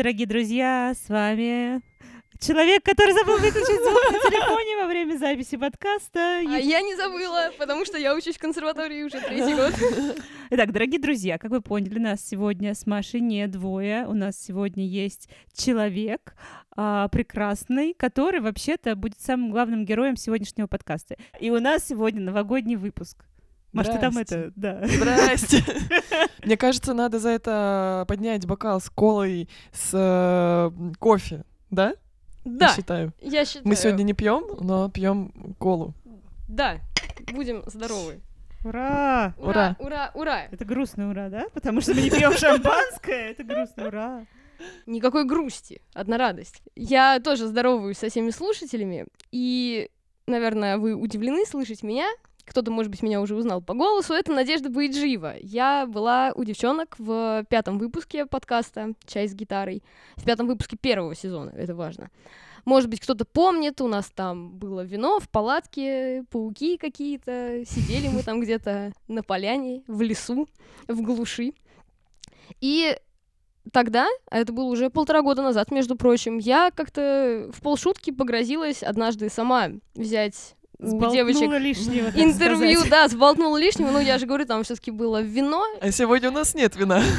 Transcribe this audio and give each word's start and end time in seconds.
дорогие 0.00 0.26
друзья! 0.26 0.94
С 0.96 1.10
вами 1.10 1.82
человек, 2.38 2.82
который 2.82 3.12
забыл 3.12 3.36
выключить 3.36 3.66
звук 3.66 4.02
на 4.10 4.30
телефоне 4.30 4.78
во 4.80 4.86
время 4.86 5.18
записи 5.18 5.58
подкаста. 5.58 6.38
А 6.38 6.42
я 6.42 6.80
не 6.80 6.96
забыла, 6.96 7.50
потому 7.58 7.84
что 7.84 7.98
я 7.98 8.14
учусь 8.14 8.36
в 8.36 8.40
консерватории 8.40 9.02
уже 9.02 9.20
третий 9.20 9.54
год. 9.54 9.74
Итак, 10.48 10.72
дорогие 10.72 10.98
друзья, 10.98 11.36
как 11.36 11.50
вы 11.50 11.60
поняли, 11.60 11.98
нас 11.98 12.26
сегодня 12.26 12.74
с 12.74 12.86
Машей 12.86 13.20
не 13.20 13.46
двое. 13.46 14.06
У 14.06 14.14
нас 14.14 14.40
сегодня 14.40 14.86
есть 14.86 15.28
человек 15.52 16.34
а, 16.74 17.08
прекрасный, 17.08 17.92
который 17.92 18.40
вообще-то 18.40 18.96
будет 18.96 19.20
самым 19.20 19.50
главным 19.50 19.84
героем 19.84 20.16
сегодняшнего 20.16 20.66
подкаста. 20.66 21.18
И 21.40 21.50
у 21.50 21.60
нас 21.60 21.86
сегодня 21.86 22.22
новогодний 22.22 22.76
выпуск. 22.76 23.26
Маш, 23.72 23.86
ты 23.86 23.98
там 23.98 24.18
это, 24.18 24.52
да. 24.56 24.80
Здрасте. 24.86 25.62
Мне 26.44 26.56
кажется, 26.56 26.92
надо 26.92 27.18
за 27.18 27.28
это 27.30 28.04
поднять 28.08 28.46
бокал 28.46 28.80
с 28.80 28.90
колой, 28.90 29.48
с 29.72 29.90
э, 29.92 30.70
кофе, 30.98 31.44
да? 31.70 31.94
Я 32.44 32.50
Да, 32.52 32.74
считаю. 32.74 33.12
я 33.20 33.44
считаю. 33.44 33.68
Мы 33.68 33.76
сегодня 33.76 34.02
не 34.02 34.12
пьем, 34.14 34.44
но 34.60 34.88
пьем 34.90 35.54
колу. 35.58 35.94
Да, 36.48 36.78
будем 37.32 37.62
здоровы. 37.66 38.20
Ура! 38.64 39.34
Ура, 39.38 39.76
ура, 39.78 40.10
ура. 40.14 40.42
Это 40.50 40.64
грустный 40.64 41.08
ура, 41.08 41.28
да? 41.28 41.46
Потому 41.54 41.80
что 41.80 41.94
мы 41.94 42.02
не 42.02 42.10
пьем 42.10 42.32
шампанское. 42.32 43.30
Это 43.30 43.44
грустный 43.44 43.86
ура. 43.86 44.26
Никакой 44.86 45.24
грусти, 45.24 45.80
одна 45.94 46.18
радость. 46.18 46.62
Я 46.76 47.20
тоже 47.20 47.46
здороваюсь 47.46 47.96
со 47.96 48.10
всеми 48.10 48.28
слушателями, 48.30 49.06
и, 49.32 49.88
наверное, 50.26 50.76
вы 50.76 50.94
удивлены 50.94 51.46
слышать 51.46 51.82
меня. 51.82 52.06
Кто-то, 52.50 52.72
может 52.72 52.90
быть, 52.90 53.04
меня 53.04 53.20
уже 53.20 53.36
узнал 53.36 53.62
по 53.62 53.74
голосу. 53.74 54.12
Это 54.12 54.32
Надежда 54.32 54.70
Боиджиева. 54.70 55.36
Я 55.40 55.86
была 55.86 56.32
у 56.34 56.42
девчонок 56.42 56.96
в 56.98 57.44
пятом 57.48 57.78
выпуске 57.78 58.26
подкаста 58.26 58.94
«Чай 59.06 59.28
с 59.28 59.34
гитарой». 59.34 59.84
В 60.16 60.24
пятом 60.24 60.48
выпуске 60.48 60.76
первого 60.76 61.14
сезона, 61.14 61.50
это 61.50 61.76
важно. 61.76 62.10
Может 62.64 62.90
быть, 62.90 62.98
кто-то 62.98 63.24
помнит, 63.24 63.80
у 63.80 63.86
нас 63.86 64.10
там 64.10 64.50
было 64.58 64.80
вино 64.80 65.20
в 65.20 65.28
палатке, 65.28 66.24
пауки 66.28 66.76
какие-то, 66.76 67.62
сидели 67.64 68.08
мы 68.08 68.24
там 68.24 68.40
где-то 68.40 68.94
на 69.06 69.22
поляне, 69.22 69.84
в 69.86 70.02
лесу, 70.02 70.48
в 70.88 71.02
глуши. 71.02 71.52
И 72.60 72.96
тогда, 73.70 74.08
а 74.28 74.38
это 74.38 74.52
было 74.52 74.64
уже 74.64 74.90
полтора 74.90 75.22
года 75.22 75.42
назад, 75.42 75.70
между 75.70 75.94
прочим, 75.94 76.38
я 76.38 76.72
как-то 76.72 77.48
в 77.54 77.62
полшутки 77.62 78.10
погрозилась 78.10 78.82
однажды 78.82 79.28
сама 79.28 79.68
взять 79.94 80.56
у 80.80 81.10
девочек 81.10 81.36
Сболтнула 81.36 81.58
лишнего, 81.58 82.08
интервью, 82.14 82.80
сказать. 82.80 82.90
да, 82.90 83.08
сболтнула 83.08 83.56
лишнего, 83.58 83.90
ну 83.90 84.00
я 84.00 84.18
же 84.18 84.26
говорю, 84.26 84.46
там 84.46 84.62
все-таки 84.64 84.90
было 84.90 85.20
вино. 85.20 85.64
А 85.80 85.90
сегодня 85.90 86.30
у 86.30 86.32
нас 86.32 86.54
нет 86.54 86.76
вина. 86.76 87.02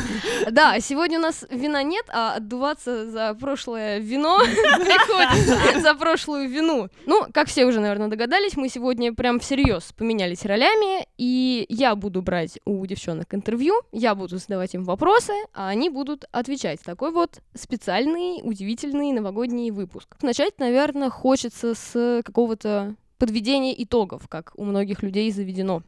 Да, 0.49 0.79
сегодня 0.79 1.19
у 1.19 1.21
нас 1.21 1.45
вина 1.51 1.83
нет, 1.83 2.05
а 2.09 2.33
отдуваться 2.35 3.09
за 3.09 3.35
прошлое 3.35 3.99
вино 3.99 4.39
приходится, 4.39 5.79
за 5.81 5.93
прошлую 5.93 6.49
вину. 6.49 6.89
Ну, 7.05 7.27
как 7.31 7.47
все 7.47 7.65
уже, 7.65 7.79
наверное, 7.79 8.07
догадались, 8.07 8.57
мы 8.57 8.67
сегодня 8.67 9.13
прям 9.13 9.39
всерьез 9.39 9.93
поменялись 9.95 10.43
ролями, 10.43 11.05
и 11.17 11.65
я 11.69 11.95
буду 11.95 12.23
брать 12.23 12.59
у 12.65 12.83
девчонок 12.87 13.33
интервью, 13.35 13.75
я 13.91 14.15
буду 14.15 14.37
задавать 14.39 14.73
им 14.73 14.83
вопросы, 14.83 15.33
а 15.53 15.67
они 15.67 15.89
будут 15.91 16.25
отвечать. 16.31 16.81
Такой 16.81 17.11
вот 17.11 17.39
специальный, 17.53 18.41
удивительный 18.41 19.11
новогодний 19.11 19.69
выпуск. 19.69 20.07
Начать, 20.23 20.57
наверное, 20.57 21.11
хочется 21.11 21.75
с 21.75 22.21
какого-то 22.25 22.95
подведения 23.21 23.83
итогов, 23.83 24.27
как 24.27 24.51
у 24.55 24.63
многих 24.63 25.03
людей 25.03 25.31
заведено. 25.31 25.83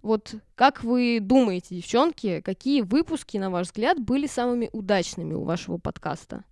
Вот 0.00 0.34
как 0.54 0.82
вы 0.82 1.18
думаете, 1.20 1.76
девчонки, 1.76 2.40
какие 2.40 2.80
выпуски, 2.80 3.36
на 3.36 3.50
ваш 3.50 3.66
взгляд, 3.66 4.00
были 4.00 4.26
самыми 4.26 4.70
удачными 4.72 5.34
у 5.34 5.44
вашего 5.44 5.76
подкаста? 5.76 6.42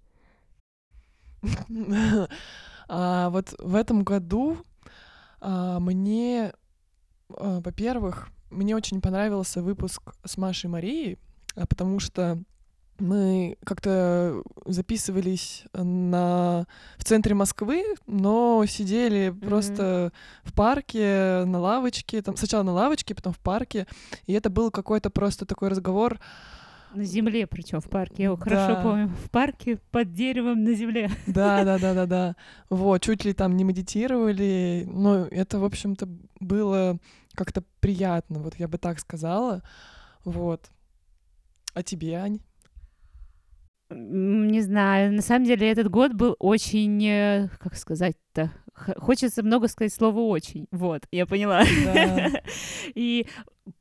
А 2.89 3.31
вот 3.31 3.55
в 3.59 3.75
этом 3.75 4.05
году 4.05 4.59
а, 5.41 5.81
мне, 5.81 6.53
а, 7.31 7.61
во-первых, 7.61 8.29
мне 8.51 8.77
очень 8.77 9.01
понравился 9.01 9.63
выпуск 9.63 10.15
с 10.27 10.37
Машей 10.37 10.69
Марией, 10.69 11.19
потому 11.55 12.01
что 12.01 12.43
мы 13.03 13.57
как-то 13.65 14.43
записывались 14.65 15.65
на... 15.75 16.67
в 16.97 17.05
центре 17.05 17.35
Москвы, 17.35 17.85
но 18.07 18.65
сидели 18.67 19.31
просто 19.31 20.13
в 20.45 20.53
парке, 20.55 21.45
на 21.45 21.59
лавочке, 21.59 22.23
там 22.23 22.37
сначала 22.37 22.63
на 22.63 22.73
лавочке, 22.73 23.15
потом 23.15 23.33
в 23.33 23.39
парке, 23.41 23.87
и 24.27 24.33
это 24.33 24.51
был 24.51 24.71
какой-то 24.71 25.11
просто 25.11 25.45
такой 25.47 25.69
разговор, 25.69 26.19
На 26.95 27.05
земле, 27.05 27.47
причем 27.47 27.81
в 27.81 27.89
парке. 27.89 28.15
Я 28.19 28.25
его 28.27 28.37
хорошо 28.37 28.75
Да. 28.75 28.83
помню. 28.83 29.09
В 29.09 29.31
парке 29.31 29.79
под 29.91 30.13
деревом 30.13 30.63
на 30.63 30.75
земле. 30.75 31.11
Да, 31.27 31.65
да, 31.65 31.79
да, 31.79 31.95
да, 31.95 32.07
да. 32.15 32.37
Вот, 32.71 33.01
чуть 33.03 33.25
ли 33.25 33.33
там 33.33 33.57
не 33.57 33.65
медитировали. 33.65 34.87
Но 34.87 35.25
это, 35.27 35.59
в 35.59 35.65
общем-то, 35.65 36.07
было 36.39 36.99
как-то 37.35 37.65
приятно, 37.81 38.41
вот 38.41 38.57
я 38.57 38.69
бы 38.69 38.77
так 38.77 39.01
сказала. 39.01 39.63
Вот. 40.25 40.71
А 41.75 41.83
тебе, 41.83 42.15
Ань? 42.17 42.41
Не 43.95 44.61
знаю, 44.61 45.13
на 45.13 45.23
самом 45.23 45.45
деле 45.45 45.71
этот 45.71 45.89
год 45.89 46.13
был 46.13 46.37
очень, 46.39 47.05
э, 47.05 47.49
как 47.59 47.75
сказать-то, 47.77 48.51
хочется 48.75 49.43
много 49.43 49.69
сказать 49.69 49.93
слово 49.93 50.21
«очень», 50.21 50.67
вот, 50.71 51.03
я 51.11 51.27
поняла. 51.27 51.63
Да. 51.85 52.43
И 52.95 53.27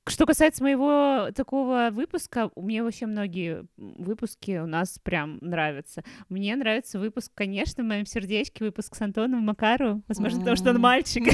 что 0.07 0.25
касается 0.25 0.63
моего 0.63 1.31
такого 1.35 1.89
выпуска, 1.91 2.51
мне 2.55 2.83
вообще 2.83 3.05
многие 3.07 3.65
выпуски 3.77 4.59
у 4.59 4.67
нас 4.67 4.99
прям 5.01 5.39
нравятся. 5.41 6.03
Мне 6.29 6.55
нравится 6.55 6.99
выпуск, 6.99 7.31
конечно, 7.33 7.83
в 7.83 7.87
моем 7.87 8.05
сердечке, 8.05 8.63
выпуск 8.63 8.95
с 8.95 9.01
Антоном 9.01 9.41
Макару, 9.41 10.03
возможно, 10.07 10.39
потому 10.39 10.55
что 10.55 10.69
он 10.69 10.79
мальчик. 10.79 11.23
У 11.23 11.27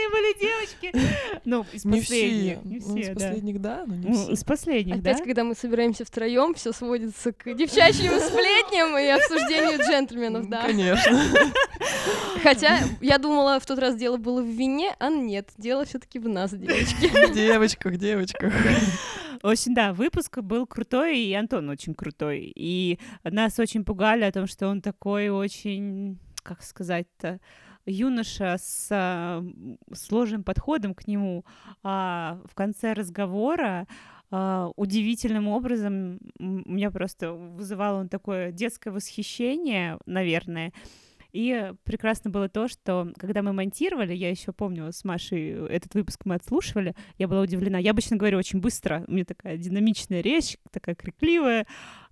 остальные 0.00 0.08
были 0.10 0.40
девочки. 0.40 1.40
Ну, 1.44 1.66
из 1.72 1.84
Не 1.84 2.00
последних. 2.00 2.58
все. 2.60 2.68
Не 2.68 2.78
Ну, 2.78 2.96
из 2.96 3.02
все, 3.04 3.14
да. 3.14 3.14
последних, 3.14 3.60
да, 3.60 3.84
но 3.86 3.94
не 3.94 4.08
Ну, 4.08 4.14
все. 4.14 4.32
из 4.32 4.44
последних, 4.44 5.02
да? 5.02 5.10
Опять, 5.10 5.24
когда 5.24 5.44
мы 5.44 5.54
собираемся 5.54 6.04
втроем, 6.04 6.54
все 6.54 6.72
сводится 6.72 7.32
к 7.32 7.54
девчачьим 7.54 8.12
сплетням 8.18 8.96
и 8.98 9.06
обсуждению 9.08 9.78
джентльменов, 9.80 10.48
да. 10.48 10.62
Конечно. 10.62 11.20
Хотя 12.42 12.78
я 13.00 13.18
думала, 13.18 13.60
в 13.60 13.66
тот 13.66 13.78
раз 13.78 13.96
дело 13.96 14.16
было 14.16 14.42
в 14.42 14.46
вине, 14.46 14.94
а 14.98 15.10
нет, 15.10 15.50
дело 15.58 15.84
все-таки 15.84 16.18
в 16.18 16.28
нас, 16.28 16.52
девочки. 16.52 17.06
В 17.30 17.34
девочках, 17.34 17.96
девочках. 17.96 18.52
В 19.42 19.46
общем, 19.46 19.74
да, 19.74 19.92
выпуск 19.92 20.38
был 20.38 20.66
крутой, 20.66 21.18
и 21.20 21.32
Антон 21.34 21.68
очень 21.70 21.94
крутой. 21.94 22.52
И 22.54 22.98
нас 23.24 23.58
очень 23.58 23.84
пугали 23.84 24.24
о 24.24 24.32
том, 24.32 24.46
что 24.46 24.68
он 24.68 24.80
такой 24.82 25.28
очень, 25.30 26.18
как 26.42 26.62
сказать-то, 26.62 27.40
юноша 27.86 28.56
с 28.58 28.88
а, 28.90 29.44
сложным 29.92 30.44
подходом 30.44 30.94
к 30.94 31.06
нему. 31.06 31.44
А 31.82 32.40
в 32.44 32.54
конце 32.54 32.92
разговора 32.92 33.86
а, 34.30 34.70
удивительным 34.76 35.48
образом 35.48 36.18
м, 36.38 36.62
меня 36.66 36.90
просто 36.90 37.32
вызывало 37.32 38.00
он 38.00 38.08
такое 38.08 38.52
детское 38.52 38.90
восхищение, 38.90 39.98
наверное. 40.06 40.72
И 41.32 41.72
прекрасно 41.84 42.30
было 42.30 42.48
то, 42.48 42.66
что 42.68 43.12
когда 43.16 43.42
мы 43.42 43.52
монтировали, 43.52 44.14
я 44.14 44.30
еще 44.30 44.52
помню, 44.52 44.92
с 44.92 45.04
Машей 45.04 45.50
этот 45.68 45.94
выпуск 45.94 46.22
мы 46.24 46.34
отслушивали, 46.34 46.94
я 47.18 47.28
была 47.28 47.42
удивлена. 47.42 47.78
Я 47.78 47.92
обычно 47.92 48.16
говорю 48.16 48.38
очень 48.38 48.60
быстро, 48.60 49.04
у 49.06 49.12
меня 49.12 49.24
такая 49.24 49.56
динамичная 49.56 50.22
речь, 50.22 50.56
такая 50.72 50.94
крикливая. 50.94 51.66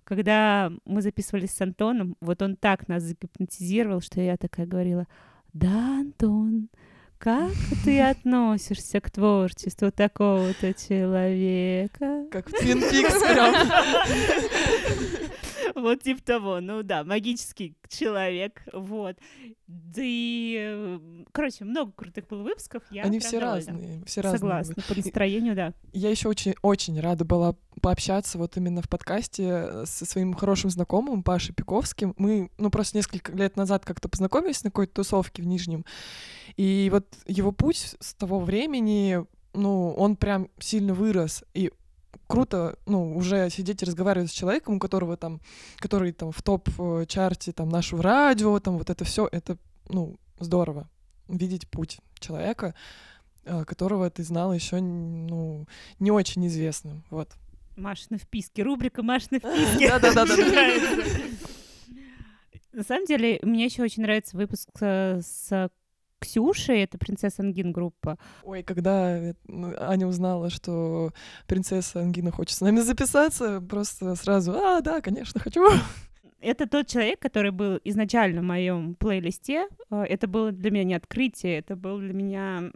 Когда 0.05 0.71
мы 0.85 1.01
записывались 1.01 1.51
с 1.51 1.61
Антоном, 1.61 2.15
вот 2.21 2.41
он 2.41 2.55
так 2.55 2.87
нас 2.87 3.03
загипнотизировал, 3.03 4.01
что 4.01 4.21
я 4.21 4.37
такая 4.37 4.65
говорила, 4.65 5.05
да, 5.53 5.99
Антон, 5.99 6.69
как 7.17 7.51
ты 7.83 8.01
относишься 8.01 9.01
к 9.01 9.09
творчеству 9.09 9.91
такого-то 9.91 10.73
человека? 10.73 12.25
Как 12.31 12.49
в 12.49 12.53
Твин 12.53 12.81
Пикс 12.81 13.19
прям. 13.21 13.55
Вот 15.75 16.03
типа 16.03 16.21
того, 16.21 16.59
ну 16.61 16.83
да, 16.83 17.03
магический 17.03 17.75
человек, 17.87 18.61
вот. 18.73 19.17
Да 19.67 20.01
и, 20.03 20.57
э, 20.59 20.99
короче, 21.31 21.65
много 21.65 21.91
крутых 21.91 22.27
было 22.27 22.43
выпусков, 22.43 22.83
я 22.91 23.03
Они 23.03 23.19
все 23.19 23.39
разные. 23.39 24.03
Все 24.05 24.21
разные. 24.21 24.39
Согласна, 24.39 24.83
по 24.87 24.95
настроению, 24.95 25.55
да. 25.55 25.73
Я 25.93 26.09
еще 26.09 26.27
очень, 26.27 26.55
очень 26.61 26.99
рада 26.99 27.25
была 27.25 27.55
пообщаться 27.81 28.37
вот 28.37 28.57
именно 28.57 28.81
в 28.81 28.89
подкасте 28.89 29.43
э, 29.47 29.83
со 29.85 30.05
своим 30.05 30.33
хорошим 30.33 30.69
знакомым 30.69 31.23
Пашей 31.23 31.53
Пиковским. 31.53 32.13
Мы, 32.17 32.49
ну, 32.57 32.69
просто 32.69 32.97
несколько 32.97 33.31
лет 33.31 33.55
назад 33.55 33.85
как-то 33.85 34.09
познакомились 34.09 34.63
на 34.63 34.71
какой-то 34.71 34.95
тусовке 34.95 35.41
в 35.41 35.45
Нижнем. 35.45 35.85
И 36.57 36.89
вот 36.91 37.05
его 37.25 37.51
путь 37.51 37.95
с 37.99 38.13
того 38.15 38.39
времени, 38.39 39.25
ну, 39.53 39.91
он 39.93 40.15
прям 40.15 40.49
сильно 40.59 40.93
вырос. 40.93 41.43
И 41.53 41.71
круто, 42.27 42.77
ну, 42.85 43.15
уже 43.15 43.49
сидеть 43.49 43.81
и 43.81 43.85
разговаривать 43.85 44.29
с 44.29 44.33
человеком, 44.33 44.75
у 44.75 44.79
которого 44.79 45.17
там, 45.17 45.41
который 45.77 46.11
там 46.11 46.31
в 46.31 46.41
топ-чарте 46.41 47.51
там 47.51 47.69
нашего 47.69 48.03
радио, 48.03 48.59
там 48.59 48.77
вот 48.77 48.89
это 48.89 49.03
все, 49.05 49.27
это, 49.31 49.57
ну, 49.87 50.15
здорово 50.39 50.89
видеть 51.27 51.67
путь 51.69 51.99
человека. 52.19 52.75
а, 53.45 53.65
которого 53.65 54.09
ты 54.09 54.23
знала 54.23 54.53
еще 54.53 54.79
ну, 54.79 55.65
не 55.99 56.11
очень 56.11 56.45
известным. 56.47 57.03
Вот. 57.09 57.29
Машины 57.75 58.17
вписки. 58.17 58.61
Рубрика 58.61 59.01
Машины 59.01 59.39
вписки. 59.39 59.87
Да-да-да. 59.87 60.25
На 62.71 62.83
самом 62.83 63.05
деле, 63.05 63.39
мне 63.41 63.65
еще 63.65 63.81
очень 63.81 64.03
нравится 64.03 64.37
выпуск 64.37 64.69
э, 64.81 65.21
с 65.21 65.71
Ксюшей, 66.19 66.83
это 66.83 66.97
принцесса 66.97 67.41
Ангин 67.41 67.71
группа. 67.71 68.17
Ой, 68.43 68.63
когда 68.63 69.17
э, 69.17 69.33
Аня 69.47 70.07
узнала, 70.07 70.49
что 70.49 71.11
принцесса 71.47 72.01
Ангина 72.01 72.31
хочет 72.31 72.57
с 72.57 72.61
нами 72.61 72.79
записаться, 72.79 73.61
просто 73.61 74.15
сразу, 74.15 74.53
а, 74.53 74.81
да, 74.81 75.01
конечно, 75.01 75.39
хочу. 75.39 75.65
Это 76.41 76.67
тот 76.67 76.87
человек, 76.87 77.19
который 77.19 77.51
был 77.51 77.79
изначально 77.83 78.41
в 78.41 78.45
моем 78.45 78.95
плейлисте. 78.95 79.67
Э, 79.89 80.03
это 80.03 80.27
было 80.27 80.51
для 80.51 80.71
меня 80.71 80.83
не 80.83 80.93
открытие, 80.93 81.59
это 81.59 81.75
был 81.75 81.99
для 81.99 82.13
меня, 82.13 82.71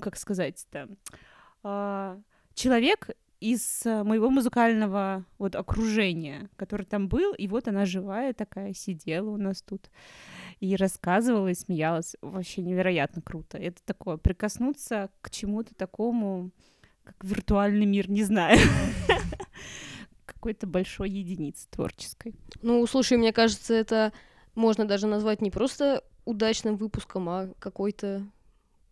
как 0.00 0.16
сказать-то, 0.16 0.88
а, 1.62 2.18
человек, 2.54 3.10
из 3.40 3.86
э, 3.86 4.02
моего 4.04 4.30
музыкального 4.30 5.24
вот 5.38 5.56
окружения, 5.56 6.50
который 6.56 6.84
там 6.84 7.08
был, 7.08 7.32
и 7.32 7.48
вот 7.48 7.68
она 7.68 7.86
живая 7.86 8.34
такая 8.34 8.74
сидела 8.74 9.30
у 9.30 9.38
нас 9.38 9.62
тут 9.62 9.90
и 10.60 10.76
рассказывала 10.76 11.48
и 11.48 11.54
смеялась. 11.54 12.16
Вообще 12.20 12.62
невероятно 12.62 13.22
круто. 13.22 13.58
Это 13.58 13.82
такое, 13.84 14.18
прикоснуться 14.18 15.10
к 15.22 15.30
чему-то 15.30 15.74
такому, 15.74 16.50
как 17.02 17.16
виртуальный 17.24 17.86
мир, 17.86 18.10
не 18.10 18.22
знаю. 18.22 18.58
Какой-то 20.26 20.66
большой 20.66 21.10
единицы 21.10 21.66
творческой. 21.70 22.34
Ну, 22.62 22.86
слушай, 22.86 23.18
мне 23.18 23.32
кажется, 23.32 23.74
это 23.74 24.12
можно 24.54 24.86
даже 24.86 25.06
назвать 25.06 25.40
не 25.42 25.50
просто 25.50 26.04
удачным 26.24 26.76
выпуском, 26.76 27.28
а 27.28 27.48
какой-то 27.58 28.26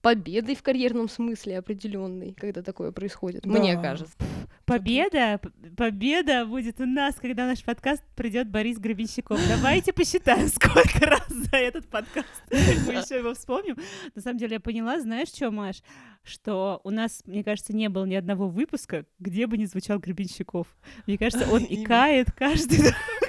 победой 0.08 0.54
в 0.54 0.62
карьерном 0.62 1.06
смысле 1.06 1.58
определенной, 1.58 2.32
когда 2.32 2.62
такое 2.62 2.92
происходит, 2.92 3.42
да. 3.42 3.50
мне 3.50 3.76
кажется. 3.76 4.16
Победа, 4.64 5.38
победа 5.76 6.46
будет 6.46 6.80
у 6.80 6.86
нас, 6.86 7.16
когда 7.16 7.46
наш 7.46 7.62
подкаст 7.62 8.02
придет 8.16 8.48
Борис 8.48 8.78
Гребенщиков. 8.78 9.38
Давайте 9.46 9.92
посчитаем, 9.92 10.48
сколько 10.54 11.04
раз 11.04 11.28
за 11.28 11.56
этот 11.58 11.88
подкаст 11.88 12.42
мы 12.50 12.56
еще 12.56 13.18
его 13.18 13.34
вспомним. 13.34 13.76
На 14.14 14.22
самом 14.22 14.38
деле 14.38 14.54
я 14.54 14.60
поняла, 14.60 14.98
знаешь 14.98 15.28
что, 15.28 15.50
Маш, 15.50 15.82
что 16.22 16.80
у 16.84 16.90
нас, 16.90 17.22
мне 17.26 17.44
кажется, 17.44 17.76
не 17.76 17.90
было 17.90 18.06
ни 18.06 18.14
одного 18.14 18.48
выпуска, 18.48 19.04
где 19.18 19.46
бы 19.46 19.58
не 19.58 19.66
звучал 19.66 19.98
Гребенщиков. 19.98 20.68
Мне 21.06 21.18
кажется, 21.18 21.46
он 21.52 21.66
икает 21.68 22.32
каждый, 22.32 22.78
каждый 22.78 22.96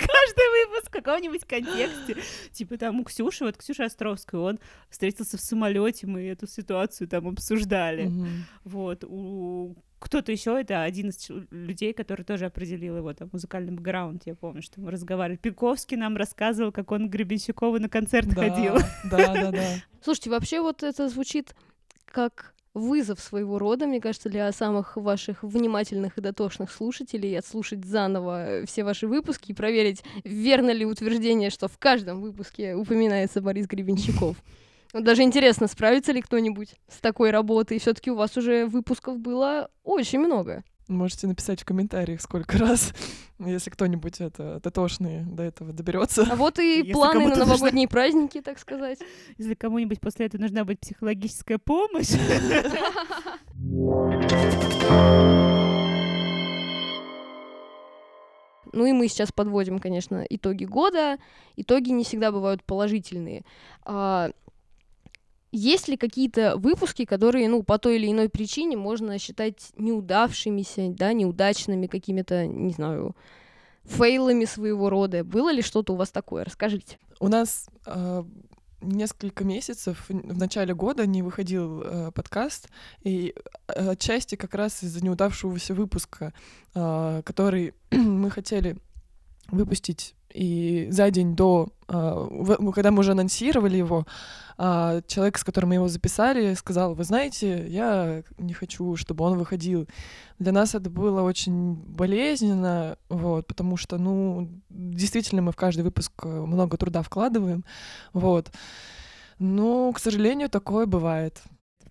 выпуск 0.67 0.89
в 0.89 0.91
каком-нибудь 0.91 1.45
контексте. 1.45 2.17
Типа 2.51 2.77
там 2.77 3.00
у 3.00 3.03
Ксюши, 3.03 3.45
вот 3.45 3.57
Ксюша 3.57 3.85
Островская, 3.85 4.41
он 4.41 4.59
встретился 4.89 5.38
в 5.38 5.41
самолете, 5.41 6.07
мы 6.07 6.27
эту 6.27 6.47
ситуацию 6.47 7.07
там 7.07 7.27
обсуждали. 7.27 8.11
Вот, 8.63 9.03
у 9.03 9.75
кто-то 10.00 10.31
еще 10.31 10.59
это 10.59 10.83
один 10.83 11.09
из 11.09 11.29
людей, 11.51 11.94
который 11.94 12.23
тоже 12.23 12.45
определил 12.45 12.97
его 12.97 13.13
там 13.13 13.29
музыкальный 13.31 13.73
бэкграунд. 13.73 14.23
Я 14.25 14.35
помню, 14.35 14.61
что 14.61 14.79
мы 14.79 14.91
разговаривали. 14.91 15.38
Пиковский 15.38 15.97
нам 15.97 16.15
рассказывал, 16.15 16.71
как 16.71 16.91
он 16.91 17.09
к 17.09 17.11
Гребенщикову 17.11 17.79
на 17.79 17.89
концерт 17.89 18.29
да, 18.29 18.35
ходил. 18.35 18.75
Да, 19.11 19.33
да, 19.33 19.51
да. 19.51 19.65
Слушайте, 20.01 20.29
вообще 20.29 20.61
вот 20.61 20.83
это 20.83 21.09
звучит 21.09 21.53
как 22.06 22.53
вызов 22.74 23.19
своего 23.19 23.60
рода, 23.60 23.88
мне 23.88 24.00
кажется, 24.00 24.30
для 24.30 24.51
самых 24.51 24.95
ваших 24.95 25.44
внимательных 25.44 26.18
и 26.18 26.21
дотошных 26.21 26.71
слушателей 26.71 27.38
отслушать 27.38 27.86
заново 27.86 28.66
все 28.66 28.83
ваши 28.83 29.07
выпуски 29.07 29.51
и 29.51 29.56
проверить, 29.56 30.04
верно 30.24 30.71
ли 30.71 30.86
утверждение, 30.86 31.50
что 31.50 31.68
в 31.68 31.77
каждом 31.77 32.21
выпуске 32.21 32.75
упоминается 32.75 33.42
Борис 33.42 33.68
Гребенщиков. 33.68 34.38
Даже 34.94 35.21
интересно, 35.21 35.68
справится 35.68 36.12
ли 36.12 36.21
кто-нибудь 36.21 36.75
с 36.88 37.00
такой 37.00 37.30
работой. 37.30 37.80
Все-таки 37.80 38.10
у 38.10 38.16
вас 38.16 38.36
уже 38.38 38.66
выпусков 38.66 39.19
было 39.19 39.69
очень 39.83 40.19
много. 40.19 40.63
Можете 40.89 41.27
написать 41.27 41.62
в 41.62 41.65
комментариях, 41.65 42.19
сколько 42.19 42.57
раз, 42.57 42.94
если 43.39 43.69
кто-нибудь 43.69 44.21
это 44.21 44.59
дотошный 44.59 45.24
до 45.24 45.44
этого 45.44 45.71
доберется. 45.71 46.27
А 46.30 46.36
вот 46.36 46.57
и 46.57 46.80
если 46.80 46.94
планы 46.94 47.27
на 47.27 47.36
новогодние 47.36 47.86
нужна... 47.86 47.94
праздники, 47.94 48.41
так 48.41 48.57
сказать. 48.57 48.97
Если 49.38 49.53
кому-нибудь 49.53 50.01
после 50.01 50.25
этого 50.25 50.41
нужна 50.41 50.65
будет 50.65 50.80
психологическая 50.80 51.59
помощь. 51.59 52.09
Ну 58.71 58.85
и 58.85 58.94
мы 58.94 59.07
сейчас 59.07 59.31
подводим, 59.31 59.80
конечно, 59.80 60.25
итоги 60.30 60.65
года. 60.65 61.18
Итоги 61.56 61.89
не 61.89 62.03
всегда 62.03 62.31
бывают 62.31 62.63
положительные. 62.63 63.44
Есть 65.51 65.88
ли 65.88 65.98
какие-то 65.98 66.57
выпуски, 66.57 67.06
которые, 67.06 67.50
ну, 67.50 67.63
по 67.63 67.80
той 67.80 67.96
или 67.96 68.12
иной 68.12 68.30
причине 68.30 68.78
можно 68.78 69.18
считать 69.18 69.72
неудавшимися, 69.78 70.90
да, 70.90 71.13
неудачными 71.13 71.88
какими-то, 71.88 72.46
не 72.46 72.74
знаю, 72.74 73.16
фейлами 73.84 74.46
своего 74.46 74.90
рода? 74.90 75.24
Было 75.24 75.51
ли 75.51 75.62
что-то 75.62 75.94
у 75.94 75.96
вас 75.96 76.12
такое? 76.12 76.44
Расскажите. 76.44 77.00
У 77.19 77.28
нас 77.28 77.68
э, 77.88 78.24
несколько 78.81 79.44
месяцев 79.44 80.06
в 80.07 80.38
начале 80.38 80.74
года 80.74 81.06
не 81.06 81.24
выходил 81.24 81.81
э, 81.81 82.12
подкаст, 82.12 82.69
и 83.04 83.34
отчасти 83.68 84.36
как 84.36 84.54
раз 84.54 84.84
из-за 84.84 85.04
неудавшегося 85.04 85.74
выпуска, 85.74 86.34
э, 86.75 87.22
который 87.25 87.74
мы 87.92 88.30
хотели 88.30 88.78
выпустить 89.51 90.16
и 90.34 90.88
за 90.92 91.10
день 91.10 91.36
до, 91.36 91.69
uh, 91.88 92.72
когда 92.72 92.92
мы 92.92 93.00
уже 93.00 93.12
анонсировали 93.12 93.78
его, 93.78 94.06
uh, 94.57 95.04
человек, 95.07 95.38
с 95.38 95.44
которым 95.44 95.69
мы 95.69 95.75
его 95.75 95.88
записали, 95.88 96.54
сказал, 96.54 96.94
вы 96.94 97.04
знаете, 97.04 97.68
я 97.68 98.24
не 98.38 98.54
хочу, 98.54 98.96
чтобы 98.96 99.25
он 99.25 99.38
выходил. 99.38 99.88
Для 100.38 100.52
нас 100.52 100.76
это 100.76 100.90
было 100.90 101.21
очень 101.23 101.73
болезненно, 101.73 102.97
вот, 103.09 103.47
потому 103.47 103.78
что, 103.78 103.97
ну, 103.97 104.50
действительно, 104.69 105.42
мы 105.42 105.52
в 105.52 105.56
каждый 105.56 105.81
выпуск 105.81 106.12
э, 106.23 106.28
много 106.28 106.78
труда 106.78 107.02
вкладываем, 107.02 107.66
вот. 108.14 108.52
Но, 109.40 109.92
к 109.94 110.00
сожалению, 110.00 110.50
такое 110.50 110.85
бывает. 110.85 111.42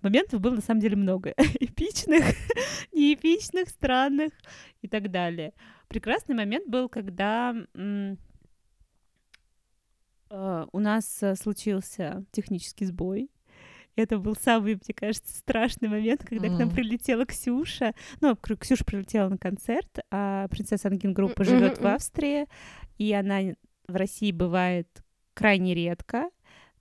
Моментов 0.03 0.41
было 0.41 0.55
на 0.55 0.61
самом 0.61 0.81
деле 0.81 0.97
много. 0.97 1.35
Эпичных, 1.61 2.25
неэпичных, 2.93 3.69
странных 3.69 4.33
и 4.83 4.89
так 4.89 5.11
далее. 5.11 5.53
Прекрасный 5.89 6.35
момент 6.35 6.69
был, 6.69 6.89
когда 6.89 7.55
Э, 10.31 10.67
у 10.73 10.79
нас 10.79 11.23
э, 11.23 11.35
случился 11.37 12.25
технический 12.33 12.85
сбой. 12.85 13.31
Это 13.97 14.19
был 14.19 14.37
самый, 14.37 14.75
мне 14.75 14.95
кажется, 14.95 15.37
страшный 15.37 15.89
момент, 15.89 16.25
когда 16.25 16.47
mm. 16.47 16.57
к 16.57 16.59
нам 16.59 16.71
прилетела 16.71 17.27
Ксюша. 17.27 17.95
Ну, 18.21 18.37
Ксюша 18.37 18.85
прилетела 18.85 19.29
на 19.29 19.39
концерт, 19.39 19.99
а 20.11 20.47
принцесса 20.49 20.89
Ангин 20.89 21.13
группа 21.13 21.43
живет 21.43 21.79
mm-hmm. 21.79 21.83
в 21.83 21.87
Австрии, 21.95 22.47
и 22.99 23.13
она 23.13 23.41
в 23.89 23.97
России 23.97 24.31
бывает 24.31 24.89
крайне 25.35 25.75
редко, 25.75 26.31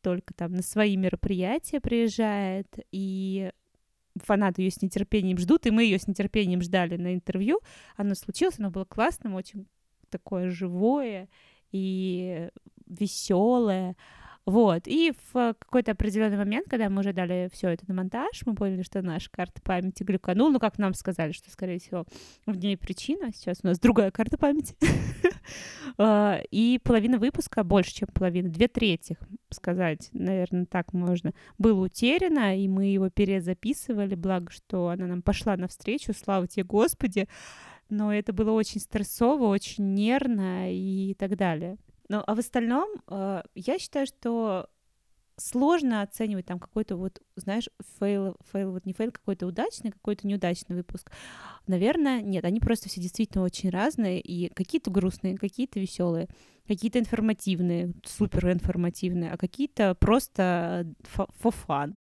только 0.02 0.34
там 0.34 0.54
на 0.54 0.62
свои 0.62 0.96
мероприятия 0.98 1.80
приезжает, 1.80 2.68
и 2.92 3.52
фанаты 4.16 4.64
ее 4.64 4.72
с 4.72 4.82
нетерпением 4.82 5.38
ждут, 5.38 5.66
и 5.66 5.72
мы 5.72 5.84
ее 5.84 6.00
с 6.00 6.08
нетерпением 6.08 6.62
ждали 6.62 6.98
на 6.98 7.14
интервью. 7.14 7.60
Оно 7.96 8.16
случилось, 8.16 8.60
оно 8.60 8.72
было 8.72 8.86
классным, 8.86 9.36
очень 9.36 9.68
такое 10.10 10.50
живое, 10.50 11.30
и 11.72 12.50
веселое. 12.88 13.96
Вот. 14.48 14.84
И 14.86 15.12
в 15.34 15.56
какой-то 15.60 15.92
определенный 15.92 16.38
момент, 16.38 16.68
когда 16.70 16.90
мы 16.90 17.02
уже 17.02 17.12
дали 17.12 17.50
все 17.52 17.68
это 17.68 17.84
на 17.90 17.94
монтаж, 17.94 18.44
мы 18.46 18.56
поняли, 18.56 18.82
что 18.82 19.02
наша 19.02 19.30
карта 19.30 19.62
памяти 19.62 20.04
глюканул. 20.04 20.50
Ну, 20.50 20.58
как 20.58 20.78
нам 20.78 20.94
сказали, 20.94 21.34
что, 21.34 21.52
скорее 21.52 21.80
всего, 21.80 22.06
в 22.46 22.56
ней 22.56 22.78
причина. 22.78 23.34
Сейчас 23.34 23.60
у 23.64 23.68
нас 23.68 23.78
другая 23.78 24.10
карта 24.10 24.38
памяти. 24.38 24.76
А, 25.98 26.42
и 26.52 26.80
половина 26.84 27.18
выпуска, 27.18 27.64
больше, 27.64 27.94
чем 27.94 28.10
половина, 28.14 28.50
две 28.50 28.68
трети, 28.68 29.18
сказать, 29.50 30.10
наверное, 30.12 30.66
так 30.66 30.92
можно, 30.92 31.34
было 31.58 31.86
утеряно, 31.86 32.56
и 32.60 32.68
мы 32.68 32.88
его 32.88 33.10
перезаписывали, 33.10 34.14
благо, 34.16 34.52
что 34.52 34.90
она 34.90 35.08
нам 35.08 35.22
пошла 35.22 35.56
навстречу, 35.56 36.14
слава 36.14 36.48
тебе, 36.48 36.66
Господи 36.66 37.28
но 37.90 38.14
это 38.14 38.34
было 38.34 38.52
очень 38.52 38.82
стрессово, 38.82 39.46
очень 39.46 39.94
нервно 39.94 40.74
и 40.74 41.14
так 41.14 41.38
далее. 41.38 41.78
Ну, 42.10 42.24
а 42.26 42.36
в 42.36 42.40
остальном, 42.40 42.90
э, 43.10 43.44
я 43.56 43.80
считаю, 43.80 44.08
что 44.08 44.70
сложно 45.36 46.02
оценивать 46.02 46.46
там 46.46 46.58
какой-то 46.58 46.96
вот, 46.96 47.22
знаешь, 47.36 47.70
fail, 48.00 48.38
fail, 48.52 48.72
вот 48.72 48.86
не 48.86 48.94
fail, 48.94 49.12
какой-то 49.12 49.46
удачный, 49.46 49.92
какой-то 49.92 50.26
неудачный 50.26 50.76
выпуск. 50.76 51.12
Наверное, 51.68 52.22
нет, 52.22 52.44
они 52.46 52.60
просто 52.60 52.90
все 52.90 53.02
действительно 53.02 53.44
очень 53.44 53.70
разные, 53.70 54.20
и 54.20 54.50
какие-то 54.54 54.90
грустные, 54.90 55.38
какие-то 55.38 55.80
веселые, 55.80 56.28
какие-то 56.68 56.98
информативные, 57.00 57.94
супер 58.06 58.52
информативные, 58.52 59.32
а 59.32 59.38
какие-то 59.38 59.94
просто 59.96 60.88
for 61.16 61.54
fun. 61.68 61.94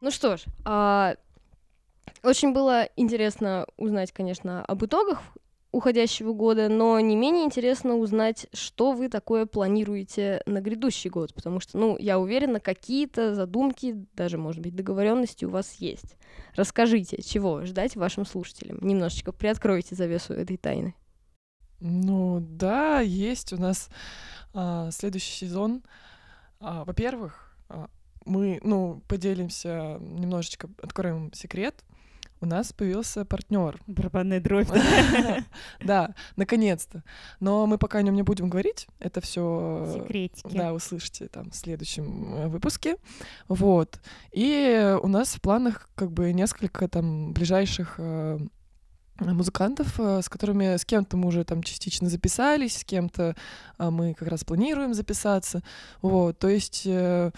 Ну 0.00 0.10
что 0.10 0.36
ж, 0.36 0.44
а, 0.64 1.16
очень 2.26 2.52
было 2.52 2.88
интересно 2.96 3.66
узнать, 3.76 4.12
конечно, 4.12 4.64
об 4.64 4.84
итогах 4.84 5.22
уходящего 5.72 6.32
года, 6.32 6.68
но 6.68 6.98
не 7.00 7.16
менее 7.16 7.44
интересно 7.44 7.96
узнать, 7.96 8.46
что 8.54 8.92
вы 8.92 9.08
такое 9.08 9.44
планируете 9.44 10.42
на 10.46 10.60
грядущий 10.60 11.10
год, 11.10 11.34
потому 11.34 11.60
что, 11.60 11.76
ну, 11.76 11.98
я 11.98 12.18
уверена, 12.18 12.60
какие-то 12.60 13.34
задумки, 13.34 14.06
даже, 14.14 14.38
может 14.38 14.62
быть, 14.62 14.74
договоренности 14.74 15.44
у 15.44 15.50
вас 15.50 15.74
есть. 15.74 16.16
Расскажите, 16.54 17.20
чего 17.22 17.64
ждать 17.66 17.94
вашим 17.94 18.24
слушателям? 18.24 18.78
Немножечко 18.80 19.32
приоткройте 19.32 19.94
завесу 19.94 20.32
этой 20.32 20.56
тайны. 20.56 20.94
Ну 21.80 22.40
да, 22.40 23.00
есть 23.00 23.52
у 23.52 23.58
нас 23.58 23.90
а, 24.54 24.90
следующий 24.90 25.32
сезон. 25.32 25.82
А, 26.58 26.84
во-первых, 26.84 27.54
а, 27.68 27.90
мы, 28.24 28.60
ну, 28.62 29.02
поделимся 29.08 29.98
немножечко, 30.00 30.70
откроем 30.82 31.32
секрет. 31.34 31.84
У 32.40 32.46
нас 32.46 32.72
появился 32.72 33.24
партнер. 33.24 33.80
Барабанная 33.86 34.40
дробь. 34.40 34.68
Да, 35.80 36.14
наконец-то. 36.36 37.02
Но 37.40 37.66
мы 37.66 37.78
пока 37.78 37.98
о 37.98 38.02
нем 38.02 38.14
не 38.14 38.22
будем 38.22 38.48
говорить. 38.48 38.88
Это 38.98 39.20
все 39.20 39.90
Секретики. 39.94 40.56
Да, 40.56 40.72
услышите 40.72 41.28
там 41.28 41.50
в 41.50 41.56
следующем 41.56 42.34
э, 42.34 42.48
выпуске. 42.48 42.96
Вот. 43.48 44.00
И 44.32 44.96
у 45.02 45.08
нас 45.08 45.34
в 45.34 45.40
планах 45.40 45.88
как 45.94 46.12
бы 46.12 46.32
несколько 46.32 46.88
там 46.88 47.32
ближайших 47.32 47.94
э, 47.98 48.38
музыкантов, 49.18 49.98
э, 49.98 50.20
с 50.22 50.28
которыми 50.28 50.76
с 50.76 50.84
кем-то 50.84 51.16
мы 51.16 51.28
уже 51.28 51.44
там 51.44 51.62
частично 51.62 52.08
записались, 52.08 52.78
с 52.78 52.84
кем-то 52.84 53.34
мы 53.78 54.14
как 54.14 54.28
раз 54.28 54.44
планируем 54.44 54.94
записаться. 54.94 55.62
Вот, 56.02 56.38
то 56.38 56.48
есть 56.48 56.82
э, 56.86 57.30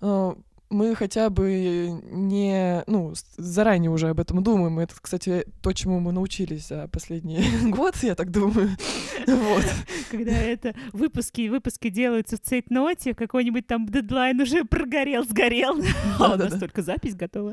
э, 0.00 0.34
мы 0.70 0.94
хотя 0.94 1.30
бы 1.30 2.00
не, 2.10 2.82
ну, 2.86 3.12
заранее 3.36 3.90
уже 3.90 4.08
об 4.08 4.20
этом 4.20 4.42
думаем. 4.42 4.78
Это, 4.78 4.94
кстати, 5.00 5.46
то, 5.62 5.72
чему 5.72 6.00
мы 6.00 6.12
научились 6.12 6.68
за 6.68 6.88
последний 6.88 7.40
год, 7.70 7.96
я 8.02 8.14
так 8.14 8.30
думаю. 8.30 8.70
Вот. 9.26 9.64
Когда 10.10 10.32
это 10.32 10.74
выпуски 10.92 11.48
выпуски 11.48 11.88
делаются 11.88 12.36
в 12.36 12.40
цейтноте, 12.40 13.12
какой-нибудь 13.12 13.66
там 13.66 13.86
дедлайн 13.86 14.40
уже 14.40 14.64
прогорел, 14.64 15.24
сгорел, 15.24 15.82
а 16.20 16.34
у 16.34 16.36
нас 16.36 16.56
только 16.58 16.82
запись 16.82 17.16
готова. 17.16 17.52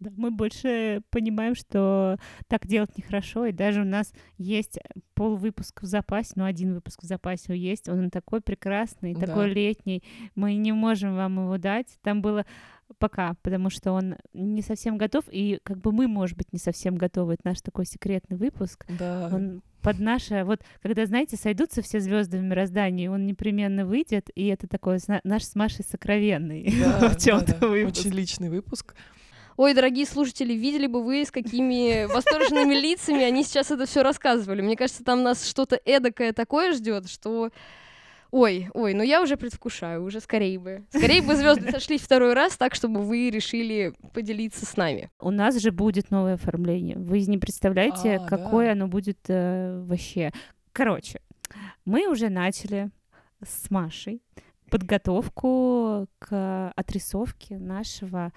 Мы 0.00 0.30
больше 0.30 1.00
понимаем, 1.08 1.54
что 1.54 2.18
так 2.46 2.66
делать 2.66 2.96
нехорошо, 2.98 3.46
и 3.46 3.52
даже 3.52 3.80
у 3.80 3.86
нас 3.86 4.12
есть 4.36 4.78
пол 5.14 5.36
выпуска 5.36 5.84
в 5.84 5.88
запасе, 5.88 6.32
ну, 6.36 6.44
один 6.44 6.74
выпуск 6.74 7.02
в 7.02 7.06
запасе 7.06 7.56
есть, 7.56 7.88
он 7.88 8.10
такой 8.10 8.42
прекрасный, 8.42 9.14
такой 9.14 9.50
летний, 9.50 10.02
мы 10.34 10.54
не 10.54 10.72
можем 10.72 11.16
вам 11.16 11.44
его 11.44 11.56
дать. 11.56 11.86
Там 12.02 12.20
было 12.20 12.44
пока, 12.98 13.34
потому 13.42 13.70
что 13.70 13.92
он 13.92 14.16
не 14.32 14.62
совсем 14.62 14.96
готов, 14.96 15.24
и 15.30 15.58
как 15.62 15.78
бы 15.78 15.92
мы, 15.92 16.08
может 16.08 16.36
быть, 16.36 16.52
не 16.52 16.58
совсем 16.58 16.96
готовы. 16.96 17.34
Это 17.34 17.42
наш 17.44 17.60
такой 17.60 17.86
секретный 17.86 18.36
выпуск. 18.36 18.86
Да. 18.98 19.30
Он 19.32 19.62
под 19.82 19.98
наше, 19.98 20.44
вот 20.44 20.62
когда, 20.82 21.04
знаете, 21.04 21.36
сойдутся 21.36 21.82
все 21.82 22.00
звезды 22.00 22.38
в 22.38 22.42
мироздании, 22.42 23.08
он 23.08 23.26
непременно 23.26 23.84
выйдет, 23.84 24.30
и 24.34 24.46
это 24.46 24.66
такой 24.66 24.98
наш 25.24 25.44
с 25.44 25.54
Машей 25.54 25.84
сокровенный 25.84 26.74
Да, 26.80 27.10
в 27.10 27.22
чем-то 27.22 27.52
да-да. 27.52 27.68
выпуск. 27.68 27.98
Очень 27.98 28.16
личный 28.16 28.48
выпуск. 28.48 28.94
Ой, 29.56 29.74
дорогие 29.74 30.06
слушатели, 30.06 30.54
видели 30.54 30.86
бы 30.86 31.04
вы, 31.04 31.24
с 31.24 31.30
какими 31.30 32.06
восторженными 32.12 32.74
лицами 32.74 33.22
они 33.22 33.44
сейчас 33.44 33.70
это 33.70 33.86
все 33.86 34.02
рассказывали. 34.02 34.62
Мне 34.62 34.76
кажется, 34.76 35.04
там 35.04 35.22
нас 35.22 35.46
что-то 35.46 35.78
эдакое 35.84 36.32
такое 36.32 36.72
ждет, 36.72 37.08
что... 37.08 37.50
Ой, 38.36 38.68
ой, 38.74 38.94
ну 38.94 39.04
я 39.04 39.22
уже 39.22 39.36
предвкушаю, 39.36 40.02
уже 40.02 40.20
скорее 40.20 40.58
бы. 40.58 40.84
Скорее 40.88 41.22
бы 41.22 41.36
звезды 41.36 41.70
сошлись 41.70 42.00
второй 42.00 42.34
раз 42.34 42.56
так, 42.56 42.74
чтобы 42.74 43.00
вы 43.00 43.30
решили 43.30 43.92
поделиться 44.12 44.66
с 44.66 44.76
нами. 44.76 45.08
У 45.20 45.30
нас 45.30 45.56
же 45.60 45.70
будет 45.70 46.10
новое 46.10 46.34
оформление. 46.34 46.98
Вы 46.98 47.20
не 47.20 47.38
представляете, 47.38 48.16
А, 48.16 48.26
какое 48.26 48.66
да. 48.66 48.72
оно 48.72 48.88
будет 48.88 49.18
э, 49.28 49.84
вообще. 49.86 50.32
Короче, 50.72 51.20
мы 51.84 52.08
уже 52.08 52.28
начали 52.28 52.90
с 53.40 53.70
Машей 53.70 54.20
подготовку 54.68 56.08
к 56.18 56.72
отрисовке 56.74 57.56
нашего 57.56 58.32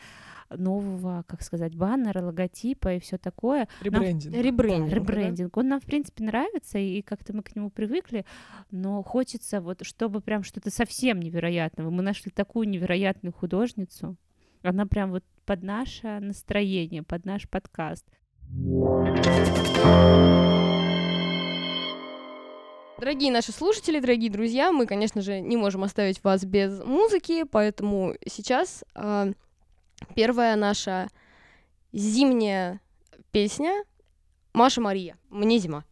нового, 0.50 1.24
как 1.27 1.42
сказать, 1.42 1.75
баннера, 1.75 2.24
логотипа 2.24 2.96
и 2.96 3.00
все 3.00 3.18
такое. 3.18 3.68
Ребрендинг. 3.82 4.34
Ребрендинг. 4.34 4.89
Да, 4.89 4.96
Ребрендинг. 4.96 5.58
Он 5.58 5.68
нам, 5.68 5.80
в 5.80 5.86
принципе, 5.86 6.24
нравится, 6.24 6.77
и 6.77 7.01
как-то 7.01 7.36
мы 7.36 7.44
к 7.44 7.56
нему 7.56 7.70
привыкли, 7.70 8.25
но 8.72 9.04
хочется 9.04 9.62
вот, 9.62 9.86
чтобы 9.86 10.22
прям 10.22 10.44
что-то 10.44 10.72
совсем 10.72 11.20
невероятного. 11.20 11.89
Мы 11.89 12.04
нашли 12.04 12.32
такую 12.32 12.68
невероятную 12.70 13.34
художницу. 13.34 14.16
Она 14.63 14.86
прям 14.86 15.12
вот 15.12 15.24
под 15.46 15.63
наше 15.63 16.20
настроение, 16.20 17.04
под 17.04 17.25
наш 17.25 17.48
подкаст. 17.48 18.06
Дорогие 23.00 23.32
наши 23.32 23.51
слушатели, 23.51 24.00
дорогие 24.00 24.32
друзья, 24.32 24.72
мы, 24.72 24.88
конечно 24.88 25.22
же, 25.22 25.39
не 25.39 25.56
можем 25.56 25.84
оставить 25.84 26.24
вас 26.24 26.44
без 26.44 26.84
музыки, 26.84 27.44
поэтому 27.44 28.16
сейчас 28.25 28.84
а, 28.96 29.30
первая 30.16 30.56
наша 30.56 31.08
зимняя 31.94 32.80
песня 33.32 33.84
Маша 34.54 34.82
Мария. 34.82 35.16
Мне 35.30 35.60
зима. 35.60 35.84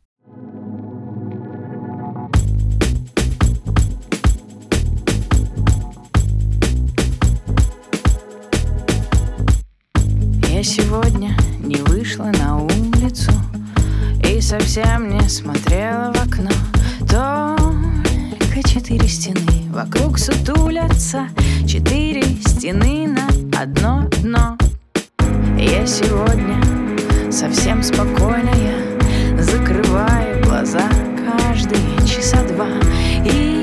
Я 10.50 10.64
сегодня 10.64 11.38
не 11.60 11.76
вышла 11.76 12.32
на 12.40 12.58
улицу 12.58 13.32
И 14.24 14.42
совсем 14.42 15.10
не 15.10 15.30
смотрела 15.30 16.14
в 16.14 16.24
окно 16.24 16.50
Только 17.02 18.68
четыре 18.68 19.08
стены 19.08 19.70
вокруг 19.70 20.18
сутулятся 20.18 21.28
Четыре 21.68 22.24
стены 22.24 23.08
на 23.08 23.45
одно 23.58 24.08
дно. 24.22 24.58
Я 25.58 25.86
сегодня 25.86 26.62
совсем 27.32 27.82
спокойная 27.84 28.84
Закрываю 29.40 30.44
глаза 30.44 30.88
каждые 31.26 31.98
часа 32.06 32.44
два. 32.48 32.68
И 33.26 33.55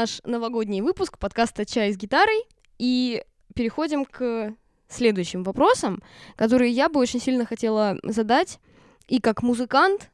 наш 0.00 0.22
новогодний 0.24 0.80
выпуск 0.80 1.18
подкаста 1.18 1.66
«Чай 1.66 1.92
с 1.92 1.98
гитарой» 1.98 2.44
и 2.78 3.22
переходим 3.54 4.06
к 4.06 4.56
следующим 4.88 5.42
вопросам, 5.42 6.02
которые 6.36 6.72
я 6.72 6.88
бы 6.88 6.98
очень 7.00 7.20
сильно 7.20 7.44
хотела 7.44 7.98
задать 8.02 8.60
и 9.08 9.20
как 9.20 9.42
музыкант, 9.42 10.10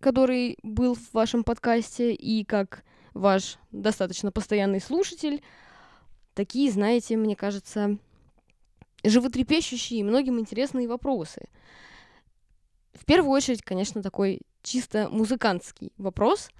который 0.00 0.58
был 0.64 0.96
в 0.96 1.14
вашем 1.14 1.44
подкасте, 1.44 2.12
и 2.12 2.42
как 2.42 2.82
ваш 3.14 3.58
достаточно 3.70 4.32
постоянный 4.32 4.80
слушатель. 4.80 5.44
Такие, 6.34 6.72
знаете, 6.72 7.16
мне 7.16 7.36
кажется, 7.36 7.96
животрепещущие 9.04 10.00
и 10.00 10.02
многим 10.04 10.40
интересные 10.40 10.88
вопросы. 10.88 11.42
В 12.92 13.04
первую 13.04 13.30
очередь, 13.30 13.62
конечно, 13.62 14.02
такой 14.02 14.40
чисто 14.64 15.08
музыкантский 15.10 15.92
вопрос. 15.96 16.50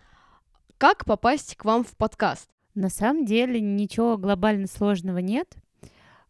Как 0.79 1.05
попасть 1.05 1.57
к 1.57 1.65
вам 1.65 1.83
в 1.83 1.97
подкаст? 1.97 2.49
На 2.79 2.91
самом 2.91 3.25
деле 3.25 3.61
ничего 3.61 4.17
глобально 4.17 4.69
сложного 4.69 5.19
нет. 5.19 5.57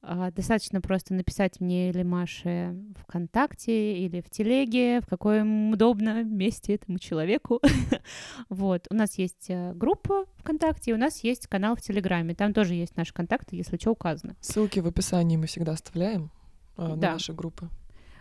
А, 0.00 0.30
Достаточно 0.30 0.80
просто 0.80 1.12
написать 1.12 1.60
мне 1.60 1.90
или 1.90 2.02
Маше 2.02 2.74
ВКонтакте 3.02 3.98
или 3.98 4.22
в 4.22 4.30
телеге, 4.30 5.02
в 5.02 5.06
каком 5.08 5.72
удобном 5.72 6.34
месте 6.34 6.74
этому 6.74 6.98
человеку. 6.98 7.60
Вот. 8.48 8.86
У 8.90 8.94
нас 8.94 9.18
есть 9.18 9.50
э, 9.50 9.74
группа 9.74 10.24
ВКонтакте, 10.38 10.92
и 10.92 10.94
у 10.94 10.96
нас 10.96 11.22
есть 11.22 11.48
канал 11.48 11.76
в 11.76 11.82
Телеграме. 11.82 12.34
Там 12.34 12.54
тоже 12.54 12.72
есть 12.74 12.96
наши 12.96 13.12
контакты, 13.12 13.54
если 13.56 13.76
что, 13.76 13.90
указано. 13.90 14.34
Ссылки 14.40 14.80
в 14.80 14.86
описании 14.86 15.36
мы 15.36 15.46
всегда 15.46 15.72
оставляем 15.72 16.30
а, 16.78 16.88
на 16.88 16.96
Да. 16.96 17.12
наши 17.12 17.34
группы. 17.34 17.68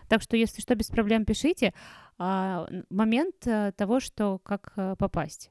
Так 0.10 0.22
что, 0.22 0.36
если 0.36 0.60
что, 0.62 0.76
без 0.76 0.88
проблем 0.88 1.24
пишите. 1.24 1.74
А, 2.18 2.68
момент 2.90 3.48
э, 3.48 3.72
того, 3.78 4.02
что 4.02 4.40
как 4.40 4.74
э, 4.76 4.96
попасть. 5.00 5.50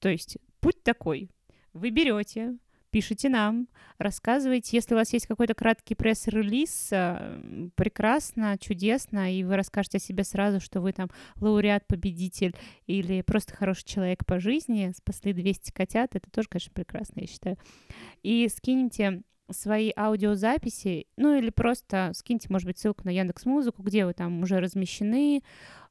То 0.00 0.10
есть 0.10 0.36
путь 0.60 0.82
такой. 0.82 1.30
Вы 1.74 1.90
берете, 1.90 2.56
пишите 2.90 3.28
нам, 3.28 3.66
рассказывайте. 3.98 4.76
Если 4.76 4.94
у 4.94 4.96
вас 4.96 5.12
есть 5.12 5.26
какой-то 5.26 5.54
краткий 5.54 5.96
пресс-релиз, 5.96 6.90
э, 6.92 7.70
прекрасно, 7.74 8.56
чудесно, 8.60 9.34
и 9.34 9.42
вы 9.42 9.56
расскажете 9.56 9.98
о 9.98 10.00
себе 10.00 10.22
сразу, 10.22 10.60
что 10.60 10.80
вы 10.80 10.92
там 10.92 11.10
лауреат, 11.40 11.84
победитель 11.88 12.54
или 12.86 13.22
просто 13.22 13.56
хороший 13.56 13.84
человек 13.86 14.24
по 14.24 14.38
жизни, 14.38 14.92
спасли 14.96 15.32
200 15.32 15.72
котят, 15.72 16.14
это 16.14 16.30
тоже, 16.30 16.48
конечно, 16.48 16.70
прекрасно, 16.72 17.22
я 17.22 17.26
считаю. 17.26 17.58
И 18.22 18.48
скиньте 18.48 19.22
свои 19.50 19.90
аудиозаписи, 19.96 21.08
ну 21.16 21.36
или 21.36 21.50
просто 21.50 22.12
скиньте, 22.14 22.46
может 22.50 22.68
быть, 22.68 22.78
ссылку 22.78 23.02
на 23.04 23.10
Яндекс 23.10 23.46
Музыку, 23.46 23.82
где 23.82 24.06
вы 24.06 24.12
там 24.12 24.44
уже 24.44 24.60
размещены. 24.60 25.42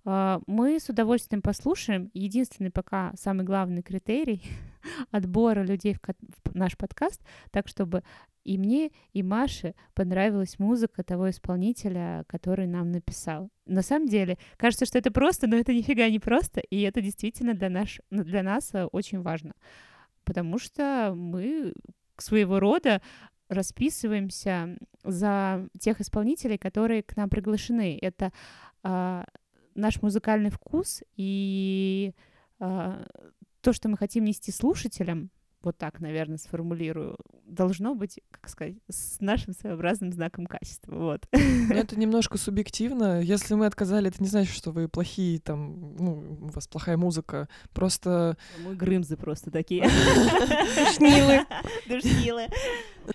А, 0.05 0.39
Мы 0.47 0.79
с 0.79 0.87
удовольствием 0.87 1.41
послушаем. 1.41 2.09
Единственный 2.13 2.71
пока 2.71 3.11
самый 3.17 3.43
главный 3.43 3.83
критерий 3.83 4.41
отбора 5.11 5.63
людей 5.63 5.93
в 5.93 5.99
в 5.99 6.55
наш 6.55 6.77
подкаст, 6.77 7.21
так 7.51 7.67
чтобы 7.67 8.03
и 8.43 8.57
мне, 8.57 8.91
и 9.13 9.23
Маше 9.23 9.73
понравилась 9.93 10.59
музыка 10.59 11.03
того 11.03 11.29
исполнителя, 11.29 12.25
который 12.27 12.67
нам 12.67 12.91
написал. 12.91 13.49
На 13.65 13.81
самом 13.81 14.07
деле, 14.07 14.37
кажется, 14.57 14.85
что 14.85 14.97
это 14.97 15.11
просто, 15.11 15.47
но 15.47 15.55
это 15.55 15.73
нифига 15.73 16.09
не 16.09 16.19
просто, 16.19 16.59
и 16.59 16.81
это 16.81 17.01
действительно 17.01 17.53
для, 17.53 17.69
наш, 17.69 18.01
для 18.11 18.43
нас 18.43 18.73
э, 18.73 18.85
очень 18.85 19.21
важно, 19.21 19.53
потому 20.25 20.59
что 20.59 21.13
мы 21.15 21.73
своего 22.17 22.59
рода 22.59 23.01
расписываемся 23.49 24.77
за 25.03 25.67
тех 25.79 26.01
исполнителей, 26.01 26.57
которые 26.57 27.03
к 27.03 27.15
нам 27.15 27.29
приглашены. 27.29 27.97
Это 28.01 28.31
а, 28.83 29.25
наш 29.75 30.01
музыкальный 30.01 30.49
вкус 30.49 31.03
и 31.15 32.13
а, 32.59 33.05
то, 33.63 33.73
что 33.73 33.89
мы 33.89 33.97
хотим 33.97 34.25
нести 34.25 34.51
слушателям, 34.51 35.31
вот 35.63 35.77
так, 35.77 36.01
наверное, 36.01 36.37
сформулирую, 36.37 37.15
должно 37.45 37.95
быть, 37.95 38.19
как 38.31 38.49
сказать, 38.49 38.75
с 38.89 39.21
нашим 39.21 39.53
своеобразным 39.53 40.11
знаком 40.11 40.45
качества. 40.45 40.93
Вот. 40.93 41.25
Но 41.31 41.75
это 41.75 41.95
немножко 41.99 42.37
субъективно. 42.37 43.21
Если 43.21 43.53
мы 43.53 43.65
отказали, 43.65 44.09
это 44.09 44.21
не 44.21 44.27
значит, 44.27 44.53
что 44.53 44.71
вы 44.71 44.89
плохие, 44.89 45.39
там, 45.39 45.95
ну, 45.95 46.37
у 46.41 46.47
вас 46.47 46.67
плохая 46.67 46.97
музыка. 46.97 47.47
Просто, 47.71 48.37
Мы 48.65 48.75
грымзы 48.75 49.15
просто 49.15 49.51
такие. 49.51 49.83
Шнилы. 50.95 51.45
Душнилы. 51.87 52.47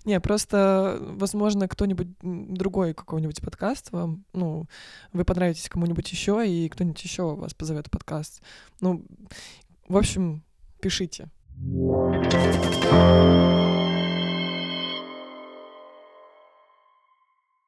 не, 0.06 0.18
просто, 0.18 0.98
возможно, 1.00 1.68
кто-нибудь 1.68 2.08
другой 2.22 2.94
какой-нибудь 2.94 3.42
подкаст 3.42 3.92
вам, 3.92 4.24
ну, 4.32 4.66
вы 5.12 5.26
понравитесь 5.26 5.68
кому-нибудь 5.68 6.10
еще, 6.10 6.48
и 6.48 6.70
кто-нибудь 6.70 7.02
еще 7.04 7.34
вас 7.34 7.52
позовет 7.52 7.88
в 7.88 7.90
подкаст. 7.90 8.42
Ну, 8.80 9.04
в 9.88 9.96
общем, 9.96 10.44
пишите. 10.80 11.30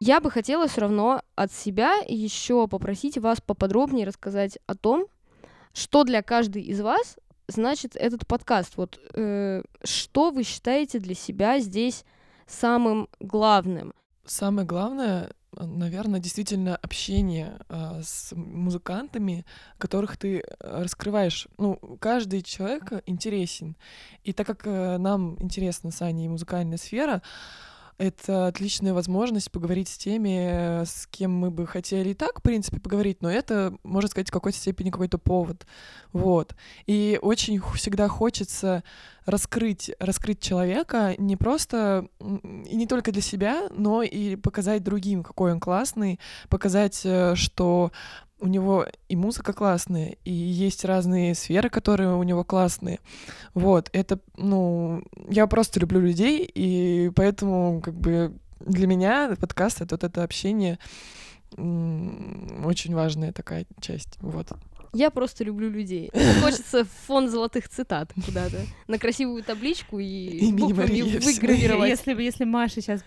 Я 0.02 0.20
бы 0.20 0.30
хотела 0.30 0.66
все 0.66 0.82
равно 0.82 1.22
от 1.34 1.52
себя 1.52 1.96
еще 2.06 2.66
попросить 2.68 3.18
вас 3.18 3.40
поподробнее 3.40 4.06
рассказать 4.06 4.58
о 4.66 4.74
том, 4.74 5.06
что 5.74 6.04
для 6.04 6.22
каждой 6.22 6.62
из 6.62 6.80
вас 6.80 7.18
значит 7.48 7.96
этот 7.96 8.26
подкаст. 8.26 8.76
Вот 8.76 8.98
э, 9.14 9.62
что 9.84 10.30
вы 10.30 10.42
считаете 10.42 11.00
для 11.00 11.14
себя 11.14 11.58
здесь 11.58 12.04
самым 12.46 13.08
главным? 13.20 13.92
Самое 14.24 14.66
главное, 14.66 15.32
наверное, 15.56 16.20
действительно 16.20 16.76
общение 16.76 17.58
а, 17.68 18.00
с 18.02 18.32
музыкантами, 18.32 19.44
которых 19.78 20.16
ты 20.16 20.40
э, 20.40 20.82
раскрываешь. 20.82 21.48
Ну, 21.58 21.76
каждый 22.00 22.42
человек 22.42 22.92
интересен. 23.06 23.76
И 24.22 24.32
так 24.32 24.46
как 24.46 24.66
э, 24.66 24.98
нам 24.98 25.36
интересна 25.40 25.90
с 25.90 26.02
Аней 26.02 26.28
музыкальная 26.28 26.78
сфера, 26.78 27.22
это 28.00 28.46
отличная 28.46 28.94
возможность 28.94 29.50
поговорить 29.52 29.88
с 29.88 29.98
теми, 29.98 30.80
э, 30.80 30.84
с 30.86 31.06
кем 31.10 31.32
мы 31.32 31.50
бы 31.50 31.66
хотели 31.66 32.10
и 32.10 32.14
так, 32.14 32.40
в 32.40 32.42
принципе, 32.42 32.80
поговорить, 32.80 33.20
но 33.20 33.30
это, 33.30 33.74
можно 33.82 34.08
сказать, 34.08 34.30
в 34.30 34.32
какой-то 34.32 34.56
степени 34.56 34.90
какой-то 34.90 35.18
повод. 35.18 35.66
Вот. 36.12 36.54
И 36.86 37.18
очень 37.20 37.60
всегда 37.74 38.08
хочется 38.08 38.82
раскрыть, 39.26 39.90
раскрыть 39.98 40.40
человека 40.40 41.14
не 41.18 41.36
просто 41.36 42.08
и 42.20 42.74
не 42.74 42.86
только 42.86 43.12
для 43.12 43.20
себя, 43.20 43.68
но 43.70 44.02
и 44.02 44.36
показать 44.36 44.82
другим, 44.82 45.22
какой 45.22 45.52
он 45.52 45.60
классный, 45.60 46.18
показать, 46.48 47.02
э, 47.04 47.34
что 47.34 47.92
у 48.40 48.46
него 48.46 48.86
и 49.08 49.16
музыка 49.16 49.52
классная, 49.52 50.16
и 50.24 50.32
есть 50.32 50.84
разные 50.84 51.34
сферы, 51.34 51.68
которые 51.70 52.14
у 52.14 52.22
него 52.22 52.44
классные. 52.44 52.98
Вот, 53.54 53.90
это, 53.92 54.18
ну, 54.36 55.02
я 55.28 55.46
просто 55.46 55.80
люблю 55.80 56.00
людей, 56.00 56.50
и 56.52 57.10
поэтому, 57.14 57.80
как 57.80 57.94
бы, 57.94 58.34
для 58.60 58.86
меня 58.86 59.36
подкаст— 59.40 59.80
это 59.82 59.94
вот 59.94 60.04
это 60.04 60.22
общение 60.22 60.78
очень 61.56 62.94
важная 62.94 63.32
такая 63.32 63.66
часть, 63.80 64.16
вот. 64.20 64.48
Я 64.92 65.10
просто 65.10 65.44
люблю 65.44 65.70
людей. 65.70 66.10
Хочется 66.42 66.84
фон 67.06 67.28
золотых 67.28 67.68
цитат 67.68 68.12
куда-то 68.24 68.56
на 68.88 68.98
красивую 68.98 69.42
табличку 69.42 69.98
и 69.98 70.52
буквами 70.52 71.02
выгравировать. 71.18 71.88
Если 71.88 72.14
бы, 72.14 72.22
если 72.22 72.44
Маша 72.44 72.80
сейчас, 72.80 73.02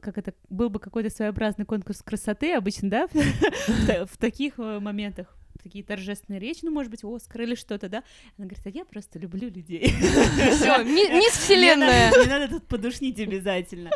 как 0.00 0.18
это, 0.18 0.34
был 0.48 0.70
бы 0.70 0.78
какой-то 0.78 1.10
своеобразный 1.10 1.64
конкурс 1.64 2.02
красоты, 2.02 2.54
обычно, 2.54 2.90
да, 2.90 3.06
в 3.12 3.86
та- 3.86 4.06
в 4.06 4.16
таких 4.16 4.58
э, 4.58 4.80
моментах, 4.80 5.36
такие 5.62 5.84
торжественные 5.84 6.40
речи, 6.40 6.60
ну, 6.62 6.70
может 6.70 6.90
быть, 6.90 7.00
Оскар 7.04 7.42
или 7.42 7.54
что-то, 7.54 7.88
да, 7.88 8.02
она 8.38 8.46
говорит, 8.46 8.66
а 8.66 8.70
я 8.70 8.84
просто 8.84 9.18
люблю 9.18 9.50
людей. 9.50 9.88
Все, 10.52 10.82
мисс 10.84 11.32
Вселенная. 11.32 12.10
Не 12.10 12.30
надо, 12.30 12.48
тут 12.48 12.66
подушнить 12.66 13.20
обязательно. 13.20 13.90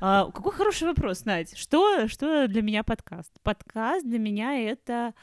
А, 0.00 0.30
какой 0.32 0.52
хороший 0.52 0.88
вопрос, 0.88 1.24
Надь. 1.24 1.56
Что, 1.56 2.08
что 2.08 2.48
для 2.48 2.62
меня 2.62 2.82
подкаст? 2.82 3.32
Подкаст 3.42 4.04
для 4.04 4.18
меня 4.18 4.58
это 4.58 5.14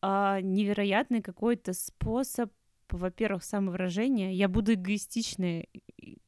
а, 0.00 0.40
невероятный 0.40 1.22
какой-то 1.22 1.72
способ, 1.72 2.52
во-первых, 2.90 3.44
самовыражения. 3.44 4.30
Я 4.30 4.48
буду 4.48 4.74
эгоистичной 4.74 5.68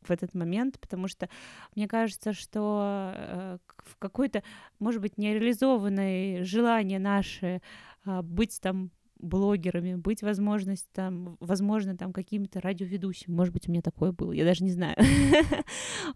в 0.03 0.11
этот 0.11 0.35
момент, 0.35 0.79
потому 0.81 1.09
что 1.09 1.29
мне 1.75 1.89
кажется, 1.89 2.33
что 2.33 3.13
э, 3.15 3.59
в 3.79 3.97
какой-то, 3.99 4.43
может 4.79 5.01
быть, 5.01 5.17
нереализованное 5.17 6.45
желание 6.45 6.99
наше 6.99 7.63
а, 8.05 8.23
быть 8.23 8.61
там 8.61 8.91
блогерами, 9.21 9.95
быть 9.95 10.23
возможность 10.23 10.91
там, 10.93 11.37
возможно, 11.41 11.97
там 11.97 12.13
каким-то 12.13 12.61
радиоведущим. 12.61 13.35
Может 13.35 13.53
быть, 13.53 13.69
у 13.69 13.71
меня 13.71 13.83
такое 13.83 14.13
было, 14.13 14.33
я 14.33 14.45
даже 14.45 14.65
не 14.65 14.71
знаю. 14.71 14.97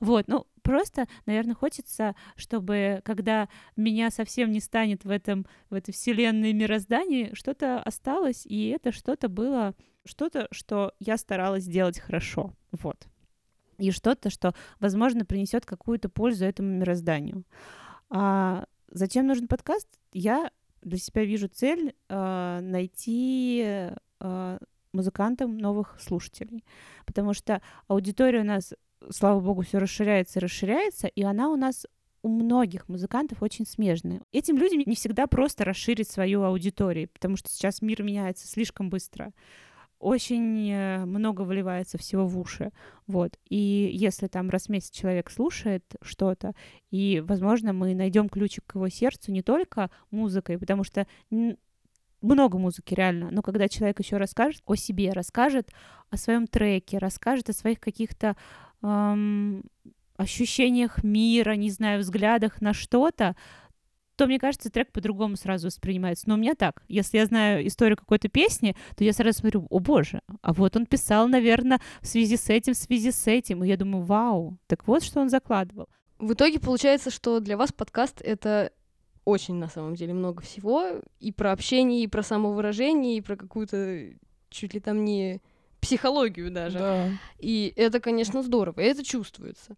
Вот, 0.01 0.27
ну, 0.29 0.47
просто, 0.63 1.07
наверное, 1.27 1.55
хочется, 1.55 2.15
чтобы, 2.37 3.01
когда 3.05 3.49
меня 3.77 4.11
совсем 4.11 4.51
не 4.51 4.61
станет 4.61 5.05
в 5.05 5.11
этом, 5.11 5.47
в 5.71 5.75
этой 5.75 5.93
вселенной 5.93 6.53
мироздании, 6.53 7.31
что-то 7.35 7.81
осталось, 7.81 8.45
и 8.47 8.69
это 8.69 8.93
что-то 8.93 9.29
было, 9.29 9.75
что-то, 10.05 10.49
что 10.51 10.93
я 10.99 11.17
старалась 11.17 11.65
сделать 11.65 11.99
хорошо. 11.99 12.55
Вот. 12.73 13.07
И 13.79 13.91
что-то, 13.91 14.31
что, 14.31 14.55
возможно, 14.81 15.25
принесет 15.25 15.67
какую-то 15.67 16.09
пользу 16.09 16.45
этому 16.45 16.71
мирозданию. 16.71 17.45
А 18.11 18.65
зачем 18.89 19.27
нужен 19.27 19.49
подкаст? 19.49 19.89
Я 20.13 20.51
для 20.85 20.99
себя 20.99 21.25
вижу 21.25 21.49
цель 21.49 21.95
а, 22.09 22.61
найти 22.61 23.65
а, 24.21 24.59
музыкантам 24.93 25.59
новых 25.59 25.99
слушателей. 26.01 26.65
Потому 27.05 27.35
что 27.35 27.61
аудитория 27.89 28.41
у 28.41 28.45
нас, 28.45 28.75
слава 29.11 29.41
богу, 29.41 29.63
все 29.63 29.79
расширяется 29.79 30.39
и 30.39 30.43
расширяется, 30.43 31.09
и 31.09 31.23
она 31.23 31.51
у 31.51 31.57
нас 31.57 31.87
у 32.23 32.29
многих 32.29 32.89
музыкантов 32.89 33.43
очень 33.43 33.67
смежная. 33.67 34.23
Этим 34.33 34.57
людям 34.57 34.83
не 34.87 34.95
всегда 34.95 35.27
просто 35.27 35.65
расширить 35.65 36.09
свою 36.09 36.43
аудиторию, 36.43 37.11
потому 37.13 37.37
что 37.37 37.51
сейчас 37.51 37.83
мир 37.83 38.03
меняется 38.03 38.47
слишком 38.49 38.89
быстро. 38.89 39.33
Очень 40.05 40.71
э, 40.71 41.07
много 41.07 41.41
выливается 41.41 41.97
всего 41.97 42.27
в 42.27 42.39
уши. 42.39 42.73
Вот. 43.07 43.39
И 43.49 43.91
если 43.91 44.27
там 44.27 44.51
раз 44.51 44.67
в 44.67 44.69
месяц 44.69 44.91
человек 44.91 45.31
слушает 45.31 45.83
что-то, 46.03 46.53
и, 46.91 47.23
возможно, 47.27 47.73
мы 47.73 47.95
найдем 47.95 48.29
ключик 48.29 48.65
к 48.67 48.75
его 48.75 48.91
сердцу 48.91 49.33
не 49.33 49.41
только 49.41 49.91
музыкой, 50.11 50.59
потому 50.59 50.85
что 50.85 51.07
много 52.21 52.59
музыки 52.59 52.93
реально, 52.93 53.31
но 53.31 53.41
когда 53.41 53.67
человек 53.67 53.99
еще 53.99 54.19
расскажет 54.19 54.63
о 54.67 54.75
себе, 54.75 55.11
расскажет 55.11 55.71
о 56.11 56.19
своем 56.19 56.49
треке, 56.49 56.99
расскажет 56.99 57.49
о 57.49 57.55
своих 57.55 57.81
каких-то 57.81 58.37
эм, 58.83 59.65
ощущениях 60.19 61.03
мира, 61.03 61.53
не 61.53 61.71
знаю, 61.71 62.01
взглядах 62.01 62.61
на 62.61 62.75
что-то, 62.75 63.37
то, 64.17 64.27
мне 64.27 64.39
кажется, 64.39 64.71
трек 64.71 64.93
по-другому 64.93 65.37
сразу 65.37 65.67
воспринимается. 65.67 66.29
Но 66.29 66.35
у 66.35 66.39
меня 66.39 66.55
так. 66.55 66.83
Если 66.89 67.19
я 67.19 67.27
знаю 67.27 67.67
историю 67.67 67.97
какой-то 67.97 68.29
песни, 68.29 68.77
то 68.97 69.05
я 69.05 69.13
сразу 69.13 69.41
смотрю, 69.41 69.67
о 69.71 69.79
боже, 69.81 70.21
а 70.43 70.53
вот 70.53 70.77
он 70.77 70.87
писал, 70.87 71.29
наверное, 71.29 71.81
в 72.01 72.07
связи 72.07 72.37
с 72.37 72.49
этим, 72.51 72.75
в 72.75 72.79
связи 72.79 73.11
с 73.11 73.27
этим. 73.27 73.65
И 73.65 73.69
я 73.69 73.77
думаю, 73.77 74.05
вау, 74.05 74.59
так 74.67 74.87
вот, 74.87 75.03
что 75.03 75.21
он 75.21 75.29
закладывал. 75.29 75.89
В 76.19 76.33
итоге 76.33 76.61
получается, 76.61 77.11
что 77.11 77.41
для 77.41 77.57
вас 77.57 77.73
подкаст— 77.73 78.21
это 78.25 78.73
очень, 79.25 79.55
на 79.55 79.69
самом 79.69 79.95
деле, 79.95 80.15
много 80.15 80.43
всего. 80.43 81.01
И 81.19 81.33
про 81.33 81.53
общение, 81.53 82.05
и 82.05 82.07
про 82.07 82.23
самовыражение, 82.23 83.17
и 83.17 83.21
про 83.21 83.37
какую-то 83.37 84.11
чуть 84.51 84.75
ли 84.75 84.81
там 84.81 85.05
не 85.05 85.41
психологию 85.81 86.51
даже. 86.51 86.79
Да. 86.79 87.09
И 87.39 87.73
это, 87.77 88.01
конечно, 88.01 88.43
здорово, 88.43 88.81
и 88.81 88.85
это 88.85 89.05
чувствуется. 89.05 89.77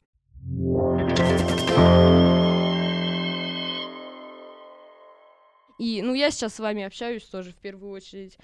И, 5.78 6.02
ну, 6.02 6.14
я 6.14 6.30
сейчас 6.30 6.54
с 6.54 6.58
вами 6.58 6.82
общаюсь 6.84 7.24
тоже 7.24 7.50
в 7.52 7.56
первую 7.56 7.92
очередь, 7.92 8.38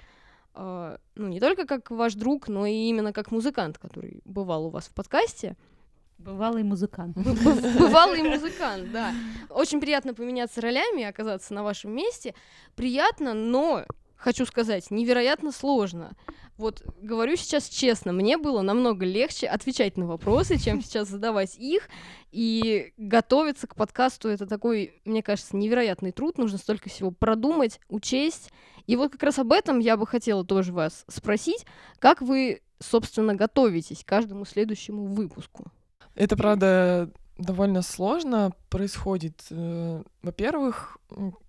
а, 0.53 0.97
ну, 1.15 1.27
не 1.27 1.39
только 1.39 1.65
как 1.65 1.89
ваш 1.91 2.13
друг, 2.13 2.47
но 2.47 2.65
и 2.65 2.73
именно 2.89 3.11
как 3.13 3.31
музыкант, 3.31 3.77
который 3.79 4.21
бывал 4.25 4.65
у 4.67 4.69
вас 4.69 4.87
в 4.87 4.93
подкасте. 4.93 5.55
Бывалый 6.19 6.63
музыкант. 6.63 7.17
Бы- 7.17 7.33
бы- 7.33 7.79
Бывалый 7.79 8.21
музыкант, 8.23 8.91
да. 8.91 9.13
Очень 9.49 9.81
приятно 9.81 10.13
поменяться 10.13 10.61
ролями, 10.61 11.03
оказаться 11.03 11.53
на 11.53 11.63
вашем 11.63 11.91
месте. 11.91 12.35
Приятно, 12.75 13.33
но, 13.33 13.83
хочу 14.23 14.45
сказать, 14.45 14.89
невероятно 14.89 15.51
сложно. 15.51 16.13
Вот 16.57 16.81
говорю 17.01 17.35
сейчас 17.35 17.67
честно, 17.67 18.13
мне 18.13 18.37
было 18.37 18.61
намного 18.61 19.05
легче 19.05 19.47
отвечать 19.47 19.97
на 19.97 20.05
вопросы, 20.05 20.57
чем 20.57 20.81
сейчас 20.83 21.09
задавать 21.09 21.57
их. 21.57 21.89
И 22.31 22.93
готовиться 22.97 23.67
к 23.67 23.75
подкасту 23.75 24.29
это 24.29 24.47
такой, 24.47 25.01
мне 25.03 25.21
кажется, 25.21 25.57
невероятный 25.57 26.13
труд. 26.13 26.37
Нужно 26.37 26.57
столько 26.57 26.89
всего 26.89 27.11
продумать, 27.11 27.81
учесть. 27.89 28.51
И 28.87 28.95
вот 28.95 29.11
как 29.11 29.23
раз 29.23 29.39
об 29.39 29.51
этом 29.51 29.79
я 29.79 29.97
бы 29.97 30.07
хотела 30.07 30.45
тоже 30.45 30.71
вас 30.71 31.03
спросить. 31.09 31.65
Как 31.99 32.21
вы, 32.21 32.61
собственно, 32.79 33.35
готовитесь 33.35 34.03
к 34.03 34.07
каждому 34.07 34.45
следующему 34.45 35.05
выпуску? 35.05 35.65
Это, 36.15 36.37
правда, 36.37 37.11
довольно 37.37 37.81
сложно 37.81 38.53
происходит. 38.69 39.43
Э, 39.49 40.01
Во-первых, 40.21 40.97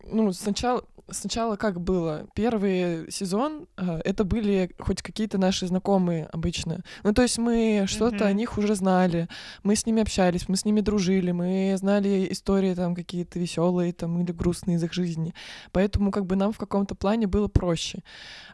ну, 0.05 0.33
сначала, 0.33 0.85
сначала 1.11 1.57
как 1.57 1.81
было? 1.81 2.27
Первый 2.35 3.11
сезон 3.11 3.67
э, 3.77 4.01
это 4.05 4.25
были 4.25 4.75
хоть 4.79 5.03
какие-то 5.03 5.39
наши 5.39 5.67
знакомые 5.67 6.27
обычно. 6.33 6.83
Ну, 7.03 7.13
то 7.13 7.23
есть 7.23 7.39
мы 7.39 7.85
что-то 7.87 8.27
о 8.27 8.29
Мгм. 8.29 8.37
них 8.37 8.59
уже 8.59 8.75
знали, 8.75 9.29
мы 9.63 9.77
с 9.77 9.87
ними 9.87 10.03
общались, 10.03 10.49
мы 10.49 10.57
с 10.57 10.65
ними 10.65 10.81
дружили, 10.81 11.33
мы 11.33 11.75
знали 11.79 12.27
истории 12.31 12.75
там 12.75 12.95
какие-то 12.95 13.39
веселые 13.39 13.93
там 13.93 14.21
или 14.23 14.33
грустные 14.33 14.77
из 14.77 14.85
их 14.85 14.93
жизни. 14.93 15.35
Поэтому 15.73 16.11
как 16.11 16.27
бы 16.27 16.37
нам 16.37 16.53
в 16.53 16.59
каком-то 16.59 16.95
плане 16.95 17.27
было 17.27 17.49
проще. 17.49 18.03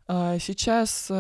А 0.07 0.39
Сейчас 0.39 1.11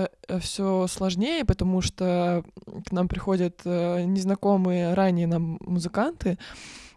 все 0.40 0.87
сложнее, 0.88 1.44
потому 1.44 1.81
что 1.81 2.44
к 2.87 2.92
нам 2.92 3.09
приходят 3.09 3.61
э, 3.64 4.03
незнакомые 4.05 4.94
ранее 4.94 5.26
нам 5.26 5.59
музыканты, 5.61 6.38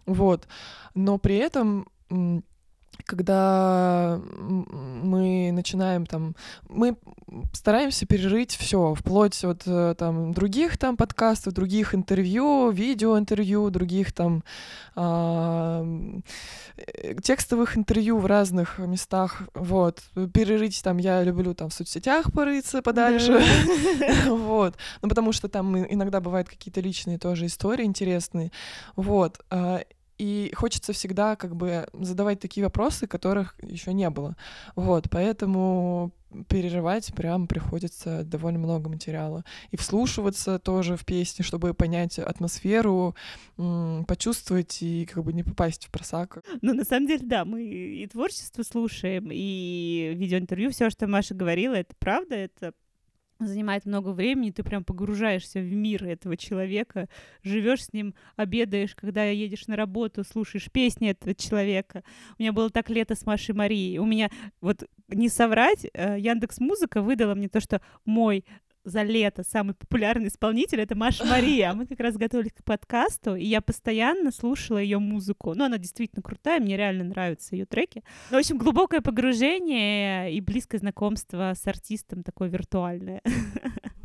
вот. 0.06 0.46
Но 0.94 1.18
при 1.18 1.36
этом, 1.36 1.86
когда 3.04 4.20
мы 4.36 5.50
начинаем 5.52 6.06
там, 6.06 6.34
мы 6.68 6.96
стараемся 7.52 8.06
перерыть 8.06 8.56
все, 8.56 8.94
вплоть 8.94 9.44
от 9.44 9.62
э, 9.66 9.94
там 9.98 10.32
других 10.32 10.78
там 10.78 10.96
подкастов, 10.96 11.52
других 11.52 11.94
интервью, 11.94 12.70
видеоинтервью, 12.70 13.70
других 13.70 14.12
там 14.12 14.42
а, 14.94 15.80
м, 15.80 16.24
э, 16.76 17.14
текстовых 17.22 17.76
интервью 17.76 18.18
в 18.18 18.26
разных 18.26 18.78
местах, 18.78 19.42
вот. 19.54 20.02
Перерыть 20.32 20.82
там 20.82 20.98
я 20.98 21.22
люблю 21.22 21.54
там 21.54 21.68
в 21.68 21.74
соцсетях 21.74 22.32
порыться 22.32 22.82
подальше, 22.82 23.42
вот. 24.28 24.76
Ну, 25.02 25.08
потому 25.08 25.32
что 25.32 25.48
там 25.48 25.76
иногда 25.76 26.20
бывают 26.20 26.48
какие-то 26.48 26.80
личные 26.80 27.18
тоже 27.18 27.46
истории 27.46 27.84
интересные, 27.84 28.50
вот. 28.96 29.40
И 30.16 30.52
хочется 30.54 30.92
всегда 30.92 31.36
как 31.36 31.56
бы 31.56 31.88
задавать 31.92 32.40
такие 32.40 32.64
вопросы, 32.64 33.06
которых 33.06 33.56
еще 33.62 33.92
не 33.92 34.08
было. 34.10 34.36
Вот, 34.76 35.08
поэтому 35.10 36.12
перерывать 36.48 37.14
прям 37.14 37.46
приходится 37.46 38.24
довольно 38.24 38.58
много 38.58 38.88
материала. 38.88 39.44
И 39.70 39.76
вслушиваться 39.76 40.58
тоже 40.58 40.96
в 40.96 41.04
песни, 41.04 41.42
чтобы 41.42 41.74
понять 41.74 42.18
атмосферу, 42.18 43.14
почувствовать 43.56 44.82
и 44.82 45.06
как 45.06 45.24
бы 45.24 45.32
не 45.32 45.42
попасть 45.42 45.86
в 45.86 45.90
просак. 45.90 46.44
Ну, 46.62 46.74
на 46.74 46.84
самом 46.84 47.06
деле, 47.06 47.26
да, 47.26 47.44
мы 47.44 47.64
и 47.64 48.06
творчество 48.06 48.62
слушаем, 48.62 49.28
и 49.32 50.12
видеоинтервью, 50.16 50.70
все, 50.70 50.90
что 50.90 51.06
Маша 51.06 51.34
говорила, 51.34 51.74
это 51.74 51.94
правда, 51.98 52.34
это 52.36 52.72
занимает 53.46 53.84
много 53.86 54.10
времени, 54.10 54.50
ты 54.50 54.62
прям 54.62 54.84
погружаешься 54.84 55.60
в 55.60 55.72
мир 55.72 56.04
этого 56.04 56.36
человека, 56.36 57.08
живешь 57.42 57.84
с 57.84 57.92
ним, 57.92 58.14
обедаешь, 58.36 58.94
когда 58.94 59.24
едешь 59.24 59.66
на 59.66 59.76
работу, 59.76 60.24
слушаешь 60.24 60.70
песни 60.70 61.10
этого 61.10 61.34
человека. 61.34 62.02
У 62.38 62.42
меня 62.42 62.52
было 62.52 62.70
так 62.70 62.90
лето 62.90 63.14
с 63.14 63.26
Машей 63.26 63.54
Марией. 63.54 63.98
У 63.98 64.04
меня, 64.06 64.30
вот 64.60 64.88
не 65.08 65.28
соврать, 65.28 65.84
Яндекс 65.94 66.58
Музыка 66.60 67.02
выдала 67.02 67.34
мне 67.34 67.48
то, 67.48 67.60
что 67.60 67.80
мой 68.04 68.44
за 68.84 69.02
лето 69.02 69.42
самый 69.42 69.74
популярный 69.74 70.28
исполнитель 70.28 70.80
это 70.80 70.94
Маша 70.94 71.24
Мария. 71.24 71.72
Мы 71.72 71.86
как 71.86 72.00
раз 72.00 72.16
готовились 72.16 72.52
к 72.52 72.64
подкасту, 72.64 73.34
и 73.34 73.44
я 73.44 73.60
постоянно 73.60 74.30
слушала 74.30 74.78
ее 74.78 74.98
музыку. 74.98 75.54
Ну, 75.54 75.64
она 75.64 75.78
действительно 75.78 76.22
крутая, 76.22 76.60
мне 76.60 76.76
реально 76.76 77.04
нравятся 77.04 77.56
ее 77.56 77.66
треки. 77.66 78.02
Ну, 78.30 78.36
в 78.36 78.40
общем, 78.40 78.58
глубокое 78.58 79.00
погружение 79.00 80.32
и 80.32 80.40
близкое 80.40 80.78
знакомство 80.78 81.54
с 81.54 81.66
артистом 81.66 82.22
такое 82.22 82.48
виртуальное. 82.48 83.22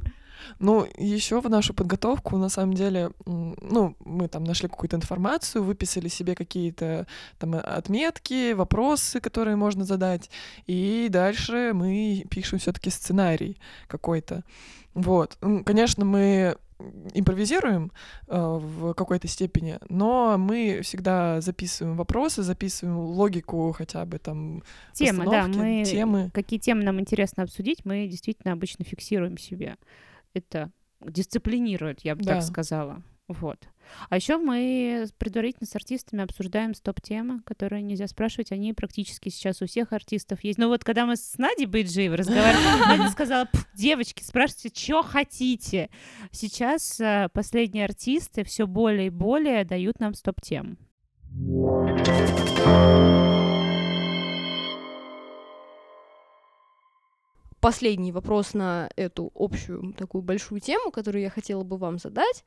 Ну, 0.59 0.87
еще 0.97 1.41
в 1.41 1.49
нашу 1.49 1.73
подготовку, 1.73 2.37
на 2.37 2.49
самом 2.49 2.73
деле, 2.73 3.11
ну, 3.25 3.95
мы 4.05 4.27
там 4.27 4.43
нашли 4.43 4.67
какую-то 4.67 4.95
информацию, 4.95 5.63
выписали 5.63 6.07
себе 6.07 6.35
какие-то 6.35 7.05
там 7.37 7.55
отметки, 7.55 8.53
вопросы, 8.53 9.19
которые 9.19 9.55
можно 9.55 9.85
задать, 9.85 10.29
и 10.67 11.07
дальше 11.09 11.71
мы 11.73 12.25
пишем 12.29 12.59
все-таки 12.59 12.89
сценарий 12.89 13.57
какой-то. 13.87 14.43
Вот. 14.93 15.37
Конечно, 15.65 16.05
мы 16.05 16.57
импровизируем 17.13 17.91
э, 18.27 18.37
в 18.39 18.93
какой-то 18.93 19.27
степени, 19.27 19.79
но 19.89 20.37
мы 20.37 20.79
всегда 20.81 21.41
записываем 21.41 21.97
вопросы, 21.97 22.41
записываем 22.41 22.97
логику 22.97 23.73
хотя 23.77 24.05
бы 24.05 24.17
там 24.17 24.63
темы, 24.93 25.25
да, 25.25 25.47
мы 25.47 25.83
темы. 25.83 26.31
какие 26.33 26.59
темы 26.59 26.83
нам 26.83 26.99
интересно 26.99 27.43
обсудить, 27.43 27.83
мы 27.83 28.07
действительно 28.07 28.53
обычно 28.53 28.85
фиксируем 28.85 29.37
себе 29.37 29.75
это 30.33 30.71
дисциплинирует, 31.01 32.01
я 32.01 32.15
бы 32.15 32.23
да. 32.23 32.35
так 32.35 32.43
сказала. 32.43 33.03
Вот. 33.27 33.59
А 34.09 34.15
еще 34.15 34.37
мы 34.37 35.05
предварительно 35.19 35.67
с 35.67 35.75
артистами 35.75 36.23
обсуждаем 36.23 36.73
стоп-темы, 36.73 37.41
которые 37.41 37.83
нельзя 37.83 38.07
спрашивать. 38.07 38.51
Они 38.51 38.73
практически 38.73 39.29
сейчас 39.29 39.61
у 39.61 39.67
всех 39.67 39.93
артистов 39.93 40.43
есть. 40.43 40.57
Но 40.57 40.67
вот 40.67 40.83
когда 40.83 41.05
мы 41.05 41.15
с 41.15 41.37
Надей 41.37 41.67
Бейджиевой 41.67 42.17
разговаривали, 42.17 42.97
Надя 42.97 43.09
сказала, 43.11 43.47
девочки, 43.75 44.23
спрашивайте, 44.23 44.71
что 44.73 45.03
хотите. 45.03 45.91
Сейчас 46.31 46.99
э, 46.99 47.29
последние 47.31 47.85
артисты 47.85 48.43
все 48.43 48.65
более 48.65 49.07
и 49.07 49.11
более 49.11 49.63
дают 49.63 49.99
нам 49.99 50.15
стоп-тем 50.15 50.77
последний 57.59 58.11
вопрос 58.11 58.53
на 58.53 58.89
эту 58.95 59.31
общую 59.35 59.93
такую 59.93 60.21
большую 60.21 60.61
тему, 60.61 60.91
которую 60.91 61.21
я 61.21 61.29
хотела 61.29 61.63
бы 61.63 61.77
вам 61.77 61.97
задать. 61.97 62.43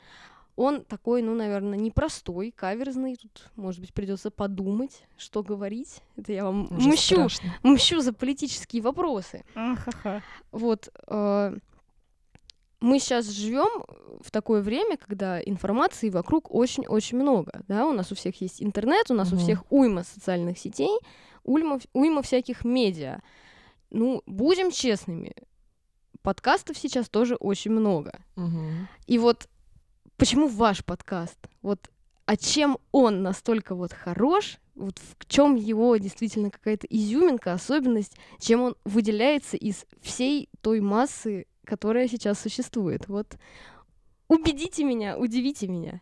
Он 0.55 0.85
такой, 0.85 1.23
ну, 1.23 1.35
наверное, 1.35 1.79
непростой, 1.79 2.51
каверзный. 2.51 3.17
Тут, 3.17 3.51
может 3.57 3.81
быть, 3.81 3.95
придется 3.95 4.31
подумать, 4.31 5.03
что 5.17 5.43
говорить. 5.43 6.03
Это 6.17 6.33
я 6.33 6.45
вам 6.45 6.69
Уже 6.77 6.91
мщу, 6.91 7.29
мщу 7.63 8.01
за 8.01 8.13
политические 8.13 8.83
вопросы. 8.83 9.45
Ахаха. 9.55 10.23
Вот. 10.51 10.91
Э, 11.07 11.57
мы 12.81 12.99
сейчас 12.99 13.29
живем 13.29 13.85
в 14.21 14.31
такое 14.31 14.61
время, 14.61 14.99
когда 14.99 15.41
информации 15.41 16.11
вокруг 16.11 16.55
очень-очень 16.55 17.17
много. 17.17 17.63
Да? 17.67 17.87
У 17.87 17.93
нас 17.93 18.13
у 18.13 18.15
всех 18.15 18.39
есть 18.43 18.63
интернет, 18.63 19.11
у 19.11 19.15
нас 19.15 19.29
угу. 19.29 19.37
у 19.37 19.39
всех 19.39 19.65
уйма 19.71 20.05
социальных 20.05 20.59
сетей, 20.59 20.99
уйма, 21.45 21.81
уйма 21.95 22.21
всяких 22.21 22.65
медиа 22.65 23.23
ну, 23.93 24.23
будем 24.27 24.71
честными, 24.71 25.35
подкастов 26.23 26.79
сейчас 26.79 27.09
тоже 27.09 27.35
очень 27.37 27.71
много. 27.71 28.21
Угу. 28.37 28.63
И 29.07 29.19
вот 29.19 29.49
почему 30.17 30.49
ваш 30.49 30.85
подкаст? 30.85 31.39
Вот 31.61 31.91
а 32.25 32.37
чем 32.37 32.79
он 32.93 33.23
настолько 33.23 33.75
вот 33.75 33.93
хорош, 33.93 34.59
вот 34.75 34.99
в 34.99 35.27
чем 35.27 35.57
его 35.57 35.97
действительно 35.97 36.51
какая-то 36.51 36.87
изюминка, 36.89 37.53
особенность, 37.53 38.17
чем 38.39 38.63
он 38.63 38.77
выделяется 38.85 39.57
из 39.57 39.85
всей 40.01 40.49
той 40.63 40.81
массы, 40.81 41.47
которая 41.65 42.09
сейчас 42.09 42.41
существует. 42.41 43.09
Вот 43.09 43.37
убедите 44.29 44.85
меня, 44.85 45.19
удивите 45.19 45.67
меня. 45.67 46.01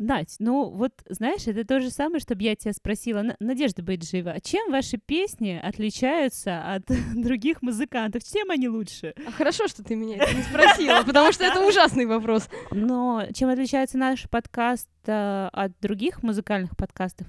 Надь, 0.00 0.36
ну 0.38 0.70
вот, 0.70 0.92
знаешь, 1.10 1.46
это 1.46 1.62
то 1.62 1.78
же 1.78 1.90
самое, 1.90 2.20
чтобы 2.20 2.42
я 2.42 2.56
тебя 2.56 2.72
спросила, 2.72 3.36
Надежда 3.38 3.82
Байджиева, 3.82 4.30
а 4.30 4.40
чем 4.40 4.72
ваши 4.72 4.96
песни 4.96 5.60
отличаются 5.62 6.74
от 6.74 6.84
других 7.14 7.60
музыкантов? 7.60 8.24
Чем 8.24 8.50
они 8.50 8.70
лучше? 8.70 9.12
А 9.26 9.30
хорошо, 9.30 9.68
что 9.68 9.84
ты 9.84 9.96
меня 9.96 10.16
это 10.16 10.34
не 10.34 10.42
спросила, 10.42 11.02
потому 11.02 11.32
что 11.32 11.44
это 11.44 11.60
ужасный 11.66 12.06
вопрос. 12.06 12.48
Но 12.70 13.26
чем 13.34 13.50
отличается 13.50 13.98
наш 13.98 14.26
подкаст 14.30 14.88
э, 15.04 15.50
от 15.52 15.78
других 15.82 16.22
музыкальных 16.22 16.78
подкастов? 16.78 17.26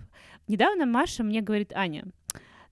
Недавно 0.47 0.86
Маша 0.86 1.23
мне 1.23 1.41
говорит, 1.41 1.73
Аня, 1.75 2.05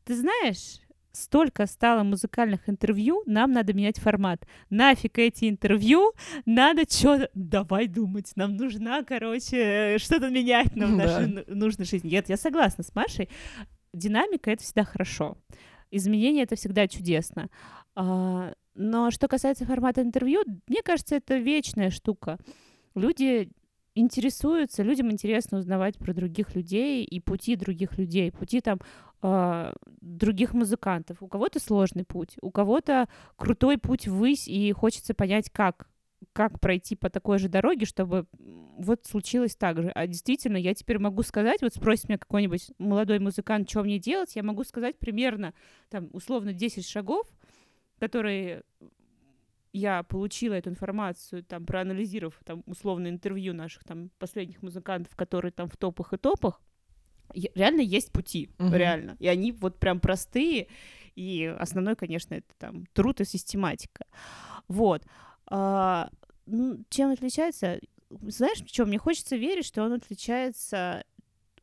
ты 0.06 0.16
знаешь, 0.16 0.80
столько 1.12 1.66
стало 1.66 2.04
музыкальных 2.04 2.70
интервью, 2.70 3.24
нам 3.26 3.52
надо 3.52 3.74
менять 3.74 4.00
формат. 4.00 4.46
Нафиг 4.70 5.18
эти 5.18 5.50
интервью, 5.50 6.14
надо 6.46 6.84
что 6.90 7.30
давай 7.34 7.88
думать, 7.88 8.32
нам 8.36 8.56
нужна, 8.56 9.04
короче, 9.04 9.98
что-то 10.00 10.30
менять 10.30 10.76
нам 10.76 10.94
в 10.94 10.98
нашей 10.98 11.28
да. 11.34 11.44
нужной 11.48 11.86
жизни. 11.86 12.10
Нет, 12.10 12.30
я 12.30 12.38
согласна 12.38 12.84
с 12.84 12.94
Машей. 12.96 13.30
Динамика— 13.94 14.52
это 14.52 14.64
всегда 14.64 14.84
хорошо. 14.84 15.38
Изменение— 15.92 16.44
это 16.46 16.56
всегда 16.56 16.88
чудесно. 16.88 17.50
А, 17.96 18.54
но 18.76 19.12
что 19.12 19.28
касается 19.28 19.66
формата 19.66 20.02
интервью, 20.02 20.44
мне 20.68 20.82
кажется, 20.84 21.16
это 21.16 21.38
вечная 21.38 21.90
штука. 21.90 22.38
Люди 22.96 23.50
интересуются, 24.00 24.84
людям 24.84 25.12
интересно 25.12 25.60
узнавать 25.60 25.98
про 25.98 26.14
других 26.14 26.56
людей 26.56 27.04
и 27.04 27.20
пути 27.20 27.56
других 27.56 27.98
людей, 27.98 28.32
пути 28.32 28.62
там 28.62 28.80
э, 29.22 29.74
других 30.02 30.54
музыкантов. 30.54 31.22
У 31.22 31.28
кого-то 31.28 31.60
сложный 31.60 32.06
путь, 32.06 32.38
у 32.42 32.52
кого-то 32.52 33.08
крутой 33.36 33.78
путь 33.78 34.08
ввысь, 34.08 34.48
и 34.48 34.72
хочется 34.72 35.14
понять, 35.14 35.50
как 35.50 35.88
как 36.34 36.60
пройти 36.60 36.96
по 36.96 37.10
такой 37.10 37.40
же 37.40 37.48
дороге, 37.48 37.86
чтобы 37.86 38.26
вот 38.78 39.06
случилось 39.06 39.56
так 39.56 39.82
же. 39.82 39.90
А 39.90 40.06
действительно, 40.06 40.58
я 40.58 40.74
теперь 40.74 41.00
могу 41.00 41.24
сказать, 41.24 41.62
вот 41.62 41.74
спросит 41.74 42.10
меня 42.10 42.18
какой-нибудь 42.18 42.72
молодой 42.78 43.20
музыкант, 43.20 43.70
что 43.70 43.84
мне 43.84 44.00
делать, 44.00 44.36
я 44.36 44.44
могу 44.44 44.64
сказать 44.64 45.00
примерно, 45.00 45.54
там, 45.90 46.10
условно, 46.12 46.54
10 46.54 46.86
шагов, 46.86 47.26
которые 48.00 48.64
я 49.74 50.04
получила 50.04 50.54
эту 50.54 50.70
информацию, 50.70 51.44
там, 51.44 51.66
проанализировав, 51.66 52.40
там, 52.44 52.64
условно, 52.66 53.08
интервью 53.08 53.54
наших, 53.54 53.84
там, 53.84 54.10
последних 54.18 54.62
музыкантов, 54.62 55.16
которые 55.16 55.52
там 55.52 55.70
в 55.70 55.78
топах 55.78 56.14
и 56.14 56.18
топах, 56.18 56.62
реально 57.34 57.82
есть 57.82 58.12
пути, 58.12 58.50
uh-huh. 58.58 58.76
реально. 58.76 59.16
И 59.20 59.28
они 59.28 59.52
вот 59.52 59.80
прям 59.80 60.00
простые, 60.00 60.68
и 61.16 61.46
основной, 61.60 61.96
конечно, 61.96 62.36
это 62.36 62.48
там 62.58 62.86
труд 62.94 63.22
и 63.22 63.26
систематика. 63.26 64.06
Вот. 64.68 65.04
А, 65.48 66.10
ну, 66.46 66.84
чем 66.90 67.12
отличается? 67.12 67.80
Знаешь, 68.10 68.64
что 68.66 68.86
мне 68.86 68.98
хочется 68.98 69.36
верить, 69.36 69.66
что 69.66 69.84
он 69.84 69.94
отличается 69.94 71.04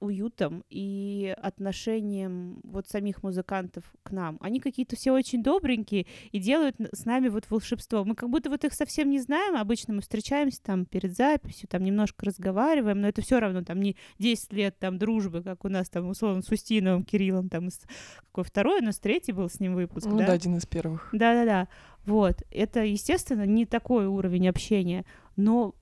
уютом 0.01 0.65
и 0.69 1.35
отношением 1.41 2.61
вот 2.65 2.89
самих 2.89 3.23
музыкантов 3.23 3.85
к 4.03 4.11
нам. 4.11 4.39
Они 4.41 4.61
какие-то 4.61 4.97
все 4.97 5.13
очень 5.13 5.43
добренькие 5.43 6.07
и 6.33 6.39
делают 6.39 6.77
с 6.93 7.05
нами 7.05 7.29
вот 7.29 7.45
волшебство. 7.51 8.05
Мы 8.05 8.15
как 8.15 8.31
будто 8.31 8.51
вот 8.51 8.65
их 8.65 8.75
совсем 8.75 9.11
не 9.11 9.21
знаем. 9.21 9.57
Обычно 9.57 9.95
мы 9.95 10.01
встречаемся 10.03 10.63
там 10.63 10.85
перед 10.85 11.15
записью, 11.15 11.69
там 11.69 11.85
немножко 11.85 12.27
разговариваем, 12.27 13.01
но 13.01 13.09
это 13.09 13.23
все 13.23 13.39
равно 13.39 13.63
там 13.63 13.81
не 13.81 13.97
10 14.19 14.53
лет 14.53 14.79
там 14.79 14.99
дружбы, 14.99 15.43
как 15.43 15.65
у 15.65 15.69
нас 15.69 15.89
там 15.89 16.09
условно 16.09 16.43
с 16.43 16.51
Устиновым, 16.51 17.05
Кириллом, 17.05 17.49
там 17.49 17.69
из... 17.69 17.81
какой 18.19 18.45
второй, 18.45 18.81
у 18.81 18.85
нас 18.85 18.99
третий 18.99 19.33
был 19.33 19.49
с 19.49 19.61
ним 19.61 19.75
выпуск, 19.75 20.07
ну, 20.07 20.19
да? 20.19 20.27
да, 20.27 20.33
один 20.33 20.57
из 20.57 20.67
первых. 20.67 21.09
Да-да-да. 21.13 21.69
Вот. 22.05 22.43
Это, 22.51 22.85
естественно, 22.85 23.45
не 23.45 23.67
такой 23.67 24.07
уровень 24.07 24.49
общения, 24.49 25.05
но 25.37 25.75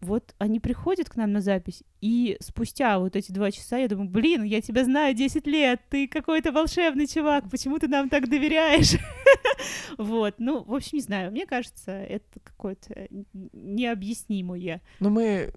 вот 0.00 0.34
они 0.38 0.60
приходят 0.60 1.08
к 1.08 1.16
нам 1.16 1.32
на 1.32 1.40
запись, 1.40 1.82
и 2.00 2.36
спустя 2.40 2.98
вот 2.98 3.16
эти 3.16 3.32
два 3.32 3.50
часа 3.50 3.78
я 3.78 3.88
думаю, 3.88 4.08
блин, 4.08 4.42
я 4.42 4.60
тебя 4.60 4.84
знаю 4.84 5.14
10 5.14 5.46
лет, 5.46 5.80
ты 5.88 6.06
какой-то 6.06 6.52
волшебный 6.52 7.06
чувак, 7.06 7.50
почему 7.50 7.78
ты 7.78 7.88
нам 7.88 8.08
так 8.08 8.28
доверяешь? 8.28 8.96
Вот, 9.98 10.36
ну, 10.38 10.62
в 10.62 10.72
общем, 10.72 10.98
не 10.98 11.02
знаю, 11.02 11.32
мне 11.32 11.44
кажется, 11.44 11.90
это 11.90 12.38
какое-то 12.44 13.08
необъяснимое. 13.32 14.80
Но 15.00 15.10
мы 15.10 15.52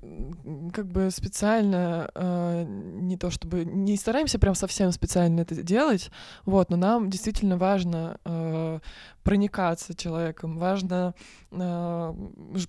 как 0.74 0.88
бы 0.88 1.12
специально, 1.12 2.10
э, 2.16 2.66
не 2.68 3.18
то 3.18 3.30
чтобы, 3.30 3.64
не 3.64 3.96
стараемся 3.98 4.40
прям 4.40 4.56
совсем 4.56 4.92
специально 4.92 5.42
это 5.42 5.62
делать, 5.62 6.10
вот, 6.46 6.72
но 6.72 6.78
нам 6.78 7.10
действительно 7.12 7.58
важно 7.58 8.20
э, 8.26 8.80
проникаться 9.24 9.96
человеком, 9.96 10.58
важно 10.58 11.14
э, 11.52 12.14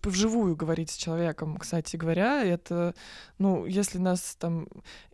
вживую 0.03 0.55
говорить 0.55 0.91
с 0.91 0.97
человеком, 0.97 1.57
кстати 1.57 1.97
говоря, 1.97 2.45
это, 2.45 2.95
ну, 3.39 3.62
если 3.67 3.99
нас 3.99 4.37
там, 4.39 4.67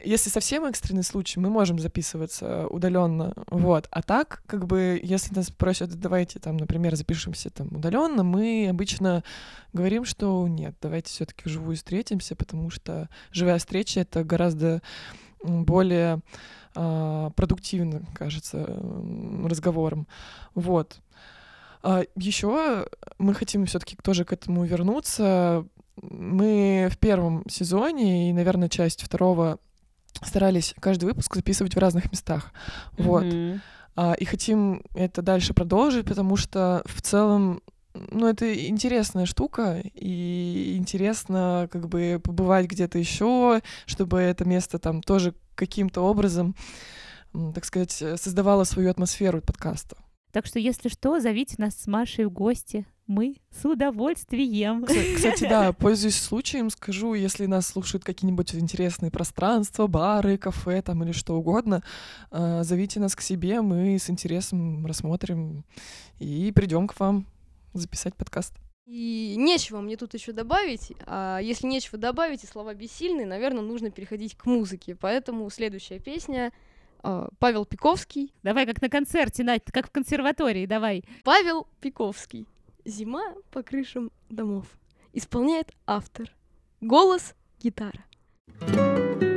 если 0.03 0.31
совсем 0.31 0.65
экстренный 0.65 1.03
случай, 1.03 1.41
мы 1.41 1.51
можем 1.51 1.79
записываться 1.79 2.67
удаленно, 2.69 3.33
вот, 3.49 3.89
а 3.91 4.03
так, 4.03 4.43
как 4.47 4.67
бы, 4.67 5.01
если 5.03 5.35
нас 5.35 5.51
просят, 5.51 5.91
давайте 5.99 6.39
там, 6.39 6.57
например, 6.57 6.97
запишемся 6.97 7.51
там 7.51 7.69
удаленно, 7.77 8.23
мы 8.23 8.69
обычно 8.71 9.25
говорим, 9.73 10.05
что 10.05 10.47
нет, 10.49 10.75
давайте 10.81 11.11
все-таки 11.11 11.43
вживую 11.45 11.77
встретимся, 11.77 12.37
потому 12.37 12.71
что 12.71 13.09
живая 13.31 13.59
встреча 13.59 14.01
это 14.01 14.25
гораздо 14.25 14.83
более 15.43 16.21
э, 16.75 17.31
продуктивно, 17.37 18.03
кажется, 18.15 18.81
разговором, 19.45 20.07
вот. 20.55 21.01
А, 21.83 22.03
еще 22.17 22.87
мы 23.19 23.35
хотим 23.35 23.67
все-таки 23.67 23.97
тоже 24.03 24.25
к 24.25 24.33
этому 24.33 24.65
вернуться. 24.65 25.65
Мы 26.03 26.89
в 26.91 26.99
первом 26.99 27.43
сезоне 27.49 28.31
и, 28.31 28.33
наверное, 28.33 28.69
часть 28.69 29.03
второго 29.03 29.59
старались 30.23 30.75
каждый 30.81 31.07
выпуск 31.07 31.35
записывать 31.35 31.75
в 31.75 31.79
разных 31.79 32.11
местах. 32.11 32.53
Вот. 32.97 33.25
Мгм. 33.25 33.61
А, 33.97 34.15
и 34.15 34.25
хотим 34.25 34.83
это 34.95 35.23
дальше 35.23 35.55
продолжить, 35.55 36.07
потому 36.07 36.37
что 36.37 36.83
в 36.85 37.03
целом, 37.03 37.63
ну, 37.95 38.29
это 38.29 38.67
интересная 38.69 39.27
штука, 39.27 39.83
и 39.95 40.77
интересно 40.77 41.69
как 41.71 41.89
бы 41.89 42.21
побывать 42.23 42.67
где-то 42.67 42.99
еще, 42.99 43.61
чтобы 43.87 44.21
это 44.21 44.45
место 44.45 44.79
там 44.79 45.03
тоже 45.03 45.35
каким-то 45.57 46.03
образом, 46.03 46.55
так 47.33 47.65
сказать, 47.65 47.91
создавало 47.91 48.65
свою 48.65 48.91
атмосферу 48.91 49.41
подкаста. 49.41 49.97
Так 50.33 50.47
что, 50.47 50.59
если 50.59 50.89
что, 50.89 51.21
зовите 51.21 51.55
нас 51.59 51.75
с 51.75 51.87
Машей 51.87 52.27
в 52.27 52.31
гости. 52.31 52.87
Мы 53.07 53.37
с 53.51 53.65
удовольствием. 53.65 54.85
Кстати, 54.85 55.49
да, 55.49 55.73
пользуясь 55.73 56.21
случаем, 56.21 56.69
скажу, 56.69 57.15
если 57.15 57.47
нас 57.47 57.67
слушают 57.67 58.05
какие-нибудь 58.05 58.55
интересные 58.55 59.11
пространства, 59.11 59.87
бары, 59.87 60.37
кафе 60.37 60.83
там 60.83 61.03
или 61.03 61.13
что 61.13 61.37
угодно, 61.37 61.83
а, 62.31 62.63
зовите 62.65 63.01
нас 63.01 63.17
к 63.17 63.23
себе, 63.23 63.63
мы 63.63 63.99
с 63.99 64.11
интересом 64.11 64.85
рассмотрим 64.85 65.65
и 66.19 66.53
придем 66.55 66.87
к 66.87 67.01
вам 67.01 67.27
записать 67.73 68.15
подкаст. 68.15 68.53
И 68.89 69.35
нечего 69.37 69.81
мне 69.81 69.97
тут 69.97 70.15
еще 70.15 70.33
добавить. 70.33 70.93
А 71.07 71.41
если 71.41 71.67
нечего 71.67 71.99
добавить 71.99 72.45
и 72.45 72.47
слова 72.47 72.73
бессильны, 72.75 73.27
наверное, 73.27 73.63
нужно 73.63 73.91
переходить 73.91 74.35
к 74.35 74.47
музыке. 74.47 74.95
Поэтому 74.95 75.49
следующая 75.51 75.99
песня 75.99 76.53
Павел 77.39 77.65
Пиковский. 77.65 78.33
Давай 78.43 78.67
как 78.67 78.83
на 78.83 78.89
концерте, 78.89 79.45
Надь, 79.45 79.65
как 79.73 79.89
в 79.89 79.91
консерватории, 79.91 80.67
давай. 80.67 81.05
Павел 81.25 81.67
Пиковский. 81.81 82.47
Зима 82.85 83.35
по 83.51 83.63
крышам 83.63 84.11
домов. 84.29 84.67
Исполняет 85.13 85.73
автор. 85.87 86.31
Голос, 86.81 87.35
гитара. 87.61 88.05
Небрежно 88.61 89.28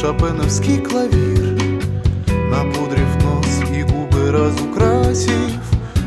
шопеновский 0.00 0.80
клавир 0.80 1.58
Напудрив 2.50 3.22
нос 3.22 3.60
и 3.70 3.82
губы 3.82 4.30
разукрасив 4.30 5.60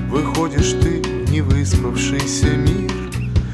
Выходишь 0.10 0.74
ты 0.82 1.02
в 1.02 1.32
невыспавшийся 1.32 2.48
мир 2.48 2.92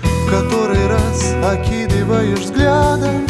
В 0.02 0.30
который 0.30 0.88
раз 0.88 1.34
окидываешь 1.44 2.40
взглядом 2.40 3.28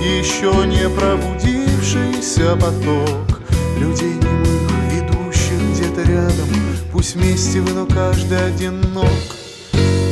Еще 0.00 0.50
не 0.66 0.88
пробудившийся 0.88 2.56
поток 2.56 3.42
Людей 3.78 4.14
немых, 4.14 4.70
идущих 4.94 5.60
где-то 5.74 6.02
рядом 6.10 6.48
Пусть 6.92 7.14
вместе 7.16 7.60
вы, 7.60 7.74
но 7.74 7.86
каждый 7.86 8.46
одинок. 8.46 9.06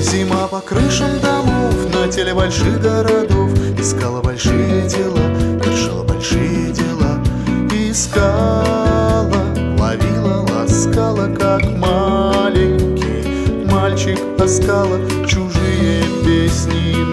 Зима 0.01 0.47
по 0.47 0.61
крышам 0.61 1.19
домов 1.21 1.75
на 1.93 2.09
теле 2.09 2.35
больших 2.35 2.81
городов 2.81 3.51
Искала 3.79 4.23
большие 4.23 4.87
дела, 4.89 5.56
решала 6.27 6.47
большие 6.47 6.73
дела 6.73 7.21
Искала, 7.73 9.45
ловила, 9.79 10.47
ласкала, 10.51 11.29
как 11.35 11.63
маленький 11.77 13.65
Мальчик 13.71 14.19
таскала 14.37 14.99
чужие 15.27 16.03
песни 16.25 17.06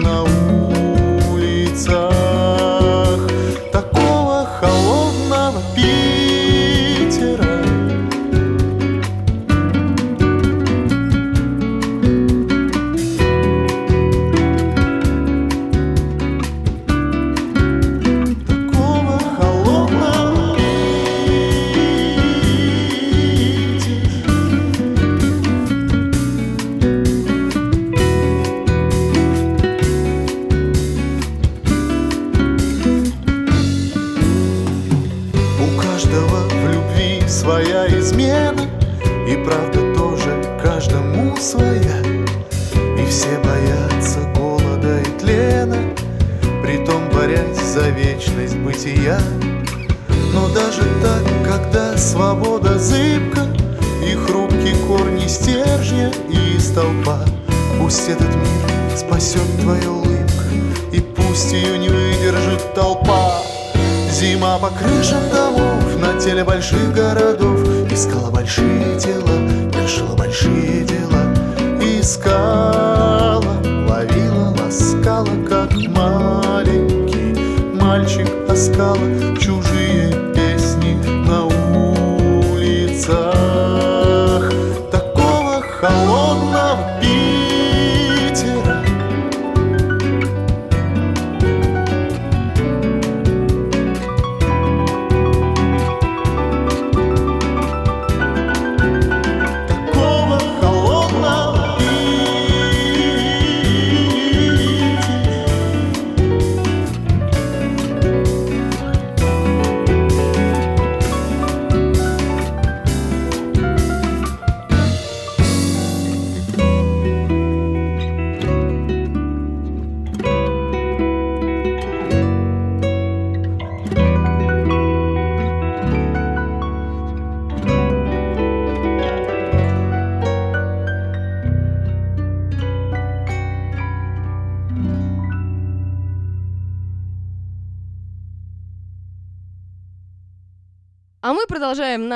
городов 67.34 67.60
Искала 67.90 68.30
большие 68.30 68.98
дела 68.98 69.38
Решила 69.82 70.16
большие 70.16 70.84
дела. 70.84 71.34
Искала 71.80 73.42
Ловила, 73.88 74.54
ласкала 74.58 75.28
Как 75.48 75.72
маленький 75.88 77.34
мальчик 77.74 78.28
Таскала 78.46 79.36
чужие 79.38 80.23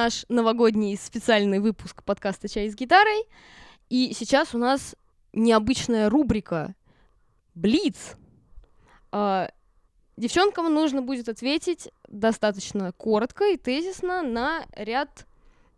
наш 0.09 0.25
новогодний 0.31 0.97
специальный 0.97 1.59
выпуск 1.59 2.03
подкаста 2.03 2.49
«Чай 2.49 2.71
с 2.71 2.75
гитарой». 2.75 3.27
И 3.91 4.15
сейчас 4.15 4.55
у 4.55 4.59
нас 4.59 4.97
необычная 5.35 6.09
рубрика 6.09 6.75
«Блиц». 7.55 8.17
А, 9.13 9.51
девчонкам 10.17 10.73
нужно 10.73 11.03
будет 11.03 11.29
ответить 11.29 11.91
достаточно 12.09 12.93
коротко 12.93 13.53
и 13.53 13.59
тезисно 13.59 14.23
на 14.23 14.65
ряд, 14.75 15.27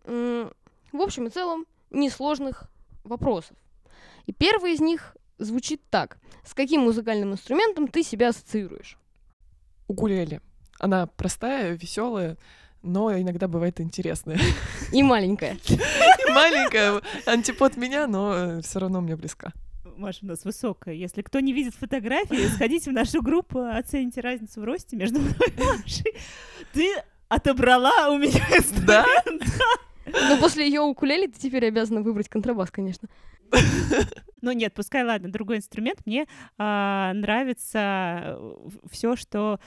в 0.05 0.53
общем 0.93 1.27
и 1.27 1.31
целом, 1.31 1.67
несложных 1.91 2.71
вопросов. 3.03 3.57
И 4.27 4.33
первый 4.33 4.75
из 4.75 4.81
них 4.81 5.17
звучит 5.39 5.83
так. 5.91 6.19
С 6.45 6.55
каким 6.55 6.83
музыкальным 6.83 7.33
инструментом 7.33 7.89
ты 7.89 8.05
себя 8.05 8.29
ассоциируешь? 8.29 8.97
Укулеле. 9.89 10.41
Она 10.79 11.09
простая, 11.09 11.73
веселая, 11.73 12.37
но 12.83 13.17
иногда 13.19 13.49
бывает 13.49 13.81
интересная. 13.81 14.39
И 14.93 15.03
маленькая. 15.03 15.57
Маленькая, 16.29 17.01
антипод 17.27 17.77
меня, 17.77 18.07
но 18.07 18.61
все 18.63 18.79
равно 18.79 19.01
мне 19.01 19.17
близка. 19.17 19.53
Маша 19.97 20.21
у 20.23 20.27
нас 20.27 20.45
высокая. 20.45 20.95
Если 20.95 21.23
кто 21.23 21.41
не 21.41 21.53
видит 21.53 21.75
фотографии, 21.75 22.47
сходите 22.55 22.91
в 22.91 22.95
нашу 22.95 23.21
группу, 23.21 23.61
оцените 23.61 24.21
разницу 24.21 24.61
в 24.61 24.65
росте 24.65 24.97
между 24.97 25.19
мной 25.19 25.35
и 25.49 25.61
Машей. 25.61 26.15
Ты 26.73 26.95
отобрала 27.29 28.11
у 28.11 28.19
меня 28.19 28.45
Да? 28.87 29.05
Но 30.07 30.39
после 30.39 30.67
ее 30.67 30.81
укулеле 30.81 31.29
ты 31.29 31.39
теперь 31.39 31.67
обязана 31.67 32.03
выбрать 32.03 32.29
контрабас, 32.29 32.71
конечно. 32.71 33.09
Ну 34.43 34.53
нет, 34.53 34.73
пускай, 34.73 35.05
ладно, 35.05 35.31
другой 35.31 35.59
инструмент. 35.59 36.01
Мне 36.07 36.27
а, 36.57 37.13
нравится 37.13 38.39
все, 38.91 39.15
что 39.15 39.61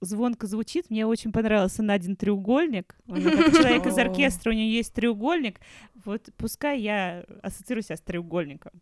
звонко 0.00 0.46
звучит. 0.46 0.90
Мне 0.90 1.06
очень 1.06 1.32
понравился 1.32 1.82
Надин 1.82 2.16
треугольник. 2.16 2.96
Он 3.06 3.22
как 3.22 3.52
человек 3.56 3.86
из 3.86 3.98
оркестра, 3.98 4.50
у 4.50 4.54
нее 4.54 4.72
есть 4.72 4.92
треугольник. 4.92 5.60
Вот 6.04 6.28
пускай 6.36 6.80
я 6.80 7.24
ассоциирую 7.42 7.82
себя 7.82 7.96
с 7.96 8.00
треугольником. 8.00 8.72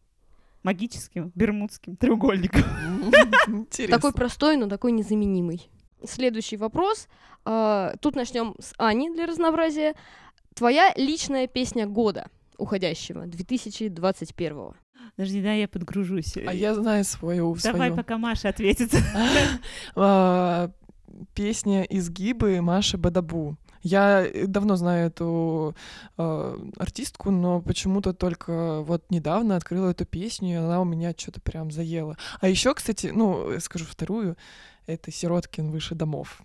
Магическим, 0.63 1.33
бермудским 1.35 1.97
треугольником. 1.97 2.63
Интересно. 3.47 3.97
Такой 3.97 4.13
простой, 4.13 4.57
но 4.57 4.69
такой 4.69 4.93
незаменимый. 4.93 5.69
Следующий 6.05 6.57
вопрос. 6.57 7.09
А, 7.45 7.95
Тут 8.01 8.17
начнем 8.17 8.55
с 8.61 8.75
Ани 8.79 9.11
для 9.11 9.27
разнообразия. 9.27 9.95
Твоя 10.55 10.93
личная 10.97 11.47
песня 11.47 11.87
года 11.87 12.27
уходящего, 12.57 13.27
2021 13.27 14.73
Подожди, 15.17 15.43
да, 15.43 15.53
я 15.53 15.69
подгружусь. 15.69 16.37
А 16.37 16.53
я 16.53 16.75
знаю 16.75 17.05
свою. 17.05 17.57
Давай, 17.63 17.89
свою. 17.89 17.97
пока 17.97 18.19
Маша 18.19 18.49
ответит. 18.51 18.93
Песня 21.35 21.83
«Изгибы» 21.83 22.61
Маши 22.61 22.97
Бадабу. 22.97 23.57
Я 23.83 24.27
э, 24.27 24.47
давно 24.47 24.77
знаю 24.77 25.09
эту 25.09 25.75
э, 26.17 26.59
артистку, 26.77 27.31
но 27.31 27.61
почему-то 27.61 28.13
только 28.13 28.83
вот 28.83 29.11
недавно 29.11 29.57
открыла 29.57 29.91
эту 29.91 30.05
песню, 30.05 30.51
и 30.51 30.55
она 30.55 30.81
у 30.81 30.85
меня 30.85 31.15
что-то 31.17 31.41
прям 31.41 31.71
заела. 31.71 32.17
А 32.41 32.49
еще, 32.49 32.75
кстати, 32.75 33.11
ну, 33.15 33.51
э, 33.51 33.61
скажу 33.61 33.85
вторую, 33.85 34.37
это 34.87 35.11
Сироткин 35.11 35.71
выше 35.71 35.95
домов. 35.95 36.43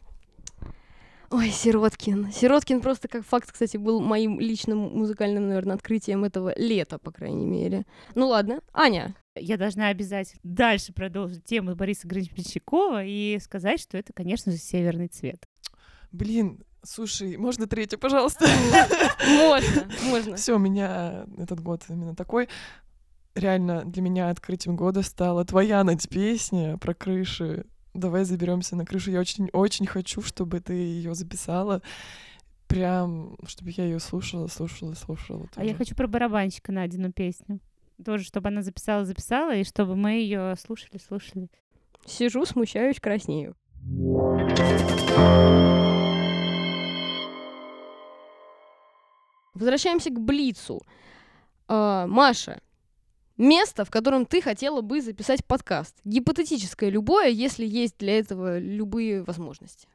Ой, 1.33 1.49
Сироткин. 1.49 2.31
Сироткин 2.31 2.79
просто 2.79 3.07
как 3.07 3.25
факт, 3.25 3.51
кстати, 3.51 3.77
был 3.77 3.99
моим 4.01 4.39
личным 4.39 4.77
музыкальным, 4.77 5.47
наверное, 5.47 5.73
открытием 5.73 6.23
этого 6.23 6.53
лета, 6.55 6.99
по 6.99 7.11
крайней 7.11 7.47
мере. 7.47 7.87
Ну 8.13 8.27
ладно. 8.27 8.61
Аня. 8.71 9.15
Я 9.35 9.57
должна 9.57 9.87
обязательно 9.87 10.39
дальше 10.43 10.93
продолжить 10.93 11.43
тему 11.43 11.75
Бориса 11.75 12.07
Гребенщикова 12.07 13.03
и 13.03 13.39
сказать, 13.39 13.81
что 13.81 13.97
это, 13.97 14.13
конечно 14.13 14.51
же, 14.51 14.59
«Северный 14.59 15.07
цвет». 15.07 15.47
Блин, 16.11 16.63
слушай, 16.83 17.35
можно 17.37 17.65
третью, 17.65 17.97
пожалуйста? 17.97 18.45
Можно, 19.27 19.89
можно. 20.03 20.35
Все, 20.35 20.55
у 20.55 20.59
меня 20.59 21.25
этот 21.39 21.61
год 21.61 21.81
именно 21.89 22.15
такой. 22.15 22.47
Реально 23.33 23.85
для 23.85 24.03
меня 24.03 24.29
открытием 24.29 24.75
года 24.75 25.01
стала 25.01 25.43
твоя 25.45 25.83
над 25.83 26.07
песня 26.07 26.77
про 26.77 26.93
крыши. 26.93 27.65
Давай 27.93 28.23
заберемся 28.23 28.75
на 28.75 28.85
крышу. 28.85 29.11
Я 29.11 29.19
очень-очень 29.19 29.85
хочу, 29.85 30.21
чтобы 30.21 30.59
ты 30.59 30.73
ее 30.73 31.13
записала. 31.13 31.81
Прям, 32.67 33.37
чтобы 33.45 33.71
я 33.75 33.85
ее 33.85 33.99
слушала, 33.99 34.47
слушала, 34.47 34.95
слушала. 34.95 35.47
А 35.55 35.63
я 35.63 35.73
тоже. 35.73 35.77
хочу 35.77 35.95
про 35.95 36.07
барабанщика 36.07 36.71
на 36.71 36.83
одну 36.83 37.11
песню. 37.11 37.59
Тоже, 38.03 38.23
чтобы 38.23 38.47
она 38.47 38.63
записала, 38.63 39.05
записала, 39.05 39.55
и 39.55 39.63
чтобы 39.63 39.95
мы 39.95 40.13
ее 40.13 40.55
слушали, 40.57 40.97
слушали. 40.97 41.49
Сижу, 42.05 42.45
смущаюсь, 42.45 42.99
краснею. 42.99 43.55
Возвращаемся 49.53 50.09
к 50.09 50.19
Блицу. 50.19 50.81
А, 51.67 52.07
Маша, 52.07 52.59
место, 53.37 53.85
в 53.85 53.89
котором 53.91 54.25
ты 54.25 54.41
хотела 54.41 54.81
бы 54.81 55.01
записать 55.01 55.43
подкаст. 55.45 55.95
Гипотетическое 56.03 56.89
любое, 56.89 57.29
если 57.29 57.65
есть 57.65 57.97
для 57.97 58.17
этого 58.19 58.59
любые 58.59 59.23
возможности. 59.23 59.87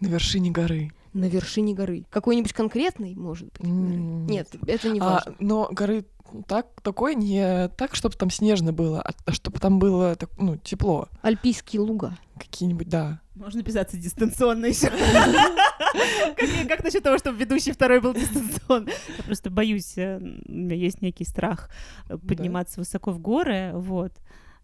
На 0.00 0.06
вершине 0.08 0.50
горы. 0.50 0.90
На 1.12 1.26
вершине 1.26 1.74
горы. 1.74 2.04
Какой-нибудь 2.10 2.52
конкретный, 2.52 3.14
может 3.14 3.48
быть? 3.52 3.60
горы? 3.62 3.70
М, 3.94 4.26
Нет, 4.26 4.48
это 4.66 4.88
не 4.88 4.98
А, 5.00 5.04
важно. 5.04 5.36
но 5.40 5.68
горы 5.70 6.04
так, 6.46 6.66
такой 6.82 7.14
не 7.14 7.68
так, 7.76 7.94
чтобы 7.94 8.16
там 8.16 8.30
снежно 8.30 8.72
было, 8.72 9.02
а 9.02 9.32
чтобы 9.32 9.58
там 9.58 9.78
было 9.78 10.14
так, 10.16 10.30
ну, 10.38 10.56
тепло. 10.56 11.08
Альпийские 11.22 11.80
луга. 11.80 12.16
Какие-нибудь, 12.38 12.88
да. 12.88 13.20
Можно 13.34 13.62
писаться 13.62 13.96
дистанционно 13.96 14.66
еще. 14.66 14.90
Как 16.68 16.82
насчет 16.84 17.02
того, 17.02 17.18
чтобы 17.18 17.38
ведущий 17.38 17.72
второй 17.72 18.00
был 18.00 18.14
дистанционно? 18.14 18.90
Я 19.16 19.24
просто 19.24 19.50
боюсь, 19.50 19.96
э, 19.96 20.18
у 20.18 20.52
меня 20.52 20.76
есть 20.76 21.02
некий 21.02 21.24
страх 21.24 21.70
э, 22.08 22.16
подниматься 22.18 22.80
высоко 22.80 23.10
в 23.10 23.18
горы, 23.18 23.72
вот. 23.74 24.12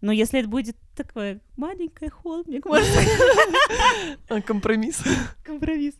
Но 0.01 0.11
если 0.11 0.39
это 0.39 0.47
будет 0.47 0.77
такое 0.95 1.41
маленькое 1.57 2.09
холмик, 2.09 2.65
может, 2.65 2.87
А, 4.29 4.41
Компромисс. 4.41 5.01
компромисс. 5.43 5.95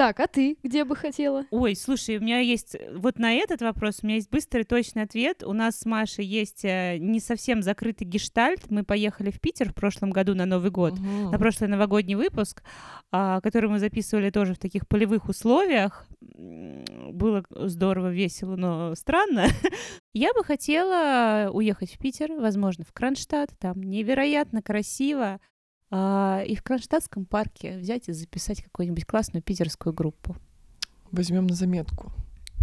Так, 0.00 0.18
а 0.18 0.26
ты 0.26 0.56
где 0.62 0.86
бы 0.86 0.96
хотела? 0.96 1.44
Ой, 1.50 1.76
слушай, 1.76 2.16
у 2.16 2.22
меня 2.22 2.38
есть 2.38 2.74
э, 2.74 2.90
вот 2.96 3.18
на 3.18 3.34
этот 3.34 3.60
вопрос 3.60 3.98
у 4.02 4.06
меня 4.06 4.16
есть 4.16 4.30
быстрый 4.30 4.64
точный 4.64 5.02
ответ. 5.02 5.42
У 5.44 5.52
нас 5.52 5.78
с 5.78 5.84
Машей 5.84 6.24
есть 6.24 6.64
э, 6.64 6.96
не 6.96 7.20
совсем 7.20 7.62
закрытый 7.62 8.06
гештальт. 8.06 8.70
Мы 8.70 8.82
поехали 8.82 9.30
в 9.30 9.38
Питер 9.42 9.68
в 9.68 9.74
прошлом 9.74 10.08
году 10.10 10.34
на 10.34 10.46
Новый 10.46 10.70
год. 10.70 10.98
Мгм. 10.98 11.32
на 11.32 11.38
прошлый 11.38 11.68
новогодний 11.68 12.14
выпуск, 12.14 12.62
а, 13.12 13.42
который 13.42 13.68
мы 13.68 13.78
записывали 13.78 14.30
тоже 14.30 14.54
в 14.54 14.58
таких 14.58 14.88
полевых 14.88 15.28
условиях. 15.28 16.06
Было 16.22 17.44
здорово, 17.50 18.10
весело, 18.10 18.56
но 18.56 18.94
странно. 18.94 19.48
Я 20.14 20.32
бы 20.32 20.42
хотела 20.44 21.50
уехать 21.52 21.92
в 21.92 21.98
Питер, 21.98 22.32
возможно, 22.40 22.86
в 22.88 22.92
Кронштадт. 22.94 23.50
Там 23.58 23.82
невероятно 23.82 24.62
красиво. 24.62 25.40
А, 25.90 26.42
И 26.46 26.54
в 26.54 26.62
Кронштадтском 26.62 27.24
парке 27.24 27.78
взять 27.78 28.08
и 28.08 28.12
записать 28.12 28.62
какую-нибудь 28.62 29.04
классную 29.06 29.42
питерскую 29.42 29.92
группу. 29.92 30.36
Возьмем 31.10 31.46
на 31.46 31.54
заметку. 31.54 32.12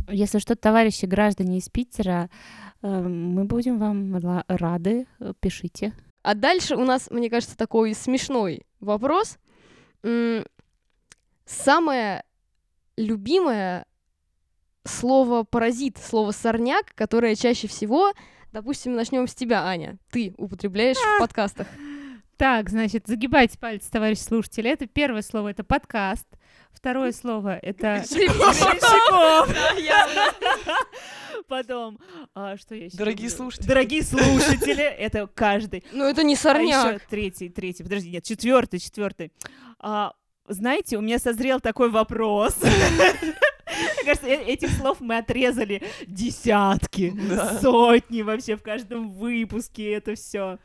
Если 0.10 0.40
что, 0.40 0.56
товарищи 0.56 1.06
граждане 1.06 1.58
из 1.58 1.68
Питера, 1.68 2.30
э, 2.82 3.02
мы 3.02 3.44
будем 3.44 3.78
вам 3.78 4.16
рады. 4.48 5.06
Пишите. 5.42 5.92
А 6.24 6.34
дальше 6.34 6.76
у 6.76 6.86
нас, 6.86 7.10
мне 7.12 7.30
кажется, 7.30 7.58
такой 7.58 7.94
смешной 7.94 8.66
вопрос. 8.80 9.38
М, 10.04 10.46
Самое 11.46 12.24
любимое 12.98 13.86
слово 14.84 15.44
паразит, 15.44 15.98
слово 15.98 16.32
сорняк, 16.32 16.94
которое 16.96 17.36
чаще 17.36 17.68
всего, 17.68 18.12
допустим, 18.52 18.96
начнем 18.96 19.28
с 19.28 19.36
тебя, 19.36 19.64
Аня, 19.66 19.98
ты 20.12 20.34
употребляешь 20.38 20.98
в 20.98 21.20
подкастах. 21.20 21.68
Так, 22.38 22.70
значит, 22.70 23.08
загибайте 23.08 23.58
пальцы, 23.58 23.90
товарищ 23.90 24.20
слушатели. 24.20 24.70
Это 24.70 24.86
первое 24.86 25.24
слово, 25.24 25.50
это 25.50 25.64
подкаст. 25.64 26.28
Второе 26.72 27.12
слово, 27.12 27.58
это. 27.58 28.04
Потом, 31.48 31.98
а, 32.36 32.56
что 32.58 32.76
я 32.76 32.86
еще 32.86 32.98
Дорогие 32.98 33.30
люблю? 33.30 33.38
слушатели. 33.38 33.68
Дорогие 33.68 34.04
слушатели, 34.04 34.84
это 34.84 35.28
каждый. 35.34 35.84
Ну, 35.92 36.06
это 36.06 36.24
не 36.24 36.36
А 36.36 36.38
сорняк. 36.38 36.96
еще 36.96 37.02
третий, 37.10 37.50
третий, 37.50 37.84
подожди, 37.84 38.12
нет, 38.12 38.24
четвертый, 38.24 38.80
четвертый. 38.80 39.32
А, 39.80 40.14
знаете, 40.48 40.98
у 40.98 41.02
меня 41.02 41.18
созрел 41.18 41.60
такой 41.60 41.90
вопрос. 41.90 42.56
Мне 42.62 44.04
кажется, 44.06 44.28
э- 44.28 44.44
этих 44.46 44.70
слов 44.72 45.00
мы 45.00 45.18
отрезали 45.18 45.82
десятки, 46.06 47.14
сотни 47.62 48.22
вообще 48.22 48.56
в 48.56 48.62
каждом 48.62 49.10
выпуске 49.12 49.94
это 49.94 50.14
все. 50.16 50.60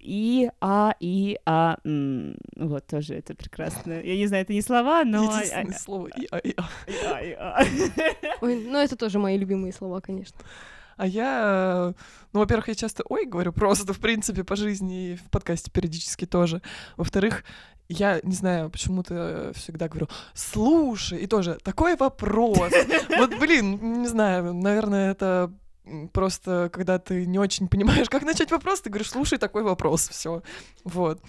И, 0.00 0.50
а, 0.60 0.94
и, 0.98 1.38
а, 1.44 1.76
м, 1.84 2.36
вот 2.56 2.86
тоже 2.86 3.14
это 3.14 3.34
прекрасно. 3.34 3.92
Я 4.00 4.16
не 4.16 4.26
знаю, 4.26 4.44
это 4.44 4.52
не 4.54 4.62
слова, 4.62 5.04
но... 5.04 5.28
а- 5.30 5.36
Единственное 5.36 5.78
слово. 5.78 6.08
И, 6.16 6.26
а, 6.30 6.38
и, 6.38 6.54
а. 6.56 6.68
и, 6.86 6.94
а, 7.06 7.20
и, 7.22 7.32
а. 7.38 7.62
Ой, 8.40 8.64
ну, 8.66 8.78
это 8.78 8.96
тоже 8.96 9.18
мои 9.18 9.36
любимые 9.36 9.72
слова, 9.72 10.00
конечно. 10.00 10.38
А 10.96 11.06
я, 11.06 11.94
ну, 12.32 12.40
во-первых, 12.40 12.68
я 12.68 12.74
часто 12.74 13.02
ой 13.08 13.24
говорю 13.26 13.52
просто, 13.52 13.92
в 13.92 13.98
принципе, 14.00 14.42
по 14.44 14.56
жизни 14.56 15.12
и 15.12 15.16
в 15.16 15.30
подкасте 15.30 15.70
периодически 15.70 16.26
тоже. 16.26 16.60
Во-вторых, 16.96 17.44
я 17.88 18.20
не 18.22 18.34
знаю, 18.34 18.70
почему-то 18.70 19.52
всегда 19.54 19.88
говорю, 19.88 20.08
слушай, 20.34 21.18
и 21.18 21.26
тоже 21.26 21.58
такой 21.62 21.96
вопрос. 21.96 22.72
Вот, 23.18 23.38
блин, 23.38 24.02
не 24.02 24.08
знаю, 24.08 24.54
наверное, 24.54 25.10
это 25.12 25.52
просто 26.12 26.70
когда 26.72 26.98
ты 26.98 27.26
не 27.26 27.38
очень 27.38 27.68
понимаешь, 27.68 28.08
как 28.08 28.22
начать 28.22 28.50
вопрос, 28.50 28.80
ты 28.80 28.90
говоришь, 28.90 29.10
слушай, 29.10 29.38
такой 29.38 29.62
вопрос, 29.62 30.08
все. 30.08 30.42
Вот. 30.84 31.20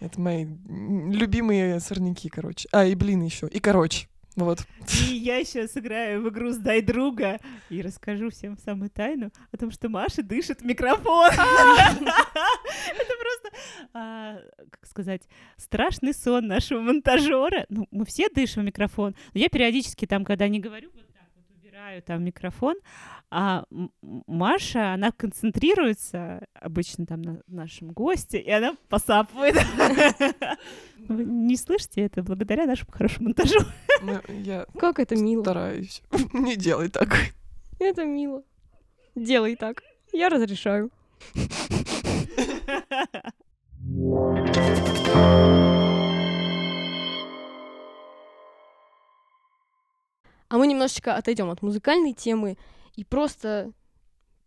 Это 0.00 0.20
мои 0.20 0.44
любимые 0.44 1.80
сорняки, 1.80 2.28
короче. 2.28 2.68
А, 2.72 2.84
и 2.84 2.94
блин 2.94 3.22
еще. 3.22 3.48
И 3.48 3.60
короче. 3.60 4.08
Вот. 4.36 4.66
И 5.08 5.14
я 5.14 5.38
еще 5.38 5.66
сыграю 5.66 6.22
в 6.22 6.28
игру 6.28 6.50
«Сдай 6.50 6.82
друга» 6.82 7.40
и 7.70 7.80
расскажу 7.80 8.28
всем 8.28 8.58
самую 8.58 8.90
тайну 8.90 9.30
о 9.50 9.56
том, 9.56 9.70
что 9.70 9.88
Маша 9.88 10.22
дышит 10.22 10.60
в 10.60 10.64
микрофон. 10.64 11.30
Это 11.30 13.12
просто, 13.18 13.50
а, 13.94 14.38
как 14.70 14.86
сказать, 14.86 15.22
страшный 15.56 16.12
сон 16.12 16.46
нашего 16.46 16.80
монтажера. 16.80 17.64
Ну, 17.70 17.88
мы 17.90 18.04
все 18.04 18.28
дышим 18.28 18.62
в 18.62 18.66
микрофон. 18.66 19.16
Я 19.32 19.48
периодически 19.48 20.06
там, 20.06 20.22
когда 20.26 20.48
не 20.48 20.60
говорю, 20.60 20.90
убираю 21.86 22.02
там 22.02 22.24
микрофон, 22.24 22.74
а 23.30 23.64
Маша, 24.00 24.94
она 24.94 25.12
концентрируется 25.12 26.44
обычно 26.54 27.06
там 27.06 27.22
на 27.22 27.40
нашем 27.46 27.92
госте, 27.92 28.38
и 28.38 28.50
она 28.50 28.76
посапывает. 28.88 29.54
Вы 31.08 31.24
не 31.24 31.56
слышите 31.56 32.02
это 32.02 32.22
благодаря 32.22 32.66
нашему 32.66 32.90
хорошему 32.92 33.26
монтажу. 33.28 33.60
Ну, 34.02 34.20
Я 34.28 34.66
Как 34.78 34.98
это 34.98 35.16
мило. 35.16 35.42
стараюсь. 35.42 36.02
Не 36.32 36.56
делай 36.56 36.88
так. 36.88 37.08
Это 37.78 38.04
мило. 38.04 38.42
Делай 39.14 39.56
так. 39.56 39.82
Я 40.12 40.28
разрешаю. 40.28 40.90
А 50.56 50.58
мы 50.58 50.66
немножечко 50.68 51.14
отойдем 51.14 51.50
от 51.50 51.60
музыкальной 51.60 52.14
темы 52.14 52.56
и 52.94 53.04
просто 53.04 53.72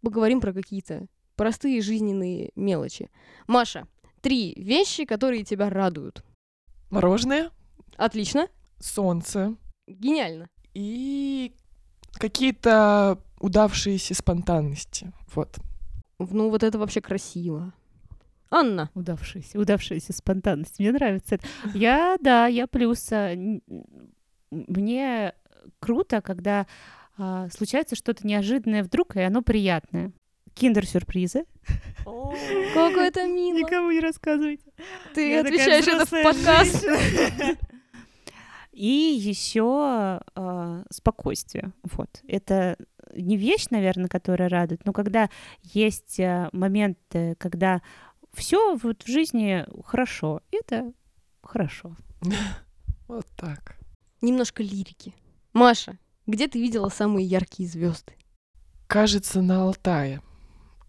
поговорим 0.01 0.41
про 0.41 0.53
какие-то 0.53 1.05
простые 1.35 1.81
жизненные 1.83 2.49
мелочи. 2.55 3.11
Маша, 3.45 3.87
три 4.19 4.55
вещи, 4.57 5.05
которые 5.05 5.43
тебя 5.43 5.69
радуют. 5.69 6.23
Мороженое, 6.89 7.51
Отлично. 7.95 8.47
солнце 8.79 9.55
Гениально. 9.85 10.49
и 10.73 11.53
какие-то 12.13 13.21
удавшиеся 13.39 14.15
спонтанности. 14.15 15.13
Вот. 15.35 15.59
Ну, 16.17 16.49
вот 16.49 16.63
это 16.63 16.79
вообще 16.79 17.01
красиво. 17.01 17.71
Анна. 18.49 18.89
Удавшаяся, 18.95 19.59
удавшаяся 19.59 20.11
спонтанность. 20.11 20.79
Мне 20.79 20.91
нравится 20.91 21.35
это. 21.35 21.47
Я, 21.75 22.17
да, 22.19 22.47
я 22.47 22.65
плюс. 22.65 23.07
а, 23.11 23.35
Мне 24.49 25.35
круто, 25.79 26.21
когда 26.21 26.67
а, 27.17 27.49
случается 27.49 27.95
что-то 27.95 28.25
неожиданное 28.25 28.83
вдруг, 28.83 29.15
и 29.15 29.21
оно 29.21 29.41
приятное. 29.41 30.11
Киндер-сюрпризы. 30.55 31.45
Как 32.73 32.93
это 32.97 33.27
мило. 33.27 33.57
Никому 33.57 33.91
не 33.91 33.99
рассказывайте. 33.99 34.65
Ты 35.13 35.31
Я 35.31 35.41
отвечаешь 35.41 35.87
это 35.87 36.05
в 36.05 36.23
подкаст. 36.23 36.85
И 38.71 39.17
еще 39.19 40.21
спокойствие. 40.89 41.73
Вот. 41.83 42.21
Это 42.27 42.77
не 43.15 43.37
вещь, 43.37 43.67
наверное, 43.69 44.07
которая 44.07 44.49
радует, 44.49 44.85
но 44.85 44.93
когда 44.93 45.29
есть 45.63 46.19
а, 46.19 46.49
моменты, 46.51 47.35
когда 47.39 47.81
все 48.33 48.75
вот 48.75 49.03
в 49.03 49.07
жизни 49.07 49.65
хорошо, 49.83 50.41
это 50.51 50.93
хорошо. 51.43 51.95
Вот 53.07 53.25
так. 53.35 53.75
Немножко 54.21 54.61
лирики. 54.61 55.15
Маша, 55.53 55.97
где 56.27 56.47
ты 56.47 56.61
видела 56.61 56.89
самые 56.89 57.25
яркие 57.25 57.67
звезды? 57.67 58.13
Кажется, 58.87 59.41
на 59.41 59.63
Алтае. 59.63 60.21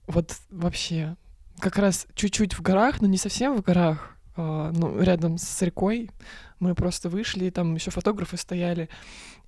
Вот 0.07 0.37
вообще. 0.51 1.17
Как 1.59 1.77
раз 1.77 2.07
чуть-чуть 2.15 2.55
в 2.55 2.63
горах, 2.63 3.01
но 3.01 3.09
не 3.09 3.19
совсем 3.19 3.57
в 3.57 3.63
горах. 3.63 4.17
а, 4.37 4.71
ну, 4.73 5.01
рядом 5.01 5.39
с 5.39 5.63
рекой. 5.63 6.11
Мы 6.59 6.75
просто 6.75 7.09
вышли, 7.09 7.47
и 7.47 7.51
там 7.51 7.75
еще 7.75 7.91
фотографы 7.91 8.37
стояли 8.37 8.89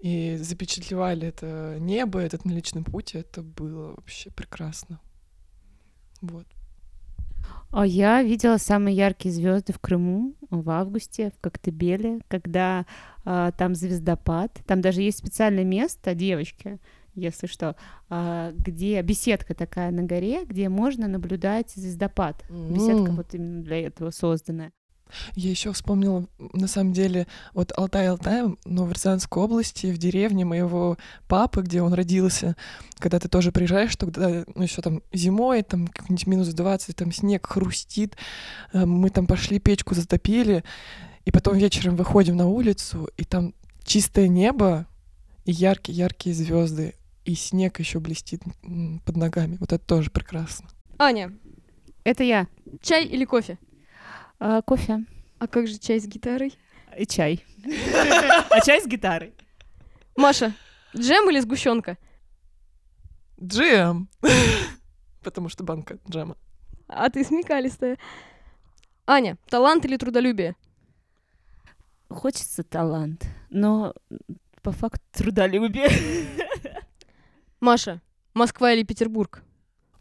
и 0.01 0.37
запечатлевали 0.37 1.29
это 1.29 1.77
небо, 1.79 2.19
этот 2.19 2.45
Млечный 2.45 2.83
путь. 2.83 3.15
Это 3.15 3.43
было 3.43 3.95
вообще 3.97 4.31
прекрасно. 4.31 5.01
Вот. 6.21 6.47
А 7.71 7.87
я 7.87 8.23
видела 8.23 8.59
самые 8.59 8.95
яркие 8.95 9.35
звезды 9.35 9.73
в 9.73 9.79
Крыму 9.79 10.35
в 10.51 10.69
августе, 10.71 11.33
в 11.37 11.41
Коктебеле, 11.41 12.21
когда 12.29 12.85
а, 13.25 13.53
там 13.53 13.75
звездопад. 13.75 14.53
Там 14.67 14.81
даже 14.81 15.01
есть 15.03 15.19
специальное 15.19 15.65
место, 15.65 16.15
девочки, 16.15 16.79
если 17.15 17.47
что, 17.47 17.77
а, 18.11 18.53
где 18.53 19.01
беседка 19.03 19.55
такая 19.55 19.91
на 19.91 20.03
горе, 20.03 20.45
где 20.45 20.69
можно 20.69 21.09
наблюдать 21.09 21.71
звездопад. 21.71 22.45
Беседка 22.51 23.11
М. 23.11 23.17
вот 23.17 23.35
именно 23.35 23.63
для 23.63 23.87
этого 23.87 24.11
созданная. 24.11 24.73
Я 25.35 25.51
еще 25.51 25.73
вспомнила, 25.73 26.27
на 26.39 26.67
самом 26.67 26.93
деле, 26.93 27.27
вот 27.55 27.73
Алтай-Алтай, 27.77 28.57
но 28.65 28.85
в 28.85 28.93
Рязанской 28.93 29.43
области, 29.43 29.87
в 29.87 29.99
деревне 29.99 30.45
моего 30.45 30.97
папы, 31.29 31.63
где 31.63 31.83
он 31.83 31.93
родился, 31.95 32.57
когда 32.99 33.19
ты 33.19 33.29
тоже 33.29 33.53
приезжаешь, 33.53 33.95
тогда, 33.97 34.45
ну, 34.55 34.63
еще 34.63 34.83
там 34.83 35.03
зимой, 35.13 35.63
там 35.63 35.89
какой-нибудь 35.89 36.27
минус 36.27 36.49
20, 36.49 36.97
там 36.97 37.13
снег 37.13 37.47
хрустит, 37.47 38.17
э, 38.73 38.85
мы 38.85 39.11
там 39.11 39.27
пошли, 39.27 39.59
печку 39.59 39.95
затопили, 39.95 40.65
и 41.25 41.31
потом 41.31 41.57
вечером 41.57 41.97
выходим 41.97 42.37
на 42.37 42.49
улицу, 42.49 43.09
и 43.17 43.25
там 43.25 43.55
чистое 43.85 44.29
небо, 44.29 44.87
и 45.45 45.53
яркие-яркие 45.53 46.35
звезды, 46.35 46.95
и 47.25 47.35
снег 47.35 47.79
еще 47.79 48.01
блестит 48.01 48.43
под 49.05 49.17
ногами. 49.17 49.57
Вот 49.61 49.73
это 49.73 49.85
тоже 49.85 50.11
прекрасно. 50.11 50.69
Аня, 50.99 51.33
Это 52.05 52.25
я. 52.25 52.47
чай 52.81 53.05
или 53.07 53.25
кофе? 53.25 53.59
А, 54.45 54.61
кофе 54.61 55.05
А 55.39 55.47
как 55.47 55.69
же 55.69 55.79
чай 55.79 56.01
с 56.01 56.07
гитарой? 56.07 56.59
и 56.99 57.07
чай. 57.07 57.45
А 58.51 58.61
чай 58.61 58.81
с 58.81 58.87
гитарой. 58.89 59.33
Маша, 60.17 60.53
джем 60.97 61.31
или 61.31 61.39
сгущенка? 61.39 61.97
Джем! 63.41 64.09
Потому 65.23 65.49
что 65.49 65.63
банка 65.63 65.99
джема. 66.11 66.37
А 66.89 67.09
ты 67.09 67.23
смекалистая. 67.25 67.99
Аня, 69.07 69.39
талант 69.49 69.85
или 69.85 69.97
трудолюбие? 69.97 70.57
Хочется 72.09 72.65
талант, 72.65 73.25
но 73.49 73.95
по 74.61 74.73
факту 74.73 75.01
трудолюбие. 75.13 75.89
Маша, 77.61 78.03
Москва 78.35 78.73
или 78.73 78.83
Петербург? 78.83 79.45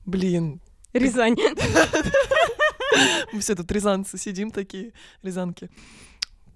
Блин, 0.04 0.62
Рязань. 0.94 1.38
Мы 3.32 3.40
все 3.40 3.56
тут 3.56 3.72
рязанцы 3.72 4.18
сидим 4.18 4.52
такие, 4.52 4.94
рязанки. 5.22 5.70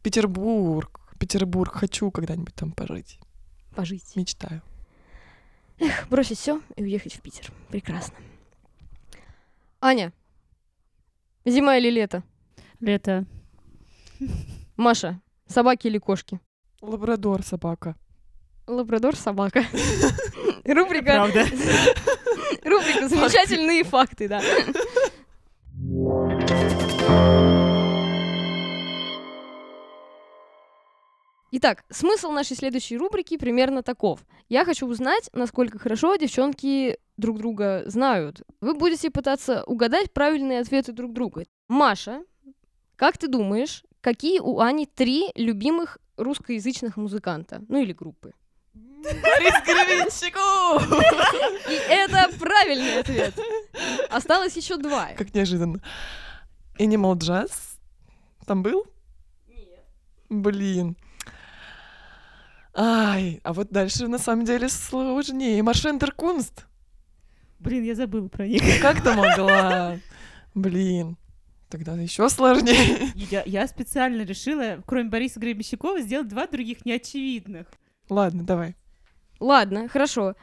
Петербург, 0.03 0.99
Петербург, 1.19 1.73
хочу 1.73 2.11
когда-нибудь 2.11 2.55
там 2.55 2.71
пожить. 2.71 3.19
Пожить. 3.75 4.15
Мечтаю. 4.15 4.61
Бросить 6.09 6.39
все 6.39 6.61
и 6.75 6.83
уехать 6.83 7.15
в 7.15 7.21
Питер. 7.21 7.51
Прекрасно. 7.69 8.15
Аня, 9.81 10.13
зима 11.45 11.77
или 11.77 11.89
лето? 11.89 12.23
Лето. 12.79 13.25
Маша, 14.77 15.21
собаки 15.47 15.88
или 15.88 15.97
кошки? 15.97 16.39
Лабрадор, 16.81 17.43
собака. 17.43 17.95
Лабрадор 18.67 19.15
собака. 19.15 19.65
Рубрика. 20.65 21.13
Правда. 21.13 21.45
Рубрика 22.63 23.07
замечательные 23.07 23.83
факты, 23.83 24.27
да. 24.27 24.41
Итак, 31.57 31.85
смысл 31.89 32.31
нашей 32.31 32.57
следующей 32.57 32.97
рубрики 32.97 33.37
примерно 33.37 33.81
таков. 33.81 34.19
Я 34.49 34.65
хочу 34.65 34.85
узнать, 34.87 35.29
насколько 35.31 35.79
хорошо 35.79 36.15
девчонки 36.17 36.99
друг 37.15 37.37
друга 37.37 37.83
знают. 37.85 38.41
Вы 38.59 38.73
будете 38.73 39.09
пытаться 39.09 39.63
угадать 39.63 40.11
правильные 40.11 40.59
ответы 40.59 40.91
друг 40.91 41.13
друга. 41.13 41.45
Маша, 41.69 42.23
как 42.97 43.17
ты 43.17 43.27
думаешь, 43.27 43.83
какие 44.01 44.39
у 44.39 44.59
Ани 44.59 44.85
три 44.85 45.31
любимых 45.35 45.97
русскоязычных 46.17 46.97
музыканта? 46.97 47.63
Ну 47.69 47.81
или 47.81 47.93
группы? 47.93 48.33
Борис 48.73 49.55
Гребенщиков! 49.65 50.83
И 51.69 51.73
это 51.89 52.37
правильный 52.37 52.99
ответ. 52.99 53.33
Осталось 54.09 54.57
еще 54.57 54.75
два. 54.75 55.09
Как 55.17 55.33
неожиданно. 55.33 55.81
Animal 56.78 57.15
Jazz? 57.15 57.51
Там 58.45 58.63
был? 58.63 58.86
Нет. 59.47 59.86
Блин. 60.30 60.97
Ай, 62.73 63.39
а 63.43 63.53
вот 63.53 63.69
дальше 63.69 64.07
на 64.07 64.17
самом 64.17 64.45
деле 64.45 64.67
сложнее. 64.67 65.63
Маршентер 65.63 66.11
Кунст. 66.11 66.65
Блин, 67.59 67.84
я 67.84 67.95
забыла 67.95 68.28
про 68.28 68.47
них. 68.47 68.61
Как 68.82 69.01
ты 69.01 69.13
могла? 69.13 69.97
Блин. 70.53 71.17
Тогда 71.69 71.93
еще 71.93 72.30
сложнее. 72.30 73.11
Я, 73.15 73.43
я 73.45 73.67
специально 73.67 74.21
решила, 74.21 74.84
кроме 74.86 75.09
Бориса 75.09 75.39
Гребенщикова, 75.39 75.99
сделать 76.01 76.28
два 76.28 76.47
других 76.47 76.86
неочевидных. 76.86 77.67
Ладно, 78.09 78.43
давай. 78.43 78.76
Ладно, 79.39 79.88
хорошо. 79.88 80.36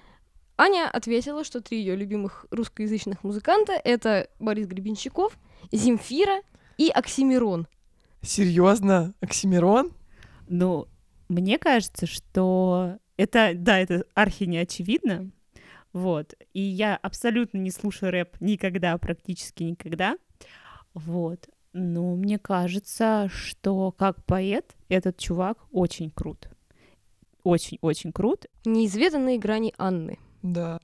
Аня 0.59 0.91
ответила, 0.91 1.45
что 1.45 1.61
три 1.61 1.79
ее 1.79 1.97
любимых 1.97 2.47
русскоязычных 2.51 3.25
музыканта— 3.25 3.73
это 3.85 4.29
Борис 4.39 4.67
Гребенщиков, 4.67 5.39
Земфира 5.71 6.43
и 6.79 6.89
Оксимирон. 6.89 7.67
Серьезно? 8.23 9.15
Оксимирон? 9.21 9.93
Ну, 10.49 10.87
мне 11.29 11.59
кажется, 11.59 12.07
что 12.07 12.99
это, 13.17 13.53
да, 13.55 13.79
это 13.79 14.05
архи 14.15 14.45
неочевидно. 14.45 15.31
Вот. 15.93 16.35
И 16.55 16.61
я 16.61 16.97
абсолютно 16.97 17.59
не 17.59 17.71
слушаю 17.71 18.13
рэп 18.13 18.41
никогда, 18.41 18.97
практически 18.99 19.63
никогда. 19.65 20.17
Вот. 20.95 21.49
Но 21.73 22.15
мне 22.17 22.39
кажется, 22.39 23.29
что 23.33 23.93
как 23.93 24.25
поэт 24.25 24.75
этот 24.89 25.19
чувак 25.19 25.59
очень 25.71 26.11
крут. 26.11 26.49
Очень-очень 27.45 28.13
крут. 28.13 28.47
Неизведанные 28.65 29.39
грани 29.39 29.75
Анны. 29.79 30.19
Да. 30.43 30.81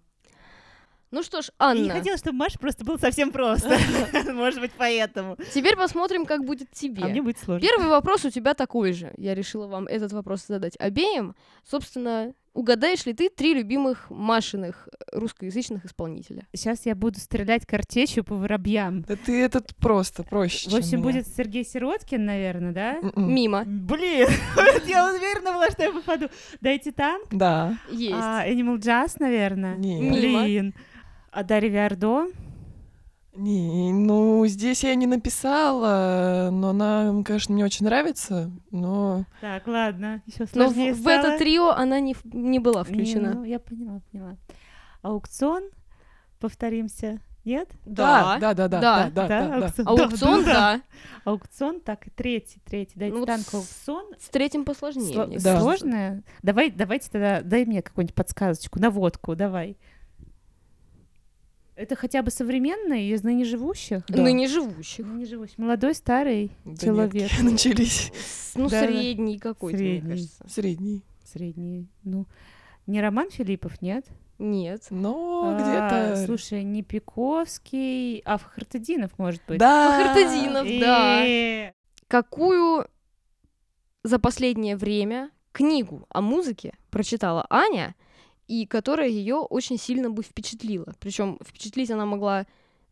Ну 1.11 1.22
что 1.22 1.40
ж, 1.40 1.50
Я 1.59 1.72
не 1.74 1.80
Анна, 1.82 1.94
хотела, 1.94 2.18
чтобы 2.18 2.36
Маша 2.36 2.59
просто 2.59 2.84
было 2.84 2.98
совсем 2.98 3.30
просто. 3.32 3.78
Может 4.32 4.61
быть, 4.61 4.72
поэтому. 4.76 5.36
теперь 5.54 5.76
посмотрим, 5.76 6.26
как 6.26 6.44
будет 6.44 6.70
тебе. 6.70 7.02
А 7.02 7.09
мне 7.09 7.22
будет 7.22 7.38
сложно. 7.38 7.66
Первый 7.66 7.88
вопрос 7.88 8.24
у 8.24 8.30
тебя 8.30 8.54
такой 8.54 8.92
же. 8.92 9.12
Я 9.16 9.34
решила 9.34 9.66
вам 9.66 9.86
этот 9.86 10.12
вопрос 10.12 10.44
задать 10.46 10.74
обеим. 10.78 11.34
Собственно, 11.64 12.34
угадаешь 12.52 13.06
ли 13.06 13.14
ты 13.14 13.30
три 13.30 13.54
любимых 13.54 14.11
Машиных 14.11 14.88
русскоязычных 15.12 15.84
исполнителя? 15.86 16.46
Сейчас 16.52 16.84
я 16.84 16.94
буду 16.94 17.18
стрелять 17.20 17.64
картечью 17.64 18.24
по 18.24 18.34
воробьям. 18.34 19.02
Да 19.02 19.16
ты 19.16 19.42
этот 19.42 19.74
просто 19.76 20.24
проще, 20.24 20.68
В 20.68 20.74
общем, 20.74 21.00
будет 21.00 21.26
Сергей 21.26 21.64
Сироткин, 21.64 22.24
наверное, 22.24 22.72
да? 22.72 22.96
М-м. 22.96 23.34
Мимо. 23.34 23.64
Блин, 23.64 24.28
я 24.86 25.09
уверена 25.09 25.52
была, 25.52 25.70
что 25.70 25.84
я 25.84 25.92
попаду. 25.92 26.28
Дайте 26.61 26.92
танк. 26.92 27.28
Да. 27.30 27.78
Есть. 27.90 28.12
А, 28.14 28.46
Animal 28.46 28.76
Jazz, 28.78 29.16
наверное. 29.20 29.76
Нет. 29.76 30.12
Блин. 30.12 30.74
А 31.31 31.45
Дарья 31.45 31.70
Виардо? 31.70 32.26
Не, 33.35 33.93
ну, 33.93 34.45
здесь 34.47 34.83
я 34.83 34.95
не 34.97 35.07
написала, 35.07 36.49
но 36.51 36.70
она, 36.70 37.22
конечно, 37.24 37.55
мне 37.55 37.64
очень 37.64 37.87
нравится, 37.87 38.51
но... 38.72 39.26
Так, 39.41 39.64
ладно, 39.68 40.22
еще 40.26 40.41
Но 40.41 40.47
в, 40.47 40.51
сложнее 40.72 40.93
в 40.93 41.07
это 41.07 41.39
трио 41.39 41.68
она 41.70 42.01
не, 42.01 42.16
не 42.33 42.59
была 42.59 42.81
Не, 42.81 42.85
включена. 42.85 43.35
ну, 43.35 43.45
я 43.45 43.61
поняла, 43.61 44.01
поняла. 44.11 44.37
Аукцион, 45.03 45.62
повторимся, 46.41 47.20
нет? 47.45 47.68
Да. 47.87 48.39
да, 48.41 48.55
да, 48.55 48.66
да, 48.66 48.81
Да. 48.81 48.81
да, 48.81 49.11
да, 49.11 49.29
да, 49.29 49.49
да. 49.61 49.66
аукцион. 49.66 49.87
Аукцион, 50.01 50.45
да. 50.45 50.81
Аукцион, 51.24 51.81
так, 51.81 52.09
и 52.09 52.11
третий, 52.11 52.61
третий. 52.64 52.99
Дайте 52.99 53.14
Ну 53.14 53.20
вот 53.20 53.26
танк 53.26 53.47
аукцион. 53.55 54.05
С 54.18 54.29
третьим 54.31 54.64
посложнее. 54.64 55.14
Сло- 55.14 55.41
Да. 55.41 55.61
Сложное? 55.61 56.24
Давай, 56.43 56.72
давайте 56.72 57.09
тогда, 57.09 57.43
дай 57.43 57.64
мне 57.66 57.83
какую-нибудь 57.83 58.16
подсказочку, 58.16 58.81
наводку, 58.81 59.37
давай. 59.37 59.76
Это 61.79 61.95
хотя 61.95 62.22
бы 62.22 62.33
современный 62.33 63.07
из 63.11 63.22
ныне 63.22 63.45
живущих? 63.45 64.03
Да. 64.09 64.20
Ныне 64.22 64.49
живущих. 64.49 65.07
Ныне 65.07 65.26
живущий. 65.26 65.55
Молодой, 65.59 65.95
старый 65.95 66.51
Да 66.64 66.70
нет, 66.72 66.81
человек. 66.81 67.31
начались 67.43 68.11
С- 68.16 68.57
Ну, 68.57 68.68
Да, 68.68 68.81
да. 68.81 68.87
средний 68.89 69.39
какой-то, 69.39 69.79
мне 69.79 69.89
Средний. 69.93 70.11
кажется. 70.11 70.45
средний. 70.49 71.03
Средний. 71.24 71.89
Ну, 72.03 72.26
не 72.89 73.01
Роман 73.01 73.31
Филиппов, 73.31 73.81
нет? 73.81 74.05
Нет. 74.41 74.89
Но 74.91 75.55
А, 75.57 76.11
где-то... 76.14 76.26
Слушай, 76.26 76.64
не 76.64 76.83
Пиковский, 76.83 78.22
а 78.24 78.39
Фахартадинов, 78.39 79.16
может 79.16 79.41
быть. 79.47 79.59
Да! 79.59 80.14
Фахрутдинов, 80.14 80.66
да. 80.81 81.72
Какую 82.09 82.89
за 84.03 84.18
последнее 84.18 84.76
время 84.76 85.31
книгу 85.53 86.07
о 86.09 86.22
музыке 86.22 86.72
прочитала 86.91 87.47
Аня, 87.51 87.95
и 88.49 88.66
которая 88.66 89.09
ее 89.09 89.36
очень 89.36 89.78
сильно 89.78 90.11
бы 90.11 90.22
впечатлила. 90.22 90.94
Причем 90.99 91.38
впечатлить 91.44 91.90
она 91.90 92.07
могла 92.07 92.46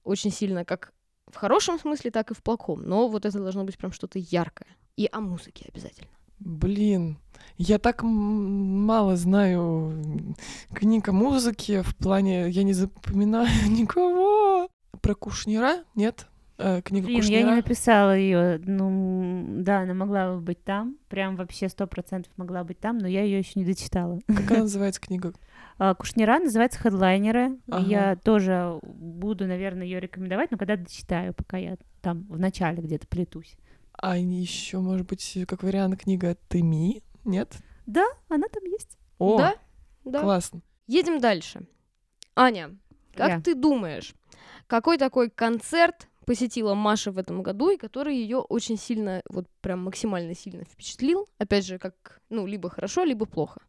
очень 0.04 0.30
сильно 0.30 0.64
как 0.64 0.92
в 1.26 1.36
хорошем 1.36 1.78
смысле, 1.78 2.10
так 2.10 2.30
и 2.30 2.34
в 2.34 2.42
плохом. 2.42 2.82
Но 2.82 3.08
вот 3.08 3.24
это 3.24 3.38
должно 3.40 3.64
быть 3.64 3.76
прям 3.76 3.90
что-то 3.92 4.18
яркое. 4.18 4.68
И 4.96 5.08
о 5.10 5.20
музыке 5.20 5.68
обязательно. 5.72 6.08
Блин, 6.38 7.18
я 7.56 7.78
так 7.78 8.02
мало 8.02 9.16
знаю 9.16 10.34
книг 10.74 11.08
о 11.08 11.12
музыке 11.12 11.82
в 11.82 11.96
плане, 11.96 12.50
я 12.50 12.62
не 12.62 12.74
запоминаю 12.74 13.48
никого. 13.68 14.68
Про 15.00 15.14
Кушнера? 15.14 15.84
Нет? 15.94 16.26
Э, 16.58 16.80
книга 16.82 17.06
Блин, 17.06 17.16
я 17.18 17.22
Кушнера? 17.22 17.48
не 17.50 17.56
написала 17.56 18.16
ее. 18.16 18.58
Ну, 18.64 19.44
да, 19.62 19.80
она 19.80 19.92
могла 19.94 20.34
бы 20.34 20.40
быть 20.40 20.64
там. 20.64 20.96
Прям 21.08 21.36
вообще 21.36 21.68
сто 21.68 21.86
процентов 21.86 22.32
могла 22.36 22.64
быть 22.64 22.78
там, 22.78 22.96
но 22.98 23.06
я 23.06 23.22
ее 23.22 23.38
еще 23.38 23.52
не 23.60 23.66
дочитала. 23.66 24.18
Как 24.26 24.50
она 24.50 24.60
называется 24.60 25.00
книга? 25.00 25.32
А, 25.78 25.94
Кушнера 25.94 26.38
называется 26.38 26.78
«Хедлайнеры». 26.80 27.58
Ага. 27.70 27.86
Я 27.86 28.16
тоже 28.16 28.78
буду, 28.82 29.46
наверное, 29.46 29.84
ее 29.84 30.00
рекомендовать, 30.00 30.50
но 30.50 30.56
когда 30.56 30.74
дочитаю, 30.76 31.34
пока 31.34 31.58
я 31.58 31.76
там 32.00 32.24
в 32.30 32.38
начале 32.38 32.80
где-то 32.80 33.06
плетусь. 33.06 33.58
А 33.92 34.16
еще, 34.16 34.78
может 34.78 35.06
быть, 35.06 35.36
как 35.46 35.62
вариант 35.62 36.00
книга 36.00 36.34
«Ты 36.48 36.62
ми»? 36.62 37.02
Нет? 37.26 37.56
Да, 37.84 38.06
она 38.30 38.46
там 38.48 38.64
есть. 38.64 38.96
О, 39.18 39.36
Да? 39.36 39.54
Да. 40.06 40.20
классно. 40.22 40.62
Едем 40.86 41.20
дальше. 41.20 41.66
Аня, 42.34 42.74
как 43.14 43.28
Я. 43.28 43.40
ты 43.42 43.54
думаешь, 43.54 44.14
какой 44.66 44.96
такой 44.96 45.28
концерт 45.28 46.08
посетила 46.26 46.74
Маша 46.74 47.10
в 47.10 47.18
этом 47.18 47.42
году, 47.42 47.70
и 47.70 47.76
который 47.78 48.16
ее 48.16 48.38
очень 48.38 48.76
сильно, 48.76 49.22
вот 49.30 49.46
прям 49.62 49.84
максимально 49.84 50.34
сильно 50.34 50.64
впечатлил? 50.64 51.28
Опять 51.38 51.64
же, 51.66 51.78
как, 51.78 52.20
ну, 52.28 52.46
либо 52.46 52.68
хорошо, 52.68 53.04
либо 53.04 53.24
плохо. 53.24 53.60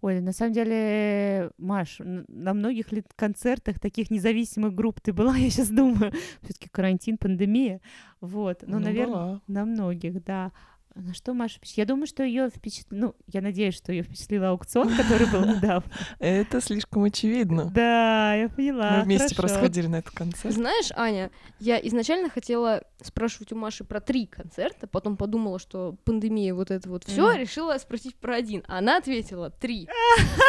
Ой, 0.00 0.20
на 0.20 0.32
самом 0.32 0.52
деле, 0.52 1.50
Маш, 1.58 1.96
на 1.98 2.54
многих 2.54 2.92
ли 2.92 3.02
концертах 3.16 3.80
таких 3.80 4.10
независимых 4.10 4.72
групп 4.74 5.00
ты 5.00 5.12
была, 5.12 5.36
я 5.36 5.50
сейчас 5.50 5.70
думаю. 5.70 6.12
Все-таки 6.42 6.68
карантин, 6.68 7.18
пандемия. 7.18 7.80
Вот. 8.20 8.62
Ну, 8.62 8.78
Ну, 8.78 8.84
наверное, 8.84 9.14
была. 9.14 9.42
на 9.48 9.64
многих, 9.64 10.22
да. 10.22 10.52
На 11.00 11.14
что 11.14 11.32
Маша 11.32 11.58
впечатлила? 11.58 11.82
Я 11.82 11.86
думаю, 11.86 12.06
что 12.08 12.24
ее 12.24 12.50
впечатлил... 12.50 13.00
Ну, 13.00 13.14
я 13.28 13.40
надеюсь, 13.40 13.76
что 13.76 13.92
ее 13.92 14.02
впечатлил 14.02 14.44
аукцион, 14.44 14.96
который 14.96 15.30
был 15.30 15.44
недавно. 15.56 15.90
Это 16.18 16.60
слишком 16.60 17.04
очевидно. 17.04 17.66
Да, 17.66 18.34
я 18.34 18.48
поняла. 18.48 18.98
Мы 18.98 19.04
вместе 19.04 19.36
просто 19.36 19.60
ходили 19.60 19.86
на 19.86 19.96
этот 19.96 20.12
концерт. 20.12 20.52
Знаешь, 20.52 20.90
Аня, 20.96 21.30
я 21.60 21.78
изначально 21.86 22.28
хотела 22.28 22.82
спрашивать 23.00 23.52
у 23.52 23.56
Маши 23.56 23.84
про 23.84 24.00
три 24.00 24.26
концерта, 24.26 24.88
потом 24.88 25.16
подумала, 25.16 25.60
что 25.60 25.96
пандемия 26.04 26.52
вот 26.52 26.72
это 26.72 26.88
вот 26.88 27.04
все, 27.04 27.32
решила 27.32 27.78
спросить 27.78 28.16
про 28.16 28.34
один. 28.34 28.64
А 28.66 28.78
Она 28.78 28.96
ответила 28.96 29.50
три. 29.50 29.88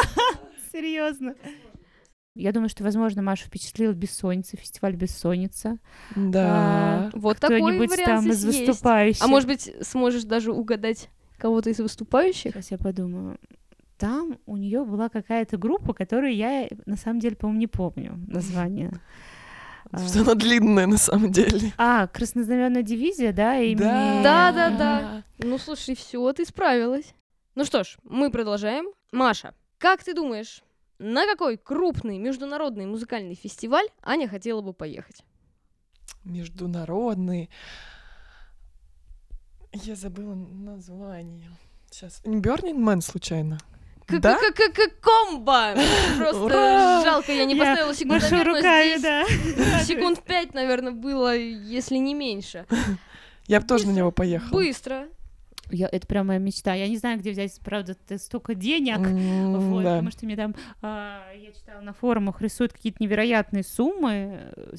Серьезно. 0.72 1.36
Я 2.36 2.52
думаю, 2.52 2.70
что, 2.70 2.84
возможно, 2.84 3.22
Машу 3.22 3.46
впечатлил 3.46 3.94
Бессонница, 3.94 4.56
фестиваль 4.56 4.96
Бессонница. 4.96 5.78
Да. 6.16 7.10
Вот 7.14 7.40
такой 7.40 7.60
Кто-нибудь 7.60 7.90
вариант 7.90 8.24
там 8.24 8.30
из 8.30 8.38
здесь 8.38 8.56
есть. 8.56 8.68
выступающих. 8.70 9.24
А 9.24 9.28
может 9.28 9.48
быть, 9.50 9.74
сможешь 9.82 10.24
даже 10.24 10.52
угадать 10.52 11.10
кого-то 11.38 11.70
из 11.70 11.80
выступающих? 11.80 12.54
Сейчас 12.54 12.72
я 12.72 12.78
подумаю. 12.78 13.38
Там 13.98 14.38
у 14.46 14.56
нее 14.56 14.86
была 14.86 15.10
какая-то 15.10 15.58
группа, 15.58 15.94
которую 15.94 16.34
я 16.34 16.68
на 16.86 16.96
самом 16.96 17.20
деле, 17.20 17.36
по-моему, 17.36 17.60
не 17.60 17.68
помню 17.68 18.20
название. 18.28 18.92
А. 19.92 20.08
Что 20.08 20.22
она 20.22 20.36
длинная 20.36 20.86
на 20.86 20.98
самом 20.98 21.32
деле. 21.32 21.72
А, 21.78 22.06
краснознаменная 22.06 22.84
дивизия, 22.84 23.34
да, 23.34 23.58
имени... 23.58 23.80
Да, 23.80 24.52
да, 24.52 24.70
да. 24.70 25.24
Ну, 25.40 25.58
слушай, 25.58 25.96
все, 25.96 26.32
ты 26.34 26.46
справилась. 26.46 27.16
Ну 27.56 27.66
что 27.66 27.84
ж, 27.84 27.98
мы 28.04 28.30
продолжаем. 28.30 28.86
Маша, 29.12 29.56
как 29.80 30.04
ты 30.04 30.14
думаешь, 30.14 30.62
на 31.00 31.26
какой 31.26 31.58
крупный 31.58 32.18
международный 32.18 32.86
музыкальный 32.86 33.36
фестиваль 33.36 33.88
Аня 34.04 34.28
хотела 34.28 34.62
бы 34.62 34.74
поехать? 34.74 35.24
Международный. 36.24 37.50
Я 39.74 39.96
забыла 39.96 40.36
название. 40.36 41.50
Сейчас. 41.90 42.22
Burning 42.24 42.78
Man 42.78 43.02
случайно? 43.02 43.60
Да? 44.10 44.40
Как 44.56 45.00
комбо! 45.02 45.76
Просто 46.18 46.44
Ура! 46.44 47.04
жалко, 47.04 47.32
я 47.32 47.46
не 47.46 47.56
Я 47.56 47.64
поставила 47.64 47.94
секунд, 47.94 48.22
Машу 48.24 48.32
наверное, 48.32 48.56
руками, 48.56 48.98
здесь 48.98 49.02
да. 49.02 49.80
секунд 49.84 50.24
пять, 50.24 50.54
наверное, 50.56 50.94
было, 50.94 51.36
если 51.36 51.98
не 51.98 52.16
меньше. 52.16 52.66
Я 53.46 53.62
бы 53.62 53.68
тоже 53.68 53.86
на 53.88 53.92
него 53.92 54.12
поехала. 54.12 54.50
Быстро. 54.50 55.08
Я, 55.72 55.88
это 55.92 56.08
прям 56.08 56.28
моя 56.28 56.40
мечта. 56.40 56.74
Я 56.74 56.88
не 56.88 56.98
знаю, 56.98 57.20
где 57.20 57.32
взять, 57.32 57.60
правда, 57.64 57.96
столько 58.18 58.56
денег. 58.56 58.98
М, 59.00 59.54
Вот, 59.70 59.84
да. 59.84 59.96
Потому 59.96 60.12
что 60.12 60.26
мне 60.26 60.36
там, 60.36 60.56
а, 60.82 61.32
я 61.34 61.52
читала 61.52 61.82
на 61.82 61.94
форумах, 61.94 62.42
рисуют 62.42 62.74
какие-то 62.74 63.02
невероятные 63.04 63.64
суммы, 63.64 64.52
э, 64.56 64.76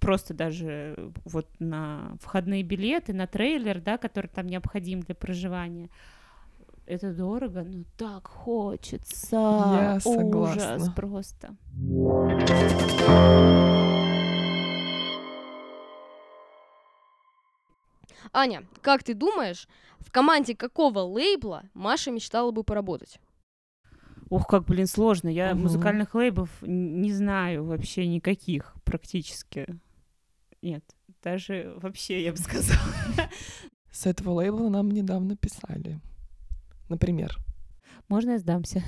просто 0.00 0.34
даже 0.34 0.94
э, 0.96 1.10
вот 1.24 1.48
на 1.58 2.16
входные 2.22 2.62
билеты, 2.62 3.12
на 3.12 3.26
трейлер, 3.26 3.80
да, 3.80 3.98
который 3.98 4.28
там 4.28 4.46
необходим 4.46 5.00
для 5.00 5.14
проживания. 5.14 5.90
Это 6.86 7.12
дорого, 7.12 7.64
но 7.64 7.84
так 7.98 8.26
хочется. 8.28 9.36
Я 9.36 9.98
Ужас 10.04 10.04
согласна. 10.04 10.92
просто. 10.94 11.56
Аня, 18.38 18.62
как 18.82 19.02
ты 19.02 19.14
думаешь, 19.14 19.66
в 19.98 20.12
команде 20.12 20.54
какого 20.54 21.00
лейбла 21.00 21.64
Маша 21.74 22.12
мечтала 22.12 22.52
бы 22.52 22.62
поработать? 22.62 23.18
Ух, 24.30 24.46
как, 24.46 24.64
блин, 24.64 24.86
сложно. 24.86 25.28
Я 25.28 25.52
Мгм. 25.54 25.62
музыкальных 25.64 26.14
лейбов 26.14 26.48
не 26.62 27.12
знаю 27.12 27.64
вообще 27.64 28.06
никаких 28.06 28.76
практически. 28.84 29.66
Нет, 30.62 30.84
даже 31.20 31.74
вообще, 31.82 32.22
я 32.22 32.30
бы 32.30 32.38
сказала. 32.38 32.78
С 33.90 34.06
этого 34.06 34.30
лейбла 34.34 34.68
нам 34.68 34.92
недавно 34.92 35.36
писали. 35.36 36.00
Например, 36.88 37.36
Можно 38.08 38.30
я 38.32 38.38
сдамся? 38.38 38.82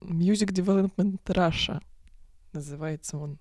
Music 0.00 0.48
Development 0.52 1.20
Russia 1.26 1.82
называется 2.54 3.18
он. 3.18 3.38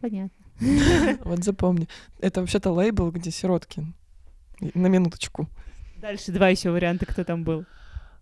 Понятно. 0.00 0.44
Вот 1.24 1.42
запомни. 1.42 1.88
Это 2.20 2.40
вообще-то 2.40 2.70
лейбл, 2.72 3.10
где 3.10 3.30
Сироткин. 3.30 3.94
На 4.60 4.86
минуточку. 4.86 5.48
Дальше 6.00 6.32
два 6.32 6.48
еще 6.48 6.70
варианта, 6.70 7.06
кто 7.06 7.24
там 7.24 7.44
был. 7.44 7.64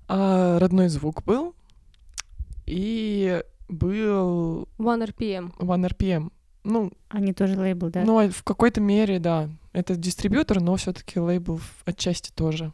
А 0.08 0.58
родной 0.58 0.88
звук 0.88 1.24
был. 1.24 1.54
И 2.66 3.42
был 3.68 4.68
One 4.78 5.06
RPM. 5.08 5.54
One 5.58 5.88
RPM. 5.88 6.30
Ну, 6.64 6.92
Они 7.08 7.32
тоже 7.32 7.58
лейбл, 7.58 7.90
да? 7.90 8.02
ну, 8.04 8.18
а 8.18 8.28
в 8.30 8.42
какой-то 8.44 8.80
мере, 8.80 9.18
да. 9.18 9.50
Это 9.72 9.96
дистрибьютор, 9.96 10.60
но 10.60 10.76
все-таки 10.76 11.18
лейбл 11.18 11.56
в- 11.56 11.82
отчасти 11.84 12.30
тоже. 12.30 12.72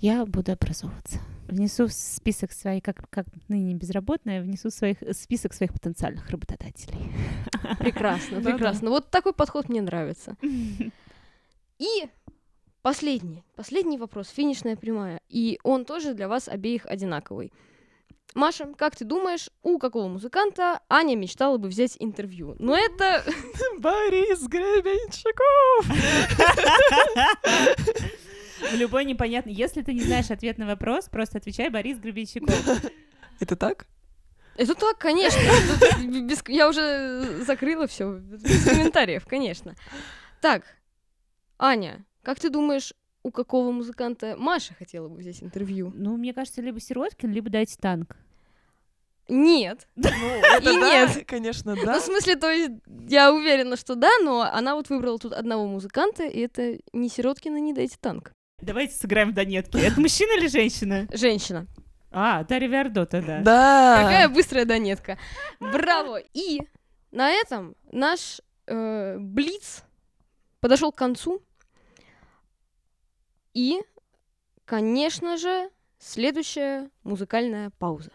Я 0.00 0.26
буду 0.26 0.52
образовываться. 0.52 1.18
Внесу 1.52 1.86
в 1.86 1.92
список 1.92 2.50
своих, 2.50 2.82
как, 2.82 3.10
как 3.10 3.26
ныне 3.48 3.74
безработная, 3.74 4.40
внесу 4.40 4.70
своих, 4.70 4.96
список 5.12 5.52
своих 5.52 5.74
потенциальных 5.74 6.30
работодателей. 6.30 7.12
Прекрасно, 7.78 8.40
прекрасно. 8.40 8.88
Вот 8.88 9.10
такой 9.10 9.34
подход 9.34 9.68
мне 9.68 9.82
нравится. 9.82 10.34
И 11.78 12.08
последний, 12.80 13.44
последний 13.54 13.98
вопрос, 13.98 14.30
финишная 14.30 14.76
прямая. 14.76 15.20
И 15.28 15.58
он 15.62 15.84
тоже 15.84 16.14
для 16.14 16.26
вас 16.26 16.48
обеих 16.48 16.86
одинаковый. 16.86 17.52
Маша, 18.34 18.72
как 18.78 18.96
ты 18.96 19.04
думаешь, 19.04 19.50
у 19.62 19.78
какого 19.78 20.08
музыканта 20.08 20.80
Аня 20.88 21.16
мечтала 21.16 21.58
бы 21.58 21.68
взять 21.68 21.98
интервью? 21.98 22.56
Ну 22.60 22.74
это... 22.74 23.22
Борис 23.78 24.40
Гребенщиков! 24.48 25.86
В 28.70 28.74
любой 28.76 29.04
непонятный. 29.04 29.52
Если 29.52 29.82
ты 29.82 29.92
не 29.92 30.00
знаешь 30.02 30.30
ответ 30.30 30.58
на 30.58 30.66
вопрос, 30.66 31.08
просто 31.08 31.38
отвечай 31.38 31.68
Борис 31.68 31.98
Гребенщиков. 31.98 32.54
Это 33.40 33.56
так? 33.56 33.86
Это 34.56 34.74
так, 34.74 34.98
конечно. 34.98 35.40
Без- 36.26 36.42
Я 36.46 36.68
уже 36.68 37.42
закрыла 37.44 37.86
все. 37.86 38.14
Без 38.18 38.64
комментариев, 38.64 39.24
конечно. 39.26 39.74
Так, 40.40 40.64
Аня, 41.58 42.04
как 42.22 42.38
ты 42.38 42.50
думаешь, 42.50 42.92
у 43.22 43.30
какого 43.30 43.70
музыканта 43.72 44.36
Маша 44.36 44.74
хотела 44.74 45.08
бы 45.08 45.16
взять 45.16 45.42
интервью? 45.42 45.92
Ну, 45.94 46.16
мне 46.16 46.34
кажется, 46.34 46.60
либо 46.60 46.80
Сироткин, 46.80 47.32
либо 47.32 47.48
дайте 47.50 47.76
танк. 47.80 48.16
Нет. 49.28 49.86
Ну, 49.96 50.08
это 50.08 50.70
И 50.70 50.80
да, 50.80 51.06
нет. 51.06 51.24
конечно, 51.26 51.74
Ну, 51.74 51.84
да. 51.86 51.98
в 52.00 52.02
смысле, 52.02 52.36
то 52.36 52.50
есть, 52.50 52.72
я 53.08 53.32
уверена, 53.32 53.76
что 53.76 53.94
да, 53.94 54.10
но 54.22 54.42
она 54.42 54.74
вот 54.74 54.90
выбрала 54.90 55.18
тут 55.18 55.32
одного 55.32 55.66
музыканта, 55.66 56.24
и 56.24 56.40
это 56.40 56.78
не 56.92 57.08
Сироткина, 57.08 57.58
не 57.58 57.72
Дайте 57.72 57.96
Танк. 58.00 58.32
Давайте 58.62 58.94
сыграем 58.94 59.32
в 59.32 59.34
Донетке. 59.34 59.80
Это 59.80 60.00
мужчина 60.00 60.38
или 60.38 60.46
женщина? 60.46 61.08
Женщина. 61.12 61.66
А, 62.12 62.44
Дарья 62.44 62.68
Виардо 62.68 63.06
тогда. 63.06 63.40
Да. 63.40 64.02
Какая 64.04 64.28
быстрая 64.28 64.64
донетка. 64.64 65.18
Браво! 65.58 66.20
И 66.32 66.60
на 67.10 67.30
этом 67.30 67.74
наш 67.90 68.40
э, 68.66 69.18
Блиц 69.18 69.82
подошел 70.60 70.92
к 70.92 70.96
концу. 70.96 71.42
И, 73.52 73.80
конечно 74.64 75.36
же, 75.36 75.68
следующая 75.98 76.88
музыкальная 77.02 77.70
пауза. 77.78 78.12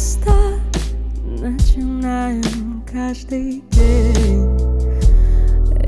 Листа 0.00 0.58
начинаем 1.26 2.82
каждый 2.90 3.62
день. 3.70 4.58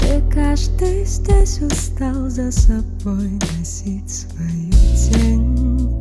И 0.04 0.30
каждый 0.30 1.06
здесь 1.06 1.62
устал 1.62 2.28
за 2.28 2.52
собой 2.52 3.30
носить 3.56 4.10
свою 4.10 4.70
тень. 4.94 5.98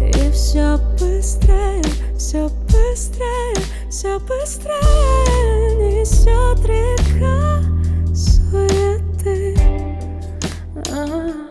И 0.00 0.30
все 0.32 0.78
быстрее, 0.98 1.82
все 2.18 2.50
быстрее, 2.66 3.56
все 3.88 4.20
быстрее 4.20 4.70
Несет 5.78 6.62
река 6.66 7.62
суеты. 8.14 9.56
А. 10.90 11.10
Остановись, 11.10 11.49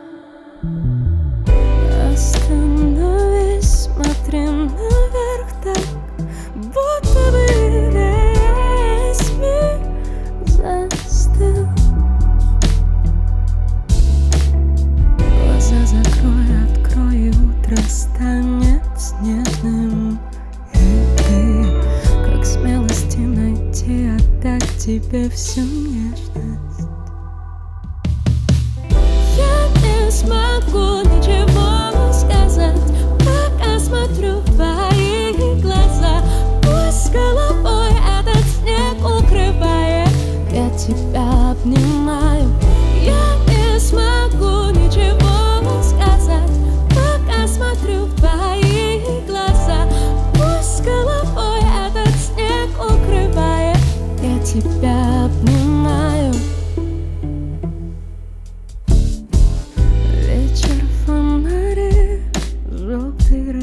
тебе 24.89 25.29
всю 25.29 25.61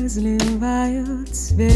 разливают 0.06 1.34
свет. 1.34 1.74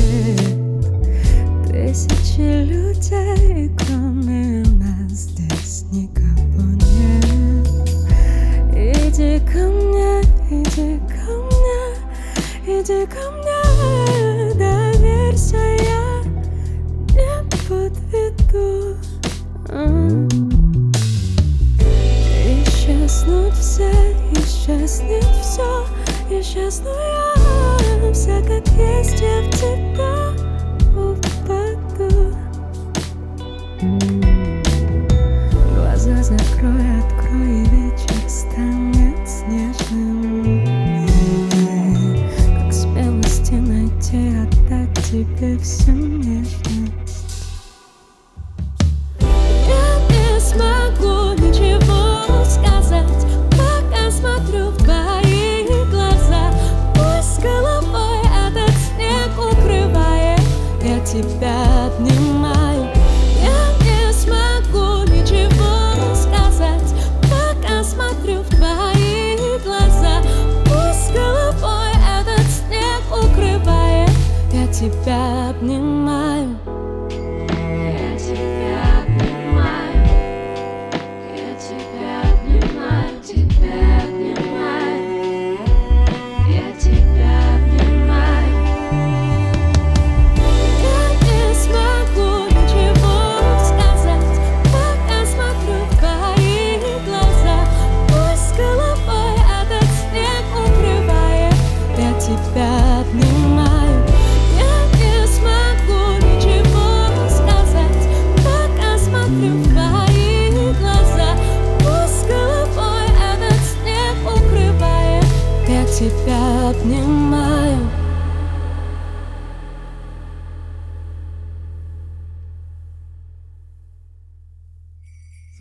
Тысячи 1.66 2.62
людей, 2.64 3.68
кроме 3.76 4.62
нас 4.78 5.10
здесь 5.10 5.84
никого 5.90 6.62
нет. 6.94 7.66
Иди 8.72 9.40
ко 9.52 9.66
мне, 9.68 10.20
иди 10.48 11.00
ко 11.08 11.26
мне, 11.42 12.80
иди 12.80 13.04
ко 13.06 13.30
мне 13.32 13.49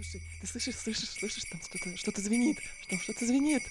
Слушай, 0.09 0.25
ты 0.41 0.47
слышишь, 0.47 0.75
слышишь, 0.75 1.09
слышишь, 1.09 1.43
там 1.45 1.61
что-то 1.61 1.95
что 1.97 2.21
звенит, 2.21 2.57
там 2.89 2.99
что-то 2.99 3.27
звенит. 3.27 3.61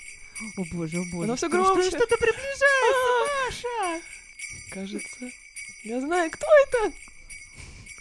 О 0.56 0.62
боже, 0.72 0.98
о 0.98 1.04
боже. 1.10 1.24
Оно 1.24 1.36
Что- 1.36 1.48
громче. 1.48 1.90
Что-то 1.90 2.16
приближается, 2.16 3.64
Маша! 3.64 4.02
Кажется, 4.70 5.30
я 5.82 6.00
знаю, 6.00 6.30
кто 6.30 6.46
это? 6.66 6.92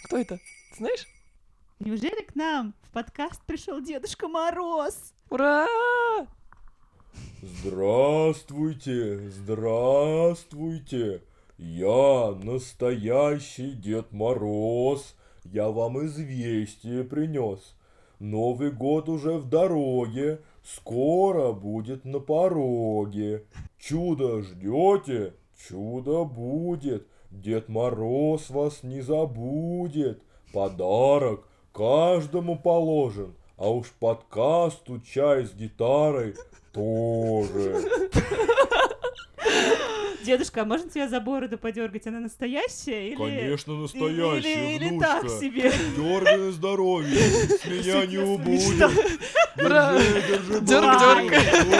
Кто 0.04 0.18
это? 0.18 0.36
Ты 0.70 0.76
знаешь? 0.76 1.08
Неужели 1.80 2.22
к 2.22 2.36
нам 2.36 2.74
в 2.84 2.90
подкаст 2.92 3.42
пришел 3.44 3.80
Дедушка 3.80 4.28
Мороз? 4.28 5.14
Ура! 5.30 5.66
Здравствуйте, 7.42 9.30
здравствуйте. 9.30 11.22
Я 11.56 12.38
настоящий 12.40 13.72
Дед 13.72 14.12
Мороз. 14.12 15.16
Я 15.44 15.70
вам 15.70 16.06
известие 16.06 17.02
принес. 17.02 17.74
Новый 18.18 18.72
год 18.72 19.08
уже 19.08 19.38
в 19.38 19.48
дороге, 19.48 20.40
скоро 20.64 21.52
будет 21.52 22.04
на 22.04 22.18
пороге. 22.18 23.44
Чудо 23.78 24.42
ждете? 24.42 25.34
Чудо 25.68 26.24
будет. 26.24 27.06
Дед 27.30 27.68
Мороз 27.68 28.50
вас 28.50 28.82
не 28.82 29.02
забудет. 29.02 30.22
Подарок 30.52 31.46
каждому 31.72 32.58
положен. 32.58 33.34
А 33.56 33.70
уж 33.70 33.92
подкасту 34.00 35.00
чай 35.00 35.44
с 35.46 35.52
гитарой 35.52 36.34
тоже. 36.72 37.76
Дедушка, 40.28 40.60
а 40.60 40.64
можно 40.66 40.90
тебя 40.90 41.08
за 41.08 41.20
бороду 41.20 41.56
подергать? 41.56 42.06
Она 42.06 42.20
настоящая 42.20 43.08
или... 43.08 43.16
Конечно, 43.16 43.72
или- 43.72 43.78
настоящая 43.80 44.74
или, 44.74 44.76
или 44.76 44.88
внучка. 44.90 45.20
так 45.22 45.30
себе? 45.30 45.72
Дергай 45.96 46.36
на 46.36 46.52
здоровье, 46.52 47.16
с 47.18 47.64
меня 47.64 48.04
не 48.04 48.18
убудет. 48.18 48.90
Держи, 49.56 50.60
держи, 50.60 51.78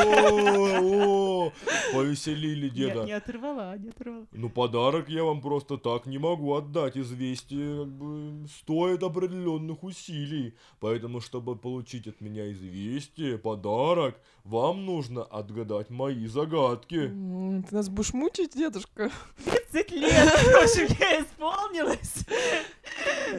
о, 0.88 1.52
Повеселили 1.92 2.68
деда. 2.70 3.04
не 3.04 3.12
оторвала, 3.12 3.76
не 3.76 3.90
оторвала. 3.90 4.26
Ну, 4.32 4.48
подарок 4.48 5.08
я 5.10 5.24
вам 5.24 5.40
просто 5.42 5.76
так 5.76 6.06
не 6.06 6.16
могу 6.18 6.54
отдать. 6.54 6.96
Известие 6.96 7.80
как 7.80 7.88
бы 7.92 8.48
стоит 8.48 9.02
определенных 9.02 9.82
усилий. 9.84 10.54
Поэтому, 10.80 11.20
чтобы 11.20 11.54
получить 11.56 12.06
от 12.06 12.20
меня 12.20 12.50
известие, 12.52 13.36
подарок, 13.38 14.20
вам 14.48 14.86
нужно 14.86 15.22
отгадать 15.24 15.90
мои 15.90 16.26
загадки. 16.26 16.94
М, 17.06 17.62
Ты 17.68 17.74
нас 17.74 17.88
будешь 17.90 18.14
мучить, 18.14 18.54
дедушка? 18.56 19.10
30 19.44 19.90
лет, 19.92 20.32
короче, 20.44 20.86
мне 20.88 21.20
исполнилось. 21.22 22.14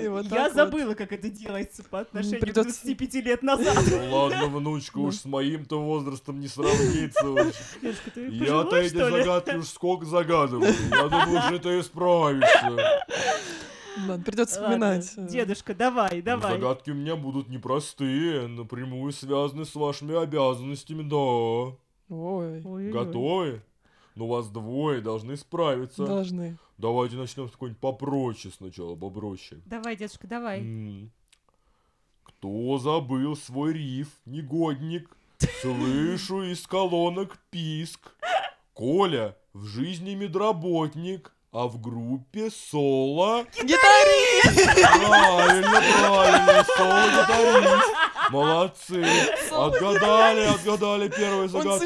И 0.01 0.07
вот 0.07 0.25
Я 0.25 0.29
так 0.29 0.43
вот. 0.43 0.53
забыла, 0.53 0.93
как 0.93 1.11
это 1.11 1.29
делается 1.29 1.83
по 1.83 1.99
отношению 2.01 2.41
придётся- 2.41 2.79
к 2.81 2.83
25 2.83 3.21
лет 3.21 3.41
назад. 3.41 3.75
Ну 3.89 4.15
ладно, 4.15 4.45
внучка, 4.47 4.99
уж 4.99 5.15
с 5.15 5.25
моим-то 5.25 5.81
возрастом 5.81 6.39
не 6.39 6.47
сравнится. 6.47 7.27
уж. 7.27 7.53
Дедушка, 7.81 8.11
ты 8.13 8.27
Я-то 8.29 8.75
эти 8.77 8.89
что 8.95 9.09
ли? 9.09 9.23
загадки 9.23 9.55
уж 9.55 9.67
сколько 9.67 10.05
загадываю. 10.05 10.73
Я 10.91 11.07
думаю, 11.07 11.41
что 11.41 11.59
ты 11.59 11.81
справишься. 11.83 13.05
Ладно, 13.97 14.23
придется 14.23 14.61
Ладно, 14.61 15.01
вспоминать. 15.01 15.31
Дедушка, 15.31 15.73
давай, 15.75 16.17
Ну, 16.17 16.23
давай. 16.23 16.53
Загадки 16.53 16.91
у 16.91 16.95
меня 16.95 17.15
будут 17.15 17.49
непростые, 17.49 18.47
напрямую 18.47 19.11
связаны 19.11 19.65
с 19.65 19.75
вашими 19.75 20.21
обязанностями, 20.21 21.03
да. 21.03 21.15
Ой, 21.15 22.61
Ой-ой-ой. 22.63 22.91
Готовы? 22.91 23.61
Ну, 24.15 24.27
вас 24.27 24.49
двое 24.49 25.01
должны 25.01 25.37
справиться. 25.37 26.05
должны. 26.05 26.57
Давайте 26.77 27.15
начнем 27.15 27.47
с 27.47 27.51
какой-нибудь 27.51 27.79
попроще 27.81 28.53
сначала, 28.55 28.95
попроще. 28.95 29.61
Давай, 29.65 29.95
дедушка, 29.95 30.27
давай. 30.27 31.09
Кто 32.23 32.77
забыл 32.77 33.35
свой 33.35 33.73
риф, 33.73 34.07
негодник? 34.25 35.09
Слышу 35.61 36.43
из 36.43 36.65
колонок 36.67 37.37
писк. 37.49 38.13
Коля 38.73 39.37
в 39.53 39.65
жизни 39.65 40.15
медработник, 40.15 41.33
а 41.51 41.65
в 41.67 41.81
группе 41.81 42.49
соло... 42.51 43.43
Гитарист! 43.55 44.75
Правильно, 44.75 45.81
правильно, 45.99 46.65
соло-гитарист. 46.77 47.87
Молодцы. 48.29 49.05
Отгадали, 49.51 50.41
отгадали 50.45 51.07
первую 51.09 51.43
Он 51.43 51.49
загадку. 51.49 51.85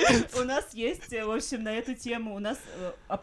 Существует! 0.00 0.34
У 0.34 0.44
нас 0.44 0.74
есть, 0.74 1.12
э, 1.12 1.24
в 1.24 1.30
общем, 1.30 1.62
на 1.62 1.72
эту 1.72 1.94
тему, 1.94 2.34
у 2.34 2.38
нас 2.38 2.58
э, 2.76 3.16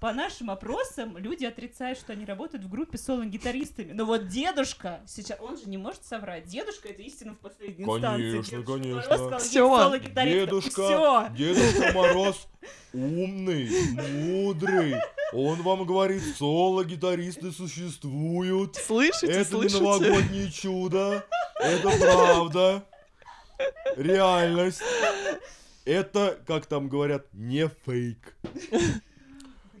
по, 0.00 0.12
нашим 0.12 0.50
опросам 0.50 1.16
люди 1.18 1.44
отрицают, 1.44 1.98
что 1.98 2.12
они 2.12 2.24
работают 2.24 2.64
в 2.64 2.68
группе 2.68 2.98
с 2.98 3.04
соло-гитаристами. 3.04 3.92
Но 3.92 4.04
вот 4.04 4.28
дедушка, 4.28 5.00
сейчас, 5.06 5.38
он 5.40 5.56
же 5.56 5.64
не 5.66 5.78
может 5.78 6.04
соврать. 6.04 6.46
Дедушка— 6.46 6.88
это 6.90 7.02
истина 7.02 7.34
в 7.34 7.38
последней 7.38 7.84
инстанции. 7.84 8.30
Конечно, 8.32 8.62
конечно. 8.62 9.38
Соло-гитаристы. 9.38 10.46
Дедушка. 10.46 11.32
Дедушка 11.36 11.92
Мороз 11.92 12.48
умный, 12.92 13.70
мудрый. 13.92 14.94
Он 15.32 15.62
вам 15.62 15.84
говорит, 15.86 16.22
соло-гитаристы 16.36 17.52
существуют. 17.52 18.76
Слышите, 18.76 19.32
Это 19.32 19.38
не 19.38 19.68
слышите? 19.68 19.82
новогоднее 19.82 20.50
чудо. 20.50 21.24
Это 21.60 21.90
правда. 21.98 22.84
Реальность. 23.96 24.82
Это, 25.84 26.40
как 26.46 26.66
там 26.66 26.88
говорят, 26.88 27.26
не 27.32 27.68
фейк. 27.84 28.36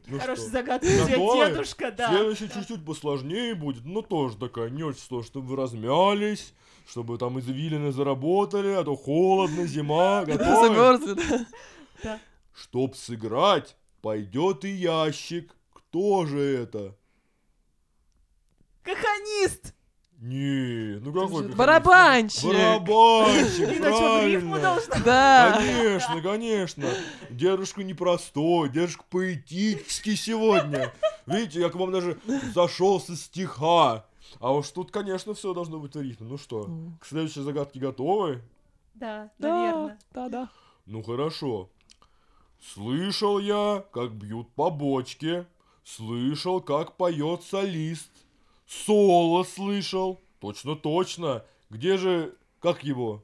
Ну 0.08 0.18
Хорошая 0.18 0.46
что, 0.46 0.52
загадка 0.52 0.86
дедушка, 0.88 1.90
да. 1.92 2.08
Следующая 2.10 2.48
чуть-чуть 2.48 2.84
посложнее 2.84 3.54
будет, 3.54 3.84
но 3.84 4.02
тоже 4.02 4.36
такая 4.36 4.68
не 4.68 4.82
очень 4.82 5.00
сложная, 5.00 5.30
чтобы 5.30 5.46
вы 5.46 5.56
размялись, 5.56 6.54
чтобы 6.88 7.18
там 7.18 7.38
извилины 7.38 7.92
заработали, 7.92 8.72
а 8.72 8.82
то 8.82 8.96
холодно, 8.96 9.64
зима, 9.64 10.24
готовы? 10.26 10.74
Замерзли, 10.74 11.46
да? 12.02 12.20
Чтоб 12.52 12.96
сыграть, 12.96 13.76
пойдет 14.02 14.64
и 14.64 14.70
ящик. 14.70 15.54
Кто 15.72 16.26
же 16.26 16.40
это? 16.40 16.96
Каханист! 18.82 19.72
Не, 20.22 21.00
ну 21.00 21.12
какой? 21.12 21.42
какой- 21.42 21.56
Барабанщик! 21.56 22.44
Барабанщик, 22.44 23.80
правильно. 23.80 24.78
Да! 25.04 25.54
Конечно, 25.58 26.22
конечно. 26.22 26.88
Дедушка 27.28 27.82
непростой, 27.82 28.68
дедушка 28.68 29.02
поэтический 29.10 30.14
сегодня. 30.14 30.92
Видите, 31.26 31.58
я 31.60 31.70
к 31.70 31.74
вам 31.74 31.90
даже 31.90 32.20
зашел 32.54 33.00
со 33.00 33.16
стиха. 33.16 34.06
А 34.38 34.52
уж 34.54 34.68
тут, 34.70 34.92
конечно, 34.92 35.34
все 35.34 35.52
должно 35.54 35.80
быть 35.80 35.96
в 35.96 36.00
рифме. 36.00 36.28
Ну 36.28 36.38
что, 36.38 36.68
к 37.00 37.04
следующей 37.06 37.40
загадке 37.42 37.80
готовы? 37.80 38.42
Да, 38.94 39.28
Да, 39.40 39.48
наверное. 39.48 39.98
да, 40.12 40.28
да. 40.28 40.48
Ну 40.86 41.02
хорошо. 41.02 41.68
Слышал 42.74 43.40
я, 43.40 43.84
как 43.92 44.12
бьют 44.12 44.48
по 44.52 44.70
бочке. 44.70 45.46
Слышал, 45.82 46.60
как 46.60 46.96
поет 46.96 47.42
солист. 47.42 48.08
Соло 48.72 49.44
слышал. 49.44 50.20
Точно, 50.40 50.76
точно. 50.76 51.44
Где 51.70 51.96
же, 51.96 52.34
как 52.60 52.82
его? 52.82 53.22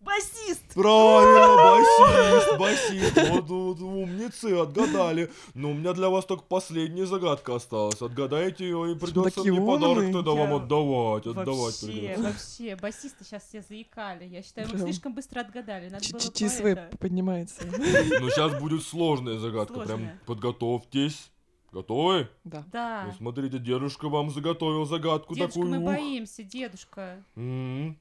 Басист! 0.00 0.74
Правильно, 0.74 2.58
басист, 2.58 2.58
басист. 2.58 3.30
Вот, 3.30 3.48
вот 3.48 3.80
умницы, 3.80 4.52
отгадали. 4.60 5.30
Но 5.54 5.70
у 5.70 5.72
меня 5.74 5.94
для 5.94 6.10
вас 6.10 6.26
только 6.26 6.44
последняя 6.44 7.06
загадка 7.06 7.56
осталась. 7.56 8.02
Отгадайте 8.02 8.64
ее, 8.64 8.92
и 8.92 8.94
придется 8.94 9.40
мне 9.42 9.60
подарок 9.60 10.12
тогда 10.12 10.32
Я 10.32 10.36
вам 10.36 10.54
отдавать. 10.62 11.26
Отдавать 11.26 11.82
Вообще, 11.82 11.86
придется. 11.86 12.22
вообще, 12.22 12.76
басисты 12.76 13.24
сейчас 13.24 13.44
все 13.44 13.62
заикали. 13.62 14.26
Я 14.26 14.42
считаю, 14.42 14.68
мы 14.70 14.78
слишком 14.78 15.14
быстро 15.14 15.40
отгадали. 15.40 15.88
Надо 15.88 16.06
было 16.10 16.20
ЧСВ 16.20 16.98
поднимается. 16.98 17.64
Но 17.66 18.28
сейчас 18.28 18.60
будет 18.60 18.82
сложная 18.82 19.38
загадка. 19.38 19.80
Прям 19.80 20.10
подготовьтесь. 20.26 21.30
Готовы? 21.74 22.28
Да. 22.44 22.64
Да. 22.70 23.04
Ну, 23.08 23.12
смотрите, 23.14 23.58
дедушка 23.58 24.08
вам 24.08 24.30
заготовил 24.30 24.84
загадку 24.86 25.34
Дедушка, 25.34 25.54
такую. 25.54 25.70
мы 25.72 25.78
Ух. 25.78 25.84
боимся, 25.84 26.44
дедушка. 26.44 27.24
М. 27.34 27.98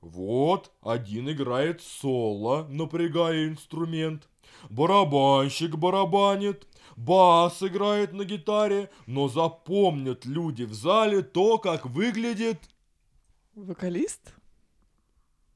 Вот, 0.00 0.72
один 0.80 1.30
играет 1.30 1.82
соло, 1.82 2.66
напрягая 2.70 3.48
инструмент. 3.48 4.30
Барабанщик 4.70 5.76
барабанит, 5.76 6.66
бас 6.96 7.62
играет 7.62 8.14
на 8.14 8.24
гитаре, 8.24 8.90
но 9.06 9.28
запомнят 9.28 10.24
люди 10.24 10.62
в 10.62 10.72
зале 10.72 11.20
то, 11.20 11.58
как 11.58 11.84
выглядит... 11.84 12.60
Вокалист? 13.54 14.34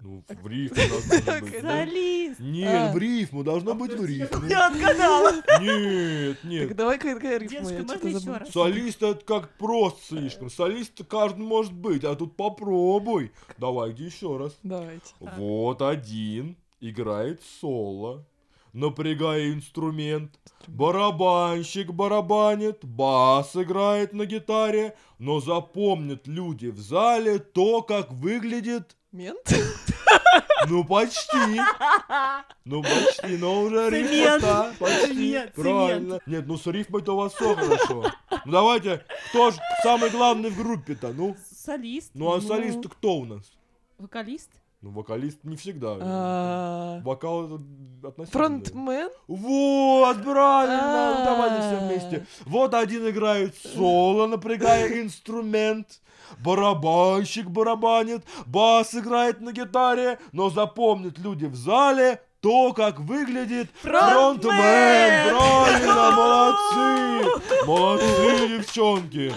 Ну, 0.01 0.23
в 0.29 0.47
рифму 0.47 0.77
должно 0.77 1.41
быть. 1.41 1.63
да? 1.63 1.71
Солист. 1.85 2.41
Нет, 2.41 2.69
А. 2.69 2.93
в 2.93 2.99
рифму, 2.99 3.43
должно 3.45 3.75
быть 3.75 3.93
в 3.93 4.05
рифму. 4.05 4.47
Я 4.47 4.67
отгадала. 4.69 5.33
Нет, 5.61 6.45
нет. 6.45 6.69
Так 6.69 6.77
давай 6.77 6.99
какая 6.99 7.39
рифма, 7.39 7.57
я 7.57 7.63
можно 7.63 7.85
что-то 7.89 8.09
еще 8.09 8.19
забыла. 8.19 8.39
раз? 8.41 8.51
Солист 8.51 9.03
это 9.03 9.25
как 9.25 9.57
просто 9.57 10.01
слишком. 10.07 10.51
Солист 10.51 11.05
каждый 11.09 11.45
может 11.45 11.73
быть, 11.73 12.05
а 12.05 12.15
тут 12.15 12.37
попробуй. 12.37 13.33
Давайте 13.59 14.05
еще 14.05 14.37
раз. 14.37 14.57
Давайте. 14.63 15.03
Вот 15.19 15.81
один 15.83 16.57
играет 16.81 17.43
соло, 17.61 18.25
напрягая 18.73 19.53
инструмент. 19.53 20.39
Барабанщик 20.69 21.93
барабанит, 21.93 22.85
бас 22.85 23.57
играет 23.57 24.13
на 24.13 24.27
гитаре, 24.27 24.97
но 25.19 25.41
запомнят 25.41 26.27
люди 26.27 26.67
в 26.67 26.79
зале 26.81 27.39
то, 27.39 27.83
как 27.83 28.13
выглядит... 28.13 28.97
Мент? 29.17 29.51
Ну, 30.69 30.85
почти. 30.85 31.61
Ну, 32.67 32.83
почти, 32.83 33.39
но 33.39 33.63
уже 33.63 33.89
рифма-то. 33.89 34.75
Почти. 34.79 35.07
Цемент, 35.07 35.55
Правильно. 35.55 36.21
Нет, 36.27 36.47
ну 36.47 36.59
с 36.59 36.67
рифмой-то 36.67 37.15
у 37.15 37.17
вас 37.17 37.33
все 37.33 37.55
хорошо. 37.55 38.13
Ну, 38.45 38.53
давайте, 38.53 39.05
кто 39.31 39.53
же 39.53 39.59
самый 39.83 40.11
главный 40.11 40.51
в 40.51 40.57
группе-то? 40.57 41.15
Ну, 41.15 41.35
Солист. 41.51 42.11
ну 42.15 42.35
а 42.35 42.43
солист 42.43 42.87
кто 42.91 43.17
у 43.17 43.25
нас? 43.25 43.51
Вокалист. 43.99 44.51
Ну, 44.83 44.91
вокалист 44.91 45.39
не 45.43 45.57
всегда. 45.57 45.97
А, 46.01 47.01
Вокал 47.03 47.47
это 47.47 47.55
относительно. 48.09 48.45
Фронтмен? 48.45 49.09
Вот, 49.27 50.23
правильно, 50.23 51.15
ну, 51.19 51.25
давайте 51.25 51.57
все 51.61 51.77
А. 51.77 51.87
вместе. 51.87 52.27
Вот 52.45 52.75
один 52.75 53.09
играет 53.09 53.55
соло, 53.57 54.27
напрягая 54.27 55.03
инструмент. 55.03 56.01
Барабанщик 56.41 57.49
барабанит, 57.49 58.25
бас 58.47 58.95
играет 58.95 59.41
на 59.41 59.53
гитаре, 59.53 60.19
но 60.33 60.51
запомнят 60.51 61.19
люди 61.19 61.45
в 61.47 61.55
зале 61.55 62.21
то, 62.41 62.73
как 62.73 62.99
выглядит 63.01 63.69
фронтмен. 63.81 64.43
Правильно, 64.43 66.11
молодцы, 66.17 67.67
молодцы, 67.67 68.49
девчонки. 68.49 69.33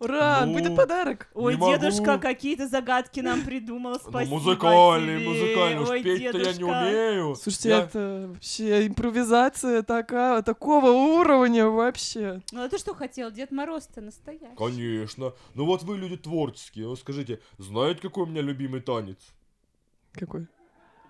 Ура, 0.00 0.46
Ну, 0.46 0.54
будет 0.54 0.74
подарок. 0.74 1.28
Ой, 1.34 1.52
Не 1.54 1.60
могу. 1.60 1.72
дедушка, 1.74 2.18
какие-то 2.18 2.66
загадки 2.66 3.20
нам 3.20 3.42
придумал. 3.42 3.92
Ну, 3.92 3.98
Спасибо 4.10 4.34
музыкальный, 4.36 5.18
тебе. 5.20 5.28
музыкальный, 5.28 5.82
уж 5.82 5.88
Ой, 5.90 6.02
петь-то 6.02 6.22
я 6.22 6.32
не 6.32 6.38
дедушка. 6.38 6.64
умею. 6.64 7.34
Слушайте, 7.36 7.68
Я- 7.68 7.78
это 7.82 8.26
вообще 8.32 8.86
импровизация 8.86 9.82
такая, 9.82 10.40
такого 10.42 10.90
уровня 10.90 11.66
вообще. 11.68 12.40
Ну 12.50 12.62
а 12.62 12.68
ты 12.70 12.78
что 12.78 12.94
хотел? 12.94 13.30
Дед 13.30 13.50
Мороз-то 13.52 14.00
настоящий. 14.00 14.56
Конечно. 14.56 15.34
Ну 15.54 15.66
вот 15.66 15.82
вы 15.82 15.98
люди 15.98 16.16
творческие. 16.16 16.88
Вот 16.88 16.98
скажите, 16.98 17.40
знаете, 17.58 18.00
какой 18.00 18.22
у 18.24 18.26
меня 18.26 18.40
любимый 18.40 18.80
танец? 18.80 19.18
Какой? 20.12 20.46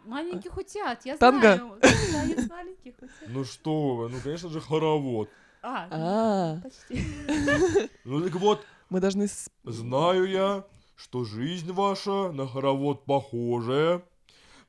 Маленьких 0.05 0.57
утят, 0.57 1.03
я 1.05 1.17
Танго? 1.17 1.41
знаю. 1.55 1.79
Танец 1.81 2.51
маленьких 2.51 2.95
утят. 2.99 3.29
Ну 3.29 3.45
что 3.45 3.95
вы, 3.95 4.09
ну 4.09 4.17
конечно 4.25 4.49
же 4.49 4.61
хоровод. 4.61 5.29
А, 5.63 5.87
А, 5.91 6.61
почти. 6.63 7.05
Ну 8.05 8.21
так 8.23 8.35
вот, 8.37 8.65
мы 8.91 9.01
должны... 9.01 9.29
с- 9.29 9.49
знаю 9.65 10.29
я, 10.29 10.65
что 10.97 11.25
жизнь 11.25 11.73
ваша 11.73 12.31
на 12.33 12.47
хоровод 12.47 13.05
похожая. 13.05 14.03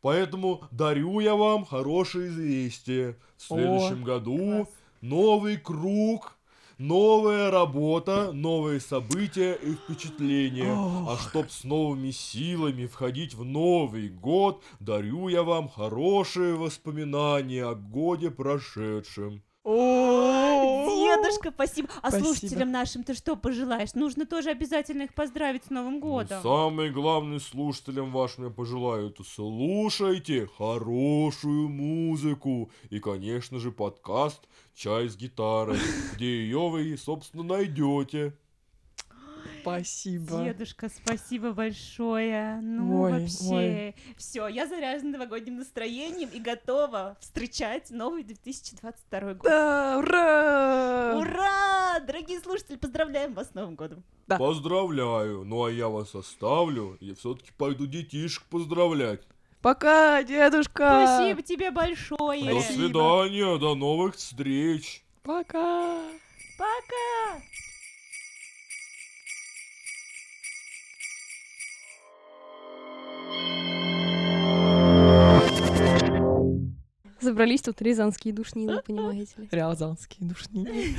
Поэтому 0.02 0.62
дарю 0.72 1.20
я 1.20 1.36
вам 1.36 1.66
хорошее 1.66 2.30
известие. 2.30 3.18
В 3.38 3.44
следующем 3.44 4.04
году 4.04 4.68
новый 5.02 5.58
круг, 5.58 6.38
новая 6.80 7.52
работа, 7.52 8.32
новые 8.32 8.80
события 8.80 9.54
и 9.54 9.74
впечатления. 9.74 10.74
А 11.08 11.18
чтоб 11.18 11.52
с 11.52 11.64
новыми 11.64 12.10
силами 12.12 12.88
входить 12.88 13.36
в 13.36 13.44
Новый 13.44 14.10
год, 14.10 14.64
дарю 14.80 15.28
я 15.28 15.44
вам 15.44 15.70
хорошие 15.70 16.56
воспоминания 16.56 17.66
о 17.66 17.76
годе 17.76 18.32
прошедшем. 18.32 19.44
О, 19.64 20.41
Дедушка, 21.18 21.52
спасибо. 21.54 21.90
А 22.02 22.10
Спасибо. 22.10 22.28
слушателям 22.28 22.72
нашим 22.72 23.04
ты 23.04 23.14
что 23.14 23.36
пожелаешь? 23.36 23.94
Нужно 23.94 24.26
тоже 24.26 24.50
обязательно 24.50 25.04
их 25.04 25.14
поздравить 25.14 25.66
с 25.66 25.70
Новым 25.70 25.96
Ну, 25.96 26.00
годом. 26.00 26.42
Самый 26.42 26.90
главный 26.92 27.40
слушателям 27.40 28.12
вашим 28.12 28.46
я 28.46 28.50
пожелаю, 28.50 29.10
это 29.10 29.24
слушайте 29.24 30.48
хорошую 30.58 31.70
музыку. 31.70 32.72
И, 32.90 33.00
конечно 33.00 33.60
же, 33.60 33.72
подкаст 33.72 34.42
«Чай 34.76 35.08
с 35.10 35.16
гитарой», 35.16 35.78
где 36.16 36.44
ее 36.44 36.70
вы, 36.70 36.98
собственно, 36.98 37.44
найдете. 37.44 38.34
Спасибо. 39.62 40.44
Дедушка, 40.44 40.90
спасибо 40.90 41.52
большое. 41.52 42.60
Ну, 42.62 43.02
Ой, 43.02 43.12
вообще. 43.12 43.94
Все, 44.18 44.48
я 44.48 44.68
заряжена 44.68 45.12
новогодним 45.12 45.58
настроением 45.58 46.30
и 46.34 46.40
готова 46.40 47.18
встречать 47.20 47.92
новый 47.92 48.24
2022 48.24 49.34
год. 49.36 49.44
Да, 49.44 49.98
ура! 50.00 51.18
Ура! 51.20 52.00
Дорогие 52.00 52.40
слушатели, 52.40 52.76
поздравляем 52.76 53.34
вас 53.34 53.50
с 53.50 53.54
Новым 53.54 53.76
годом. 53.76 54.04
Да. 54.28 54.38
Поздравляю. 54.38 55.44
Ну, 55.44 55.66
а 55.66 55.72
я 55.72 55.90
вас 55.90 56.16
оставлю. 56.16 56.98
Я 57.00 57.16
все-таки 57.16 57.52
пойду 57.58 57.86
детишек 57.86 58.44
поздравлять. 58.46 59.22
Пока, 59.62 60.24
дедушка! 60.24 61.06
Спасибо 61.06 61.44
тебе 61.44 61.70
большое. 61.70 62.50
До 62.52 62.62
свидания, 62.62 63.58
до 63.60 63.76
новых 63.76 64.16
встреч. 64.16 65.04
Пока! 65.22 66.02
Пока. 66.58 67.42
Забрались 77.32 77.62
тут 77.62 77.82
рязанские 77.82 78.34
душнилы, 78.34 78.82
понимаете 78.86 79.34
ли. 79.38 79.48
Рязанские 79.52 80.28
душники. 80.28 80.98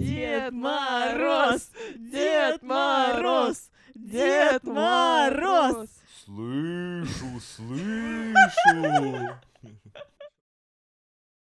Дед 0.00 0.52
Мороз! 0.54 1.70
Дед 1.94 2.62
Мороз! 2.62 3.68
Дед 3.94 4.64
Мороз! 4.64 5.90
Слышу, 6.24 7.38
слышу. 7.54 9.28